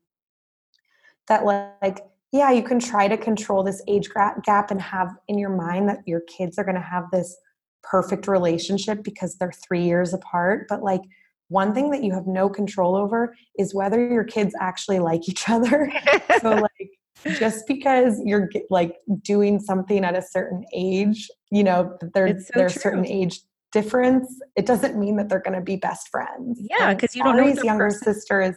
that 1.26 1.44
like 1.44 2.00
yeah, 2.32 2.50
you 2.50 2.62
can 2.62 2.78
try 2.78 3.08
to 3.08 3.16
control 3.16 3.62
this 3.62 3.82
age 3.88 4.10
gap 4.44 4.70
and 4.70 4.80
have 4.80 5.16
in 5.28 5.38
your 5.38 5.50
mind 5.50 5.88
that 5.88 6.00
your 6.06 6.20
kids 6.20 6.58
are 6.58 6.64
going 6.64 6.74
to 6.74 6.80
have 6.80 7.04
this 7.10 7.36
perfect 7.82 8.28
relationship 8.28 9.02
because 9.02 9.36
they're 9.36 9.52
three 9.52 9.82
years 9.82 10.12
apart. 10.12 10.66
But 10.68 10.82
like 10.82 11.02
one 11.48 11.74
thing 11.74 11.90
that 11.90 12.02
you 12.02 12.12
have 12.12 12.26
no 12.26 12.48
control 12.48 12.94
over 12.94 13.34
is 13.58 13.74
whether 13.74 14.06
your 14.06 14.24
kids 14.24 14.54
actually 14.60 14.98
like 14.98 15.28
each 15.28 15.48
other. 15.48 15.90
so 16.40 16.50
like 16.78 17.38
just 17.38 17.66
because 17.66 18.20
you're 18.24 18.48
like 18.70 18.96
doing 19.22 19.58
something 19.58 20.04
at 20.04 20.16
a 20.16 20.22
certain 20.22 20.64
age, 20.74 21.28
you 21.50 21.64
know, 21.64 21.96
there's 22.14 22.46
so 22.46 22.52
there's 22.54 22.80
certain 22.80 23.06
age 23.06 23.40
difference. 23.72 24.40
It 24.56 24.66
doesn't 24.66 24.98
mean 24.98 25.16
that 25.16 25.28
they're 25.28 25.40
going 25.40 25.58
to 25.58 25.64
be 25.64 25.76
best 25.76 26.08
friends. 26.08 26.60
Yeah, 26.70 26.94
because 26.94 27.16
you 27.16 27.22
don't 27.22 27.38
Ari's 27.38 27.56
know. 27.56 27.64
younger 27.64 27.86
person. 27.86 28.14
sister 28.14 28.40
is 28.40 28.56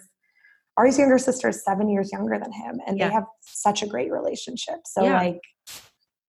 Ari's 0.78 0.98
younger 0.98 1.18
sister 1.18 1.50
is 1.50 1.64
seven 1.64 1.90
years 1.90 2.12
younger 2.12 2.40
than 2.40 2.52
him, 2.52 2.80
and 2.88 2.98
yeah. 2.98 3.08
they 3.08 3.14
have 3.14 3.26
such 3.42 3.84
a 3.84 3.88
great 3.88 4.12
relationship. 4.12 4.80
So 4.86 5.04
yeah. 5.04 5.18
like 5.18 5.42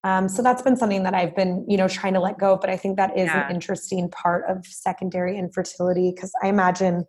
um, 0.04 0.28
so 0.28 0.42
that's 0.42 0.62
been 0.62 0.76
something 0.76 1.04
that 1.04 1.14
I've 1.14 1.34
been, 1.36 1.64
you 1.68 1.76
know, 1.76 1.88
trying 1.88 2.14
to 2.14 2.20
let 2.20 2.38
go. 2.38 2.56
But 2.56 2.70
I 2.70 2.76
think 2.76 2.96
that 2.96 3.16
is 3.16 3.26
yeah. 3.26 3.46
an 3.46 3.54
interesting 3.54 4.10
part 4.10 4.44
of 4.48 4.66
secondary 4.66 5.38
infertility 5.38 6.12
because 6.14 6.32
I 6.42 6.48
imagine, 6.48 7.04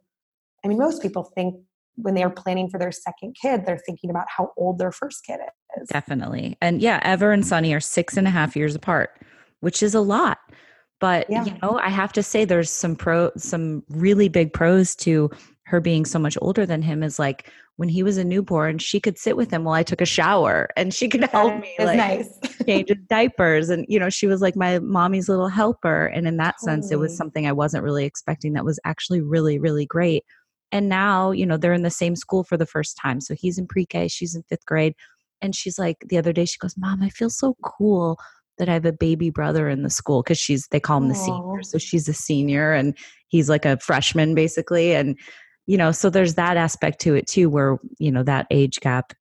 I 0.64 0.68
mean, 0.68 0.78
most 0.78 1.02
people 1.02 1.24
think 1.36 1.56
when 1.96 2.14
they 2.14 2.24
are 2.24 2.30
planning 2.30 2.70
for 2.70 2.80
their 2.80 2.92
second 2.92 3.36
kid, 3.40 3.66
they're 3.66 3.82
thinking 3.86 4.10
about 4.10 4.26
how 4.36 4.52
old 4.58 4.78
their 4.80 4.92
first 4.92 5.26
kid 5.26 5.40
is. 5.82 5.88
Definitely. 5.90 6.58
And 6.62 6.82
yeah, 6.82 7.00
Ever 7.04 7.32
and 7.32 7.46
Sunny 7.46 7.74
are 7.74 7.80
six 7.80 8.18
and 8.18 8.28
a 8.28 8.32
half 8.32 8.56
years 8.56 8.76
apart, 8.76 9.20
which 9.62 9.82
is 9.82 9.96
a 9.96 10.02
lot. 10.02 10.40
But 11.00 11.30
yeah. 11.30 11.46
you 11.46 11.54
know, 11.62 11.80
I 11.80 11.90
have 11.90 12.14
to 12.14 12.24
say 12.24 12.46
there's 12.46 12.70
some 12.70 12.96
pro 12.96 13.32
some 13.38 13.84
really 13.90 14.30
big 14.30 14.54
pros 14.54 14.96
to 14.98 15.30
her 15.74 15.82
being 15.82 16.06
so 16.06 16.20
much 16.20 16.38
older 16.40 16.68
than 16.68 16.84
him 16.84 17.02
is 17.02 17.18
like 17.18 17.52
when 17.78 17.90
he 17.90 18.04
was 18.04 18.18
a 18.18 18.24
newborn, 18.24 18.78
she 18.78 19.00
could 19.00 19.18
sit 19.18 19.36
with 19.36 19.50
him 19.50 19.64
while 19.64 19.74
I 19.74 19.82
took 19.82 20.02
a 20.02 20.06
shower 20.06 20.70
and 20.78 20.94
she 20.94 21.10
could 21.10 21.24
help 21.24 21.60
me 21.60 21.74
like 21.80 21.98
nice. 21.98 22.40
change 22.68 22.90
his 22.90 23.00
diapers. 23.10 23.72
And, 23.72 23.84
you 23.90 23.98
know, 23.98 24.12
she 24.12 24.28
was 24.28 24.40
like 24.40 24.56
my 24.56 24.78
mommy's 24.78 25.28
little 25.28 25.48
helper. 25.48 26.06
And 26.06 26.28
in 26.28 26.38
that 26.38 26.58
totally. 26.60 26.76
sense, 26.76 26.92
it 26.92 27.00
was 27.00 27.18
something 27.18 27.48
I 27.48 27.54
wasn't 27.54 27.84
really 27.84 28.06
expecting 28.06 28.54
that 28.54 28.64
was 28.64 28.80
actually 28.86 29.22
really, 29.22 29.58
really 29.58 29.88
great. 29.88 30.24
And 30.72 30.90
now, 30.90 31.32
you 31.32 31.44
know, 31.44 31.58
they're 31.58 31.74
in 31.74 31.82
the 31.82 31.90
same 31.90 32.16
school 32.16 32.44
for 32.44 32.56
the 32.56 32.68
first 32.68 32.96
time. 32.96 33.20
So 33.20 33.34
he's 33.34 33.58
in 33.58 33.66
pre 33.66 33.88
K, 33.88 34.08
she's 34.08 34.36
in 34.36 34.44
fifth 34.44 34.68
grade. 34.68 34.94
And 35.42 35.56
she's 35.56 35.80
like, 35.80 35.98
the 36.08 36.20
other 36.20 36.34
day, 36.34 36.46
she 36.46 36.60
goes, 36.60 36.78
Mom, 36.78 37.02
I 37.02 37.10
feel 37.10 37.32
so 37.32 37.58
cool 37.64 38.20
that 38.60 38.70
I 38.70 38.74
have 38.74 38.86
a 38.86 38.94
baby 38.94 39.32
brother 39.32 39.70
in 39.70 39.82
the 39.82 39.90
school 39.90 40.22
because 40.22 40.38
she's, 40.38 40.68
they 40.68 40.80
call 40.80 40.98
him 40.98 41.06
Aww. 41.06 41.14
the 41.14 41.16
senior. 41.16 41.64
So 41.64 41.80
she's 41.80 42.08
a 42.08 42.14
senior 42.14 42.74
and 42.74 42.96
he's 43.30 43.50
like 43.50 43.66
a 43.66 43.80
freshman 43.80 44.36
basically. 44.36 44.94
And 44.94 45.18
you 45.66 45.78
know 45.78 45.92
so 45.92 46.10
there's 46.10 46.36
that 46.36 46.58
aspect 46.58 47.00
to 47.02 47.16
it 47.16 47.28
too 47.28 47.50
where 47.50 47.78
you 48.00 48.12
know 48.12 48.24
that 48.24 48.48
age 48.52 48.80
gap 48.80 49.14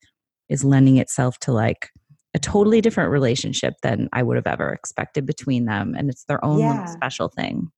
is 0.48 0.64
lending 0.64 0.96
itself 0.96 1.38
to 1.38 1.52
like 1.52 1.90
a 2.34 2.38
totally 2.38 2.80
different 2.80 3.10
relationship 3.10 3.74
than 3.82 4.08
i 4.12 4.22
would 4.22 4.36
have 4.36 4.46
ever 4.46 4.72
expected 4.72 5.26
between 5.26 5.64
them 5.64 5.94
and 5.96 6.10
it's 6.10 6.24
their 6.24 6.44
own 6.44 6.60
yeah. 6.60 6.84
special 6.86 7.28
thing 7.28 7.68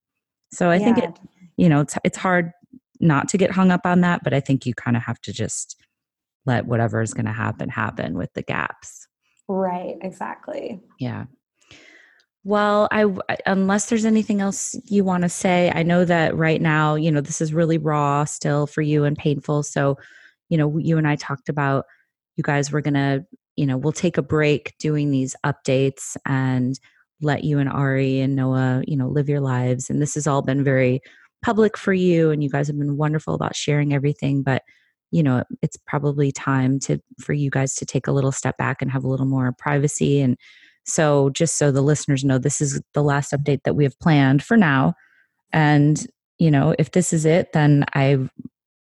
so 0.52 0.70
i 0.70 0.76
yeah. 0.76 0.84
think 0.84 0.98
it 0.98 1.18
you 1.56 1.68
know 1.68 1.80
it's 1.80 1.96
it's 2.04 2.18
hard 2.18 2.50
not 3.00 3.28
to 3.28 3.36
get 3.36 3.50
hung 3.50 3.70
up 3.70 3.84
on 3.84 4.00
that 4.00 4.22
but 4.24 4.32
i 4.32 4.40
think 4.40 4.64
you 4.64 4.74
kind 4.74 4.96
of 4.96 5.02
have 5.02 5.20
to 5.20 5.32
just 5.32 5.76
let 6.46 6.66
whatever 6.66 7.00
is 7.00 7.14
going 7.14 7.26
to 7.26 7.32
happen 7.32 7.68
happen 7.68 8.16
with 8.16 8.32
the 8.34 8.42
gaps 8.42 9.06
right 9.48 9.96
exactly 10.02 10.80
yeah 10.98 11.24
well, 12.44 12.88
I 12.92 13.06
unless 13.46 13.86
there's 13.86 14.04
anything 14.04 14.42
else 14.42 14.76
you 14.84 15.02
want 15.02 15.22
to 15.22 15.30
say, 15.30 15.72
I 15.74 15.82
know 15.82 16.04
that 16.04 16.36
right 16.36 16.60
now, 16.60 16.94
you 16.94 17.10
know, 17.10 17.22
this 17.22 17.40
is 17.40 17.54
really 17.54 17.78
raw 17.78 18.24
still 18.24 18.66
for 18.66 18.82
you 18.82 19.04
and 19.04 19.16
painful. 19.16 19.62
So, 19.62 19.96
you 20.50 20.58
know, 20.58 20.76
you 20.76 20.98
and 20.98 21.08
I 21.08 21.16
talked 21.16 21.48
about 21.48 21.86
you 22.36 22.42
guys 22.42 22.70
were 22.70 22.82
going 22.82 22.94
to, 22.94 23.24
you 23.56 23.64
know, 23.64 23.78
we'll 23.78 23.92
take 23.92 24.18
a 24.18 24.22
break 24.22 24.74
doing 24.78 25.10
these 25.10 25.34
updates 25.44 26.16
and 26.26 26.78
let 27.22 27.44
you 27.44 27.58
and 27.58 27.68
Ari 27.68 28.20
and 28.20 28.36
Noah, 28.36 28.82
you 28.86 28.96
know, 28.96 29.08
live 29.08 29.28
your 29.28 29.40
lives. 29.40 29.88
And 29.88 30.02
this 30.02 30.14
has 30.14 30.26
all 30.26 30.42
been 30.42 30.62
very 30.62 31.00
public 31.42 31.78
for 31.78 31.94
you 31.94 32.30
and 32.30 32.44
you 32.44 32.50
guys 32.50 32.66
have 32.66 32.78
been 32.78 32.98
wonderful 32.98 33.34
about 33.34 33.56
sharing 33.56 33.94
everything, 33.94 34.42
but 34.42 34.62
you 35.10 35.22
know, 35.22 35.44
it's 35.62 35.76
probably 35.86 36.32
time 36.32 36.80
to 36.80 36.98
for 37.20 37.32
you 37.32 37.48
guys 37.48 37.74
to 37.76 37.86
take 37.86 38.06
a 38.06 38.12
little 38.12 38.32
step 38.32 38.58
back 38.58 38.82
and 38.82 38.90
have 38.90 39.04
a 39.04 39.08
little 39.08 39.26
more 39.26 39.54
privacy 39.56 40.20
and 40.20 40.36
So, 40.84 41.30
just 41.30 41.58
so 41.58 41.70
the 41.70 41.82
listeners 41.82 42.24
know, 42.24 42.38
this 42.38 42.60
is 42.60 42.80
the 42.92 43.02
last 43.02 43.32
update 43.32 43.62
that 43.64 43.74
we 43.74 43.84
have 43.84 43.98
planned 43.98 44.42
for 44.42 44.56
now. 44.56 44.94
And, 45.52 46.06
you 46.38 46.50
know, 46.50 46.74
if 46.78 46.92
this 46.92 47.12
is 47.12 47.24
it, 47.24 47.52
then 47.52 47.84
I 47.94 48.28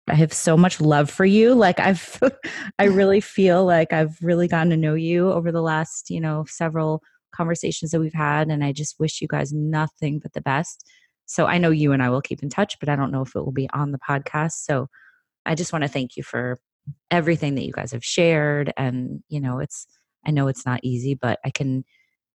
I 0.07 0.15
have 0.15 0.33
so 0.33 0.55
much 0.55 0.79
love 0.79 1.09
for 1.09 1.25
you. 1.25 1.55
Like 1.55 1.79
I've 1.79 2.19
I 2.79 2.85
really 2.85 3.21
feel 3.21 3.65
like 3.65 3.93
I've 3.93 4.17
really 4.21 4.47
gotten 4.47 4.69
to 4.71 4.77
know 4.77 4.93
you 4.93 5.31
over 5.31 5.51
the 5.51 5.61
last, 5.61 6.09
you 6.09 6.21
know, 6.21 6.45
several 6.47 7.01
conversations 7.35 7.91
that 7.91 7.99
we've 7.99 8.13
had 8.13 8.47
and 8.49 8.63
I 8.63 8.71
just 8.71 8.99
wish 8.99 9.21
you 9.21 9.27
guys 9.27 9.51
nothing 9.51 10.19
but 10.19 10.33
the 10.33 10.41
best. 10.41 10.85
So 11.25 11.47
I 11.47 11.57
know 11.57 11.71
you 11.71 11.91
and 11.91 12.03
I 12.03 12.09
will 12.09 12.21
keep 12.21 12.43
in 12.43 12.49
touch, 12.49 12.79
but 12.79 12.87
I 12.87 12.95
don't 12.95 13.11
know 13.11 13.23
if 13.23 13.35
it 13.35 13.43
will 13.43 13.51
be 13.51 13.69
on 13.73 13.91
the 13.91 13.99
podcast. 13.99 14.63
So 14.63 14.87
I 15.45 15.55
just 15.55 15.73
want 15.73 15.83
to 15.83 15.89
thank 15.89 16.15
you 16.15 16.23
for 16.23 16.59
everything 17.09 17.55
that 17.55 17.65
you 17.65 17.71
guys 17.73 17.91
have 17.91 18.05
shared 18.05 18.71
and, 18.77 19.21
you 19.27 19.41
know, 19.41 19.59
it's 19.59 19.87
I 20.25 20.31
know 20.31 20.47
it's 20.47 20.65
not 20.65 20.79
easy, 20.83 21.13
but 21.13 21.39
I 21.43 21.49
can 21.49 21.83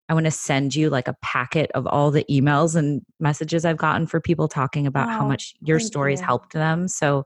I 0.10 0.14
want 0.14 0.26
to 0.26 0.32
send 0.32 0.76
you 0.76 0.90
like 0.90 1.08
a 1.08 1.16
packet 1.22 1.70
of 1.76 1.86
all 1.86 2.10
the 2.10 2.26
emails 2.30 2.76
and 2.76 3.04
messages 3.20 3.64
I've 3.64 3.78
gotten 3.78 4.08
for 4.08 4.20
people 4.20 4.48
talking 4.48 4.88
about 4.88 5.08
oh, 5.08 5.12
how 5.12 5.28
much 5.28 5.54
your 5.62 5.80
stories 5.80 6.20
you. 6.20 6.26
helped 6.26 6.54
them. 6.54 6.88
So 6.88 7.26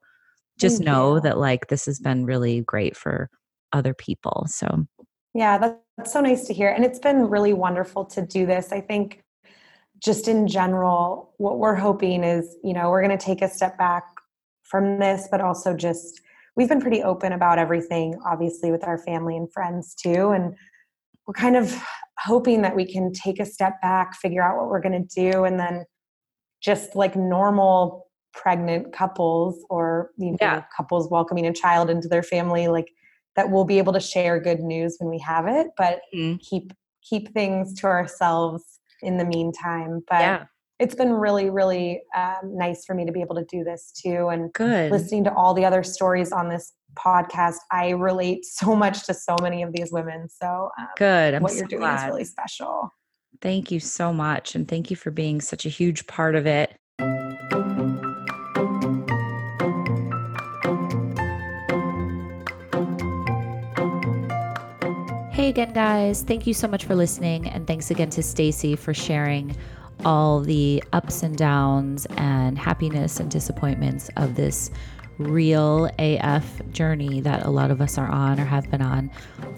just 0.59 0.77
thank 0.77 0.87
know 0.87 1.15
you. 1.15 1.21
that 1.21 1.37
like 1.37 1.67
this 1.67 1.85
has 1.85 1.99
been 1.99 2.25
really 2.25 2.61
great 2.61 2.97
for 2.97 3.29
other 3.71 3.93
people. 3.93 4.45
So 4.49 4.85
yeah, 5.33 5.57
that's 5.97 6.11
so 6.11 6.19
nice 6.19 6.45
to 6.47 6.53
hear. 6.53 6.69
And 6.69 6.83
it's 6.83 6.99
been 6.99 7.29
really 7.29 7.53
wonderful 7.53 8.05
to 8.05 8.21
do 8.21 8.45
this. 8.45 8.71
I 8.71 8.81
think 8.81 9.23
just 9.99 10.27
in 10.27 10.47
general, 10.47 11.33
what 11.37 11.59
we're 11.59 11.75
hoping 11.75 12.23
is, 12.23 12.57
you 12.63 12.73
know, 12.73 12.89
we're 12.89 13.01
going 13.01 13.17
to 13.17 13.25
take 13.25 13.41
a 13.41 13.49
step 13.49 13.77
back 13.77 14.03
from 14.61 14.99
this, 14.99 15.27
but 15.31 15.39
also 15.39 15.73
just 15.73 16.21
we've 16.55 16.69
been 16.69 16.81
pretty 16.81 17.01
open 17.01 17.33
about 17.33 17.59
everything, 17.59 18.19
obviously, 18.25 18.71
with 18.71 18.83
our 18.83 18.97
family 18.97 19.35
and 19.37 19.51
friends 19.51 19.95
too. 19.95 20.31
And 20.31 20.55
we're 21.25 21.33
kind 21.33 21.55
of 21.55 21.83
hoping 22.19 22.61
that 22.61 22.75
we 22.75 22.85
can 22.85 23.11
take 23.11 23.39
a 23.39 23.45
step 23.45 23.81
back, 23.81 24.15
figure 24.15 24.43
out 24.43 24.57
what 24.57 24.69
we're 24.69 24.81
going 24.81 25.07
to 25.07 25.31
do, 25.31 25.45
and 25.45 25.59
then 25.59 25.85
just 26.61 26.95
like 26.95 27.15
normal 27.15 28.07
pregnant 28.33 28.91
couples 28.93 29.63
or 29.69 30.09
you 30.17 30.31
know 30.31 30.37
yeah. 30.41 30.63
couples 30.75 31.07
welcoming 31.11 31.45
a 31.45 31.53
child 31.53 31.89
into 31.89 32.07
their 32.07 32.23
family 32.23 32.67
like 32.67 32.87
that 33.35 33.51
we'll 33.51 33.63
be 33.63 33.77
able 33.77 33.93
to 33.93 33.99
share 33.99 34.39
good 34.39 34.59
news 34.59 34.95
when 34.99 35.09
we 35.09 35.19
have 35.19 35.45
it 35.47 35.67
but 35.77 35.99
mm-hmm. 36.15 36.35
keep 36.37 36.73
keep 37.07 37.31
things 37.33 37.73
to 37.75 37.85
ourselves 37.85 38.63
in 39.03 39.17
the 39.17 39.25
meantime 39.25 40.01
but 40.09 40.19
yeah. 40.19 40.45
It's 40.79 40.95
been 40.95 41.13
really 41.13 41.49
really 41.49 42.01
um, 42.15 42.57
nice 42.57 42.85
for 42.85 42.95
me 42.95 43.05
to 43.05 43.11
be 43.11 43.21
able 43.21 43.35
to 43.35 43.45
do 43.45 43.63
this 43.63 43.91
too 43.91 44.29
and 44.29 44.51
good 44.53 44.91
listening 44.91 45.23
to 45.23 45.33
all 45.33 45.53
the 45.53 45.65
other 45.65 45.83
stories 45.83 46.31
on 46.31 46.49
this 46.49 46.73
podcast 46.95 47.57
i 47.71 47.89
relate 47.89 48.45
so 48.45 48.75
much 48.75 49.05
to 49.05 49.13
so 49.13 49.35
many 49.41 49.63
of 49.63 49.71
these 49.73 49.91
women 49.91 50.27
so 50.29 50.69
um, 50.79 50.87
good 50.97 51.33
I'm 51.33 51.43
what 51.43 51.53
you're 51.55 51.67
doing 51.67 51.81
glad. 51.81 52.05
is 52.05 52.11
really 52.11 52.25
special 52.25 52.91
thank 53.41 53.71
you 53.71 53.79
so 53.79 54.13
much 54.13 54.55
and 54.55 54.67
thank 54.67 54.89
you 54.89 54.95
for 54.95 55.11
being 55.11 55.41
such 55.41 55.65
a 55.65 55.69
huge 55.69 56.07
part 56.07 56.35
of 56.35 56.45
it 56.45 56.75
Hey 65.31 65.49
again, 65.49 65.73
guys. 65.73 66.21
Thank 66.21 66.47
you 66.47 66.53
so 66.53 66.69
much 66.69 66.85
for 66.85 66.95
listening. 66.95 67.49
And 67.49 67.67
thanks 67.67 67.91
again 67.91 68.09
to 68.11 68.23
Stacy 68.23 68.77
for 68.77 68.93
sharing 68.93 69.53
all 70.05 70.41
the 70.41 70.83
ups 70.93 71.23
and 71.23 71.37
downs 71.37 72.05
and 72.17 72.57
happiness 72.57 73.19
and 73.19 73.29
disappointments 73.31 74.09
of 74.17 74.35
this 74.35 74.71
real 75.17 75.89
AF 75.99 76.61
journey 76.71 77.21
that 77.21 77.45
a 77.45 77.49
lot 77.49 77.71
of 77.71 77.81
us 77.81 77.97
are 77.97 78.09
on 78.09 78.39
or 78.39 78.45
have 78.45 78.69
been 78.71 78.81
on 78.81 79.11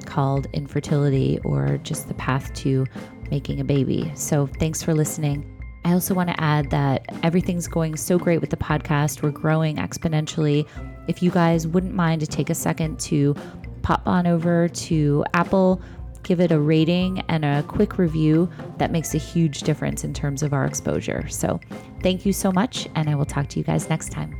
called 0.05 0.47
infertility 0.53 1.39
or 1.43 1.77
just 1.83 2.07
the 2.07 2.13
path 2.15 2.53
to 2.53 2.85
making 3.31 3.59
a 3.59 3.63
baby. 3.63 4.11
So 4.15 4.47
thanks 4.59 4.83
for 4.83 4.93
listening. 4.93 5.51
I 5.85 5.93
also 5.93 6.13
want 6.13 6.29
to 6.29 6.41
add 6.41 6.71
that 6.71 7.05
everything's 7.21 7.67
going 7.67 7.95
so 7.95 8.17
great 8.17 8.41
with 8.41 8.49
the 8.49 8.57
podcast. 8.57 9.21
We're 9.21 9.29
growing 9.29 9.77
exponentially. 9.77 10.67
If 11.07 11.21
you 11.21 11.29
guys 11.29 11.67
wouldn't 11.67 11.93
mind 11.93 12.21
to 12.21 12.27
take 12.27 12.49
a 12.49 12.55
second 12.55 12.99
to 13.01 13.35
pop 13.83 14.01
on 14.07 14.25
over 14.25 14.67
to 14.67 15.23
Apple, 15.35 15.79
give 16.26 16.41
it 16.41 16.51
a 16.51 16.59
rating 16.59 17.21
and 17.30 17.45
a 17.45 17.63
quick 17.63 17.97
review. 17.97 18.49
That 18.78 18.91
makes 18.91 19.13
a 19.13 19.17
huge 19.17 19.61
difference 19.61 20.03
in 20.03 20.13
terms 20.13 20.43
of 20.43 20.51
our 20.51 20.65
exposure. 20.65 21.28
So, 21.30 21.61
thank 22.01 22.26
you 22.26 22.34
so 22.34 22.51
much, 22.51 22.89
and 22.95 23.09
I 23.09 23.15
will 23.15 23.26
talk 23.26 23.47
to 23.49 23.59
you 23.59 23.63
guys 23.63 23.88
next 23.89 24.11
time. 24.11 24.36